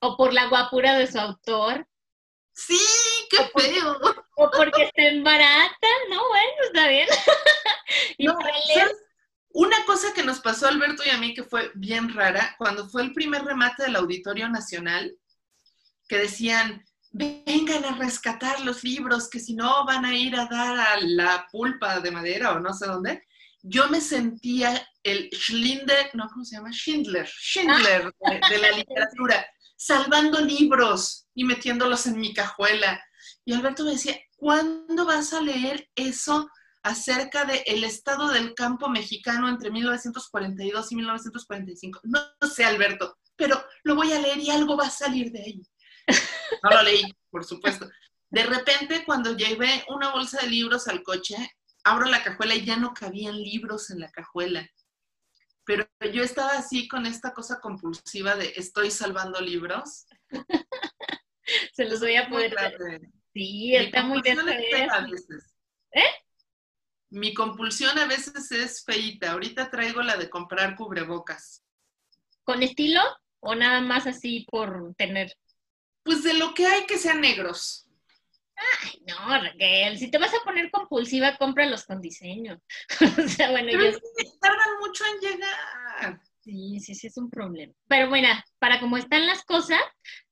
O 0.00 0.16
por 0.16 0.32
la 0.32 0.46
guapura 0.46 0.96
de 0.96 1.06
su 1.06 1.18
autor. 1.18 1.86
Sí, 2.52 2.78
qué 3.30 3.50
feo. 3.56 3.98
o 4.36 4.50
porque 4.50 4.84
estén 4.84 5.24
barata, 5.24 5.88
¿no? 6.10 6.28
Bueno, 6.28 6.52
está 6.66 6.88
bien. 6.88 7.08
Una 9.50 9.84
cosa 9.86 10.12
que 10.14 10.22
nos 10.22 10.40
pasó 10.40 10.66
a 10.66 10.68
Alberto 10.68 11.02
y 11.04 11.10
a 11.10 11.18
mí 11.18 11.34
que 11.34 11.42
fue 11.42 11.72
bien 11.74 12.14
rara, 12.14 12.54
cuando 12.58 12.88
fue 12.88 13.02
el 13.02 13.12
primer 13.12 13.44
remate 13.44 13.84
del 13.84 13.96
Auditorio 13.96 14.48
Nacional, 14.48 15.16
que 16.08 16.18
decían, 16.18 16.84
vengan 17.10 17.84
a 17.84 17.96
rescatar 17.96 18.60
los 18.60 18.84
libros, 18.84 19.28
que 19.28 19.40
si 19.40 19.54
no 19.54 19.84
van 19.86 20.04
a 20.04 20.14
ir 20.14 20.36
a 20.36 20.46
dar 20.46 20.78
a 20.78 21.00
la 21.00 21.46
pulpa 21.50 22.00
de 22.00 22.10
madera 22.10 22.52
o 22.52 22.60
no 22.60 22.72
sé 22.72 22.86
dónde. 22.86 23.22
Yo 23.62 23.88
me 23.88 24.00
sentía 24.00 24.86
el 25.02 25.28
Schindler, 25.32 26.10
no, 26.14 26.28
¿cómo 26.28 26.44
se 26.44 26.56
llama? 26.56 26.70
Schindler, 26.70 27.26
Schindler 27.26 28.12
de, 28.20 28.58
la 28.58 28.70
literatura, 28.70 29.46
salvando 29.76 30.40
libros 30.40 31.26
y 31.34 31.44
metiéndolos 31.44 32.06
en 32.06 32.18
mi 32.18 32.32
cajuela. 32.34 33.02
Y 33.44 33.52
Alberto 33.52 33.84
me 33.84 33.92
decía, 33.92 34.16
¿cuándo 34.36 35.06
vas 35.06 35.32
a 35.32 35.40
leer 35.40 35.88
eso 35.96 36.48
acerca 36.82 37.44
del 37.44 37.84
estado 37.84 38.28
del 38.28 38.54
campo 38.54 38.88
mexicano 38.88 39.48
entre 39.48 39.70
1942 39.70 40.92
y 40.92 40.96
1945? 40.96 42.00
No, 42.04 42.20
no 42.40 42.48
sé, 42.48 42.64
Alberto, 42.64 43.18
pero 43.34 43.62
lo 43.82 43.96
voy 43.96 44.12
a 44.12 44.20
leer 44.20 44.38
y 44.38 44.50
algo 44.50 44.76
va 44.76 44.86
a 44.86 44.90
salir 44.90 45.32
de 45.32 45.40
ahí. 45.40 45.62
No 46.62 46.70
lo 46.70 46.82
leí, 46.82 47.02
por 47.30 47.44
supuesto. 47.44 47.88
De 48.30 48.42
repente, 48.42 49.04
cuando 49.04 49.36
llevé 49.36 49.84
una 49.88 50.10
bolsa 50.10 50.40
de 50.40 50.48
libros 50.48 50.88
al 50.88 51.02
coche, 51.02 51.36
abro 51.84 52.06
la 52.06 52.22
cajuela 52.22 52.54
y 52.54 52.64
ya 52.64 52.76
no 52.76 52.92
cabían 52.92 53.40
libros 53.40 53.90
en 53.90 54.00
la 54.00 54.10
cajuela. 54.10 54.68
Pero 55.64 55.86
yo 56.12 56.22
estaba 56.22 56.52
así 56.52 56.88
con 56.88 57.06
esta 57.06 57.32
cosa 57.32 57.60
compulsiva 57.60 58.34
de 58.34 58.54
estoy 58.56 58.90
salvando 58.90 59.40
libros. 59.40 60.06
Se 61.74 61.84
los 61.84 62.00
voy 62.00 62.16
a 62.16 62.28
poder. 62.28 62.54
Sí, 63.32 63.74
está 63.76 64.02
muy 64.02 64.20
bien. 64.22 64.38
¿Eh? 65.92 66.02
Mi 67.10 67.32
compulsión 67.32 67.98
a 67.98 68.06
veces 68.06 68.50
es 68.50 68.84
feita. 68.84 69.32
Ahorita 69.32 69.70
traigo 69.70 70.02
la 70.02 70.16
de 70.16 70.28
comprar 70.28 70.74
cubrebocas. 70.76 71.64
¿Con 72.44 72.62
estilo 72.62 73.02
o 73.40 73.54
nada 73.54 73.80
más 73.80 74.06
así 74.06 74.46
por 74.50 74.94
tener? 74.96 75.34
Pues 76.08 76.22
de 76.22 76.32
lo 76.32 76.54
que 76.54 76.66
hay 76.66 76.86
que 76.86 76.96
sean 76.96 77.20
negros. 77.20 77.86
Ay, 78.56 79.04
no, 79.06 79.28
Raquel, 79.42 79.98
si 79.98 80.10
te 80.10 80.16
vas 80.16 80.32
a 80.32 80.42
poner 80.42 80.70
compulsiva, 80.70 81.36
cómpralos 81.36 81.84
con 81.84 82.00
diseño. 82.00 82.62
o 83.26 83.28
sea, 83.28 83.50
bueno, 83.50 83.68
Pero 83.70 83.90
yo... 83.90 83.98
tardan 84.40 84.78
mucho 84.80 85.04
en 85.04 85.20
llegar. 85.20 86.22
Sí, 86.40 86.80
sí, 86.80 86.94
sí, 86.94 87.08
es 87.08 87.18
un 87.18 87.28
problema. 87.28 87.74
Pero 87.88 88.08
bueno, 88.08 88.30
para 88.58 88.80
como 88.80 88.96
están 88.96 89.26
las 89.26 89.44
cosas, 89.44 89.82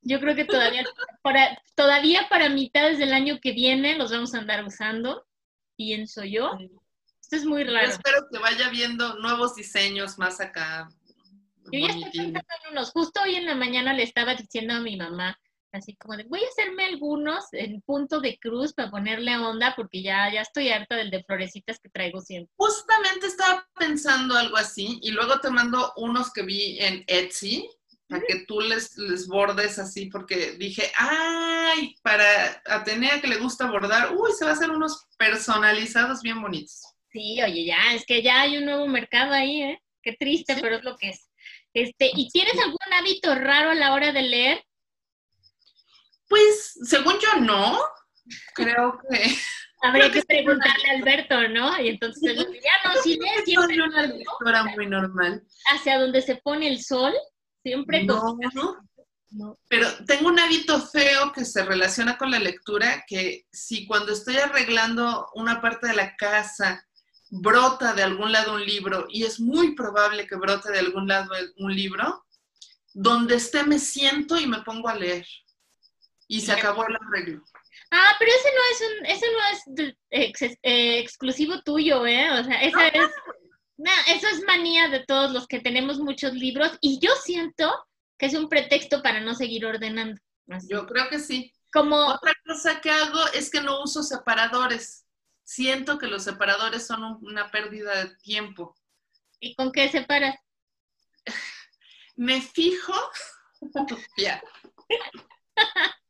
yo 0.00 0.18
creo 0.18 0.34
que 0.34 0.46
todavía 0.46 0.82
para, 1.22 1.62
todavía 1.74 2.26
para 2.30 2.48
mitades 2.48 2.96
del 2.96 3.12
año 3.12 3.38
que 3.42 3.52
viene 3.52 3.98
los 3.98 4.10
vamos 4.10 4.34
a 4.34 4.38
andar 4.38 4.64
usando, 4.64 5.26
pienso 5.76 6.24
yo. 6.24 6.56
Esto 7.20 7.36
es 7.36 7.44
muy 7.44 7.64
raro. 7.64 7.86
Yo 7.86 7.92
espero 7.92 8.26
que 8.32 8.38
vaya 8.38 8.70
viendo 8.70 9.18
nuevos 9.18 9.54
diseños 9.54 10.16
más 10.16 10.40
acá, 10.40 10.88
Yo 11.70 11.80
ya 11.80 11.88
estoy 11.88 12.10
pensando 12.12 12.64
en 12.64 12.72
unos. 12.72 12.92
Justo 12.92 13.20
hoy 13.20 13.34
en 13.34 13.44
la 13.44 13.54
mañana 13.54 13.92
le 13.92 14.04
estaba 14.04 14.34
diciendo 14.34 14.72
a 14.72 14.80
mi 14.80 14.96
mamá, 14.96 15.38
así 15.76 15.96
como 15.96 16.16
de, 16.16 16.24
voy 16.24 16.40
a 16.42 16.48
hacerme 16.48 16.86
algunos 16.86 17.44
en 17.52 17.80
punto 17.82 18.20
de 18.20 18.38
cruz 18.38 18.72
para 18.72 18.90
ponerle 18.90 19.36
onda 19.36 19.74
porque 19.76 20.02
ya, 20.02 20.32
ya 20.32 20.40
estoy 20.40 20.70
harta 20.70 20.96
del 20.96 21.10
de 21.10 21.22
florecitas 21.24 21.78
que 21.78 21.88
traigo 21.88 22.20
siempre. 22.20 22.52
Justamente 22.56 23.26
estaba 23.26 23.66
pensando 23.78 24.36
algo 24.36 24.56
así 24.56 24.98
y 25.02 25.10
luego 25.10 25.40
te 25.40 25.50
mando 25.50 25.92
unos 25.96 26.32
que 26.32 26.42
vi 26.42 26.78
en 26.80 27.04
Etsy 27.06 27.68
para 28.08 28.22
que 28.22 28.44
tú 28.46 28.60
les, 28.60 28.96
les 28.96 29.26
bordes 29.26 29.78
así 29.78 30.06
porque 30.06 30.52
dije, 30.52 30.90
ay, 30.96 31.96
para 32.02 32.62
Atenea 32.64 33.20
que 33.20 33.28
le 33.28 33.38
gusta 33.38 33.70
bordar, 33.70 34.14
uy, 34.14 34.32
se 34.32 34.44
va 34.44 34.52
a 34.52 34.54
hacer 34.54 34.70
unos 34.70 35.06
personalizados 35.18 36.22
bien 36.22 36.40
bonitos. 36.40 36.82
Sí, 37.10 37.40
oye, 37.42 37.64
ya, 37.64 37.94
es 37.94 38.04
que 38.04 38.22
ya 38.22 38.42
hay 38.42 38.58
un 38.58 38.66
nuevo 38.66 38.86
mercado 38.86 39.32
ahí, 39.32 39.62
¿eh? 39.62 39.82
Qué 40.02 40.12
triste, 40.12 40.56
pero 40.60 40.76
es 40.76 40.84
lo 40.84 40.96
que 40.96 41.10
es. 41.10 41.30
Este, 41.74 42.10
¿y 42.14 42.28
tienes 42.30 42.58
algún 42.58 42.92
hábito 42.92 43.34
raro 43.34 43.70
a 43.70 43.74
la 43.74 43.92
hora 43.92 44.12
de 44.12 44.22
leer? 44.22 44.64
Pues, 46.28 46.78
según 46.84 47.14
yo, 47.14 47.40
no. 47.40 47.78
Creo 48.54 48.98
que. 49.10 49.36
Habría 49.82 50.10
que, 50.10 50.22
preguntarle 50.22 50.90
a 50.90 50.98
Alberto, 50.98 51.48
¿no? 51.48 51.80
Y 51.80 51.88
entonces 51.90 52.22
él 52.36 52.60
ya 52.62 52.88
no, 52.88 53.00
si 53.02 53.18
lees 53.18 53.44
siempre. 53.44 53.82
una 53.82 54.02
lectora 54.02 54.64
muy 54.64 54.86
normal. 54.86 55.42
Hacia 55.70 55.98
donde 55.98 56.22
se 56.22 56.36
pone 56.36 56.68
el 56.68 56.82
sol, 56.82 57.12
siempre. 57.62 58.04
No, 58.04 58.36
no. 58.54 59.58
Pero 59.68 59.88
tengo 60.06 60.28
un 60.28 60.38
hábito 60.38 60.80
feo 60.80 61.30
que 61.32 61.44
se 61.44 61.64
relaciona 61.64 62.16
con 62.16 62.30
la 62.30 62.38
lectura, 62.38 63.04
que 63.06 63.46
si 63.52 63.86
cuando 63.86 64.12
estoy 64.12 64.36
arreglando 64.36 65.28
una 65.34 65.60
parte 65.60 65.88
de 65.88 65.94
la 65.94 66.16
casa 66.16 66.82
brota 67.28 67.92
de 67.92 68.02
algún 68.02 68.32
lado 68.32 68.54
un 68.54 68.64
libro, 68.64 69.06
y 69.10 69.24
es 69.24 69.38
muy 69.38 69.74
probable 69.74 70.26
que 70.26 70.36
brote 70.36 70.72
de 70.72 70.78
algún 70.78 71.06
lado 71.06 71.32
un 71.58 71.74
libro, 71.74 72.24
donde 72.94 73.34
esté 73.34 73.62
me 73.62 73.78
siento 73.78 74.38
y 74.38 74.46
me 74.46 74.62
pongo 74.62 74.88
a 74.88 74.94
leer 74.94 75.26
y 76.28 76.40
se 76.40 76.52
acabó 76.52 76.86
el 76.86 76.96
arreglo. 76.96 77.42
Ah, 77.90 78.16
pero 78.18 78.30
ese 78.32 78.48
no 78.54 78.60
es 78.72 78.80
un, 78.80 79.06
ese 79.06 79.26
no 79.32 79.88
es 80.10 80.58
eh, 80.62 80.98
exclusivo 80.98 81.62
tuyo, 81.62 82.06
¿eh? 82.06 82.30
O 82.32 82.44
sea, 82.44 82.62
esa 82.62 82.88
es, 82.88 83.06
eso 84.08 84.28
es 84.28 84.42
manía 84.44 84.88
de 84.88 85.04
todos 85.04 85.32
los 85.32 85.46
que 85.46 85.60
tenemos 85.60 85.98
muchos 85.98 86.32
libros 86.32 86.76
y 86.80 86.98
yo 86.98 87.14
siento 87.22 87.72
que 88.18 88.26
es 88.26 88.34
un 88.34 88.48
pretexto 88.48 89.02
para 89.02 89.20
no 89.20 89.34
seguir 89.34 89.66
ordenando. 89.66 90.20
Yo 90.68 90.86
creo 90.86 91.08
que 91.08 91.18
sí. 91.18 91.52
Como 91.72 91.96
otra 91.96 92.32
cosa 92.46 92.80
que 92.80 92.90
hago 92.90 93.20
es 93.34 93.50
que 93.50 93.60
no 93.60 93.82
uso 93.82 94.02
separadores. 94.02 95.04
Siento 95.44 95.98
que 95.98 96.06
los 96.06 96.24
separadores 96.24 96.86
son 96.86 97.18
una 97.22 97.50
pérdida 97.50 98.04
de 98.04 98.16
tiempo. 98.16 98.74
¿Y 99.38 99.54
con 99.54 99.70
qué 99.70 99.88
separas? 99.88 100.36
Me 102.16 102.40
fijo. 102.40 102.94
ya. 104.16 104.42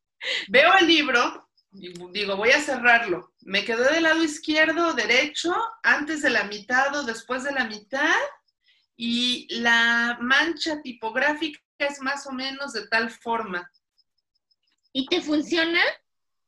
Veo 0.48 0.72
el 0.78 0.86
libro, 0.86 1.48
y 1.72 1.92
digo, 2.12 2.36
voy 2.36 2.50
a 2.50 2.60
cerrarlo. 2.60 3.32
Me 3.42 3.64
quedé 3.64 3.92
del 3.92 4.04
lado 4.04 4.22
izquierdo, 4.22 4.94
derecho, 4.94 5.54
antes 5.82 6.22
de 6.22 6.30
la 6.30 6.44
mitad 6.44 6.94
o 6.96 7.04
después 7.04 7.44
de 7.44 7.52
la 7.52 7.64
mitad, 7.64 8.14
y 8.96 9.46
la 9.60 10.16
mancha 10.20 10.80
tipográfica 10.82 11.60
es 11.78 12.00
más 12.00 12.26
o 12.26 12.32
menos 12.32 12.72
de 12.72 12.86
tal 12.88 13.10
forma. 13.10 13.70
¿Y 14.92 15.06
te 15.06 15.20
funciona? 15.20 15.82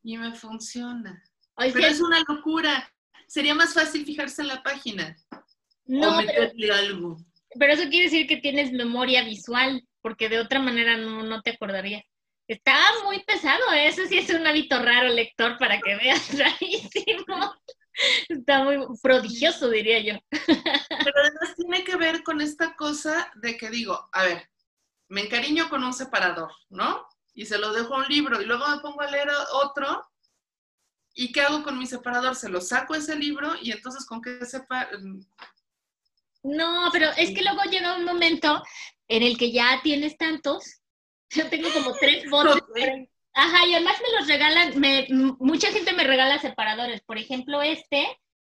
Y 0.03 0.17
me 0.17 0.35
funciona. 0.35 1.23
Pero 1.57 1.87
es 1.87 2.01
una 2.01 2.23
locura. 2.27 2.91
Sería 3.27 3.55
más 3.55 3.75
fácil 3.75 4.07
fijarse 4.07 4.41
en 4.41 4.49
la 4.49 4.63
página. 4.63 5.17
No, 5.85 6.11
o 6.11 6.17
meterle 6.17 6.73
algo. 6.73 7.19
Pero 7.59 7.75
eso 7.75 7.89
quiere 7.91 8.05
decir 8.05 8.27
que 8.27 8.39
tienes 8.39 8.73
memoria 8.73 9.23
visual, 9.25 9.87
porque 10.01 10.31
de 10.31 10.39
otra 10.39 10.61
manera 10.61 10.97
no, 10.97 11.23
no 11.23 11.43
te 11.43 11.51
acordarías. 11.51 12.05
Está 12.49 12.79
muy 13.05 13.23
pesado, 13.25 13.73
¿eh? 13.75 13.89
eso 13.89 14.07
sí 14.07 14.17
es 14.17 14.31
un 14.31 14.47
hábito 14.47 14.79
raro, 14.83 15.09
lector, 15.09 15.59
para 15.59 15.79
que 15.81 15.97
veas, 15.97 16.29
rarísimo. 16.39 17.55
Está 18.27 18.65
muy 18.65 18.79
prodigioso, 19.03 19.69
diría 19.69 19.99
yo. 20.01 20.19
Pero 20.31 21.15
además 21.23 21.55
tiene 21.57 21.85
que 21.85 21.97
ver 21.97 22.23
con 22.23 22.41
esta 22.41 22.75
cosa 22.75 23.31
de 23.35 23.59
que 23.59 23.69
digo, 23.69 24.09
a 24.13 24.25
ver, 24.25 24.49
me 25.09 25.23
encariño 25.23 25.69
con 25.69 25.85
un 25.85 25.93
separador, 25.93 26.51
¿no? 26.71 27.07
Y 27.35 27.45
se 27.45 27.59
lo 27.59 27.71
dejo 27.73 27.95
a 27.95 27.99
un 27.99 28.09
libro 28.09 28.41
y 28.41 28.47
luego 28.47 28.67
me 28.67 28.81
pongo 28.81 29.03
a 29.03 29.11
leer 29.11 29.29
otro. 29.53 30.09
¿Y 31.15 31.33
qué 31.33 31.43
hago 31.43 31.63
con 31.63 31.79
mi 31.79 31.87
separador? 31.87 32.35
Se 32.35 32.49
lo 32.49 32.63
saco 32.63 32.95
ese 32.95 33.15
libro 33.15 33.57
y 33.61 33.73
entonces 33.73 34.07
con 34.07 34.23
qué 34.23 34.43
sepa... 34.47 34.89
No, 36.45 36.89
pero 36.93 37.11
es 37.11 37.35
que 37.35 37.43
luego 37.43 37.63
llega 37.65 37.97
un 37.97 38.05
momento 38.05 38.63
en 39.09 39.23
el 39.23 39.37
que 39.37 39.53
ya 39.53 39.81
tienes 39.83 40.17
tantos 40.17 40.78
yo 41.31 41.49
tengo 41.49 41.69
como 41.73 41.93
tres 41.95 42.25
botes. 42.31 42.63
Ajá, 43.35 43.67
y 43.67 43.75
además 43.75 43.97
me 44.03 44.19
los 44.19 44.29
regalan, 44.29 44.81
me, 44.81 45.07
mucha 45.39 45.71
gente 45.71 45.93
me 45.93 46.05
regala 46.05 46.39
separadores. 46.39 47.03
Por 47.03 47.19
ejemplo, 47.19 47.63
este 47.63 48.07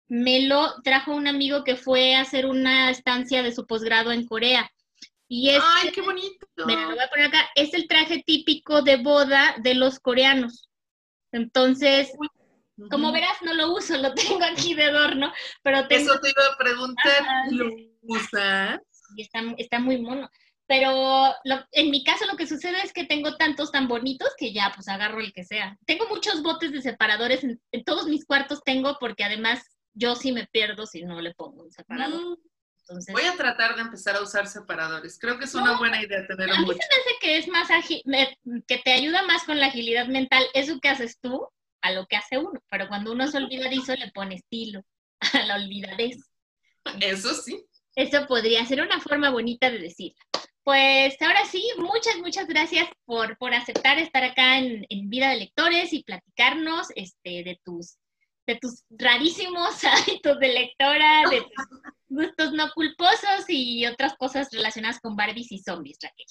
me 0.09 0.43
lo 0.47 0.81
trajo 0.83 1.15
un 1.15 1.29
amigo 1.29 1.65
que 1.65 1.77
fue 1.77 2.17
a 2.17 2.23
hacer 2.23 2.47
una 2.47 2.91
estancia 2.91 3.43
de 3.43 3.53
su 3.53 3.67
posgrado 3.67 4.13
en 4.13 4.27
Corea. 4.27 4.71
Y 5.29 5.51
es, 5.51 5.63
¡Ay, 5.77 5.91
qué 5.93 6.03
bonito! 6.03 6.47
Mira, 6.67 6.83
lo 6.83 6.95
voy 6.97 7.05
a 7.05 7.09
poner 7.09 7.27
acá. 7.29 7.49
Es 7.55 7.73
el 7.75 7.89
traje 7.89 8.23
típico 8.27 8.83
de 8.83 8.97
boda 8.97 9.55
de 9.63 9.75
los 9.75 10.01
coreanos. 10.01 10.69
Entonces, 11.33 12.13
como 12.91 13.13
verás, 13.13 13.41
no 13.43 13.55
lo 13.55 13.73
uso, 13.73 13.97
lo 13.97 14.13
tengo 14.15 14.45
aquí 14.45 14.75
de 14.75 14.85
adorno, 14.85 15.33
pero 15.63 15.87
tengo... 15.89 16.13
Eso 16.13 16.21
te 16.21 16.29
iba 16.29 16.47
a 16.53 16.59
preguntar, 16.59 17.23
¿lo 17.51 17.71
usas? 18.03 18.81
Y 19.17 19.23
está, 19.23 19.43
está 19.57 19.79
muy 19.79 19.99
mono. 19.99 20.29
Pero 20.73 21.35
en 21.73 21.91
mi 21.91 22.03
caso 22.03 22.25
lo 22.25 22.39
que 22.39 22.47
sucede 22.47 22.81
es 22.83 22.95
que 22.95 23.05
tengo 23.05 23.37
tantos 23.37 23.71
tan 23.71 23.89
bonitos 23.89 24.31
que 24.39 24.55
ya 24.55 24.73
pues 24.75 24.89
agarro 24.89 25.21
el 25.21 25.35
que 25.35 25.45
sea. 25.45 25.77
Tengo 25.85 26.09
muchos 26.09 26.43
botes 26.43 26.73
de 26.73 26.81
separadores, 26.81 27.45
en, 27.45 27.85
todos 27.85 28.07
mis 28.07 28.25
cuartos 28.25 28.63
tengo 28.65 28.97
porque 28.99 29.23
además 29.23 29.61
yo 29.93 30.17
sí 30.17 30.33
me 30.33 30.47
pierdo 30.47 30.87
si 30.87 31.03
no 31.03 31.21
le 31.21 31.35
pongo 31.35 31.65
un 31.65 31.71
separador. 31.71 32.23
Mm. 32.23 32.37
Entonces, 32.89 33.13
Voy 33.13 33.25
a 33.25 33.37
tratar 33.37 33.77
de 33.77 33.83
empezar 33.83 34.17
a 34.17 34.23
usar 34.23 34.47
separadores. 34.47 35.19
Creo 35.19 35.39
que 35.39 35.45
es 35.45 35.55
una 35.55 35.77
buena 35.77 36.03
idea 36.03 36.27
tener 36.27 36.49
un 36.49 36.55
A 36.55 36.61
mí 36.61 36.67
se 36.69 36.73
me 36.73 36.75
hace 36.75 37.19
que 37.21 37.37
es 37.37 37.49
más 37.49 37.71
ágil, 37.71 38.03
que 38.67 38.79
te 38.79 38.93
ayuda 38.95 39.25
más 39.25 39.45
con 39.45 39.61
la 39.61 39.67
agilidad 39.67 40.07
mental 40.07 40.43
eso 40.55 40.81
que 40.81 40.89
haces 40.89 41.21
tú 41.21 41.49
a 41.83 41.93
lo 41.93 42.07
que 42.07 42.17
hace 42.17 42.39
uno. 42.39 42.63
Pero 42.71 42.89
cuando 42.89 43.13
uno 43.13 43.29
se 43.29 43.37
olvidadizo 43.37 43.95
le 43.95 44.11
pone 44.11 44.37
estilo 44.37 44.81
a 45.35 45.43
la 45.43 45.57
olvidadez. 45.57 46.17
Eso 46.99 47.35
sí. 47.35 47.63
Eso 47.95 48.27
podría 48.27 48.65
ser 48.65 48.81
una 48.81 49.01
forma 49.01 49.29
bonita 49.29 49.71
de 49.71 49.79
decirlo. 49.79 50.17
Pues 50.65 51.21
ahora 51.21 51.45
sí, 51.45 51.65
muchas, 51.79 52.19
muchas 52.19 52.47
gracias 52.47 52.89
por, 53.05 53.37
por 53.39 53.53
aceptar 53.53 53.99
estar 53.99 54.23
acá 54.23 54.59
en, 54.59 54.87
Vida 55.11 55.31
de 55.31 55.39
Lectores 55.39 55.93
y 55.93 56.05
platicarnos 56.05 56.89
este, 56.95 57.43
de, 57.43 57.61
tus, 57.65 57.99
de 58.47 58.57
tus 58.57 58.85
rarísimos 58.91 59.83
hábitos 59.85 60.39
de 60.39 60.49
lectora, 60.49 61.29
de 61.29 61.41
tus 61.41 61.67
gustos 62.09 62.53
no 62.53 62.71
culposos 62.73 63.45
y 63.49 63.87
otras 63.87 64.15
cosas 64.17 64.49
relacionadas 64.53 65.01
con 65.01 65.17
Barbies 65.17 65.51
y 65.51 65.59
zombies, 65.59 65.99
Raquel. 66.01 66.27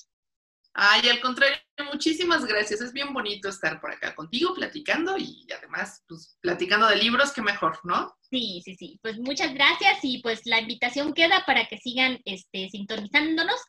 Ay, 0.73 1.09
al 1.09 1.19
contrario, 1.19 1.57
muchísimas 1.91 2.45
gracias. 2.45 2.81
Es 2.81 2.93
bien 2.93 3.13
bonito 3.13 3.49
estar 3.49 3.81
por 3.81 3.91
acá 3.91 4.15
contigo 4.15 4.53
platicando 4.53 5.17
y 5.17 5.45
además, 5.55 6.03
pues, 6.07 6.37
platicando 6.39 6.87
de 6.87 6.95
libros, 6.95 7.33
que 7.33 7.41
mejor, 7.41 7.79
¿no? 7.83 8.15
Sí, 8.29 8.61
sí, 8.63 8.75
sí. 8.75 8.99
Pues 9.01 9.17
muchas 9.17 9.53
gracias 9.53 9.99
y 10.03 10.19
pues 10.21 10.41
la 10.45 10.61
invitación 10.61 11.13
queda 11.13 11.43
para 11.45 11.65
que 11.65 11.77
sigan 11.77 12.19
este, 12.23 12.69
sintonizándonos. 12.69 13.59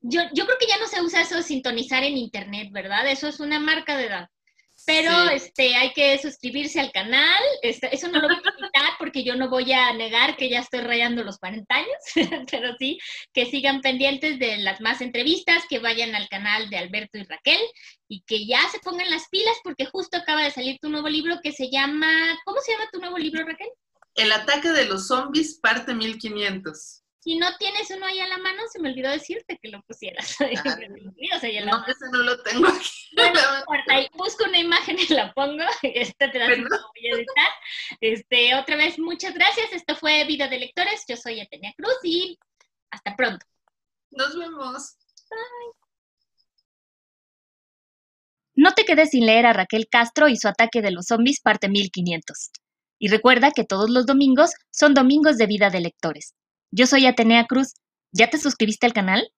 Yo, 0.00 0.22
yo 0.34 0.44
creo 0.44 0.58
que 0.58 0.66
ya 0.66 0.78
no 0.78 0.86
se 0.86 1.00
usa 1.00 1.22
eso 1.22 1.36
de 1.36 1.42
sintonizar 1.42 2.04
en 2.04 2.18
internet, 2.18 2.68
¿verdad? 2.72 3.08
Eso 3.08 3.28
es 3.28 3.40
una 3.40 3.58
marca 3.58 3.96
de 3.96 4.06
edad. 4.06 4.28
Pero 4.86 5.30
este, 5.30 5.74
hay 5.76 5.92
que 5.92 6.18
suscribirse 6.18 6.80
al 6.80 6.92
canal. 6.92 7.42
Este, 7.62 7.94
eso 7.94 8.08
no 8.08 8.20
lo 8.20 8.28
voy 8.28 8.36
porque 8.98 9.24
yo 9.24 9.36
no 9.36 9.48
voy 9.48 9.72
a 9.72 9.92
negar 9.92 10.36
que 10.36 10.48
ya 10.48 10.60
estoy 10.60 10.80
rayando 10.80 11.24
los 11.24 11.38
40 11.38 11.74
años, 11.74 11.88
pero 12.50 12.74
sí 12.78 12.98
que 13.32 13.46
sigan 13.46 13.80
pendientes 13.80 14.38
de 14.38 14.58
las 14.58 14.80
más 14.80 15.00
entrevistas, 15.00 15.64
que 15.68 15.78
vayan 15.78 16.14
al 16.14 16.28
canal 16.28 16.70
de 16.70 16.78
Alberto 16.78 17.18
y 17.18 17.24
Raquel 17.24 17.60
y 18.08 18.22
que 18.22 18.46
ya 18.46 18.60
se 18.70 18.80
pongan 18.80 19.10
las 19.10 19.28
pilas 19.28 19.56
porque 19.62 19.86
justo 19.86 20.16
acaba 20.16 20.42
de 20.42 20.50
salir 20.50 20.78
tu 20.80 20.88
nuevo 20.88 21.08
libro 21.08 21.40
que 21.42 21.52
se 21.52 21.70
llama, 21.70 22.08
¿cómo 22.44 22.60
se 22.60 22.72
llama 22.72 22.90
tu 22.92 23.00
nuevo 23.00 23.18
libro, 23.18 23.44
Raquel? 23.44 23.68
El 24.14 24.32
ataque 24.32 24.70
de 24.70 24.86
los 24.86 25.06
zombies, 25.06 25.58
parte 25.60 25.94
1500. 25.94 27.02
Si 27.20 27.36
no 27.36 27.54
tienes 27.58 27.90
uno 27.90 28.06
ahí 28.06 28.18
a 28.18 28.28
la 28.28 28.38
mano, 28.38 28.62
se 28.72 28.80
me 28.80 28.88
olvidó 28.88 29.10
decirte 29.10 29.58
que 29.60 29.68
lo 29.68 29.82
pusieras. 29.82 30.36
no, 30.40 30.46
ese 31.86 32.06
no 32.12 32.22
lo 32.22 32.42
tengo 32.42 32.66
aquí. 32.66 32.90
busco 34.14 34.44
una 34.44 34.58
imagen 34.58 34.98
y 34.98 35.06
la 35.12 35.32
pongo. 35.34 35.62
Esta 35.82 36.30
te 36.30 36.38
la 36.38 36.46
voy 36.46 36.56
a 36.56 37.14
editar. 37.14 37.52
Este, 38.00 38.54
otra 38.54 38.76
vez, 38.76 38.98
muchas 38.98 39.34
gracias. 39.34 39.70
Esto 39.72 39.94
fue 39.96 40.24
Vida 40.24 40.48
de 40.48 40.60
Lectores. 40.60 41.04
Yo 41.06 41.16
soy 41.16 41.40
Atenia 41.40 41.74
Cruz 41.76 41.98
y 42.04 42.38
hasta 42.90 43.14
pronto. 43.14 43.44
Nos 44.12 44.38
vemos. 44.38 44.96
Bye. 45.28 45.80
No 48.54 48.72
te 48.72 48.84
quedes 48.84 49.10
sin 49.10 49.26
leer 49.26 49.44
a 49.44 49.52
Raquel 49.52 49.88
Castro 49.90 50.28
y 50.28 50.36
su 50.36 50.48
ataque 50.48 50.80
de 50.80 50.90
los 50.90 51.06
zombies, 51.06 51.40
parte 51.40 51.68
1500. 51.68 52.50
Y 52.98 53.08
recuerda 53.08 53.52
que 53.52 53.64
todos 53.64 53.90
los 53.90 54.06
domingos 54.06 54.52
son 54.70 54.94
domingos 54.94 55.36
de 55.36 55.46
vida 55.46 55.70
de 55.70 55.80
lectores. 55.80 56.34
Yo 56.72 56.86
soy 56.86 57.06
Atenea 57.06 57.46
Cruz. 57.46 57.74
¿Ya 58.12 58.30
te 58.30 58.38
suscribiste 58.38 58.86
al 58.86 58.92
canal? 58.92 59.28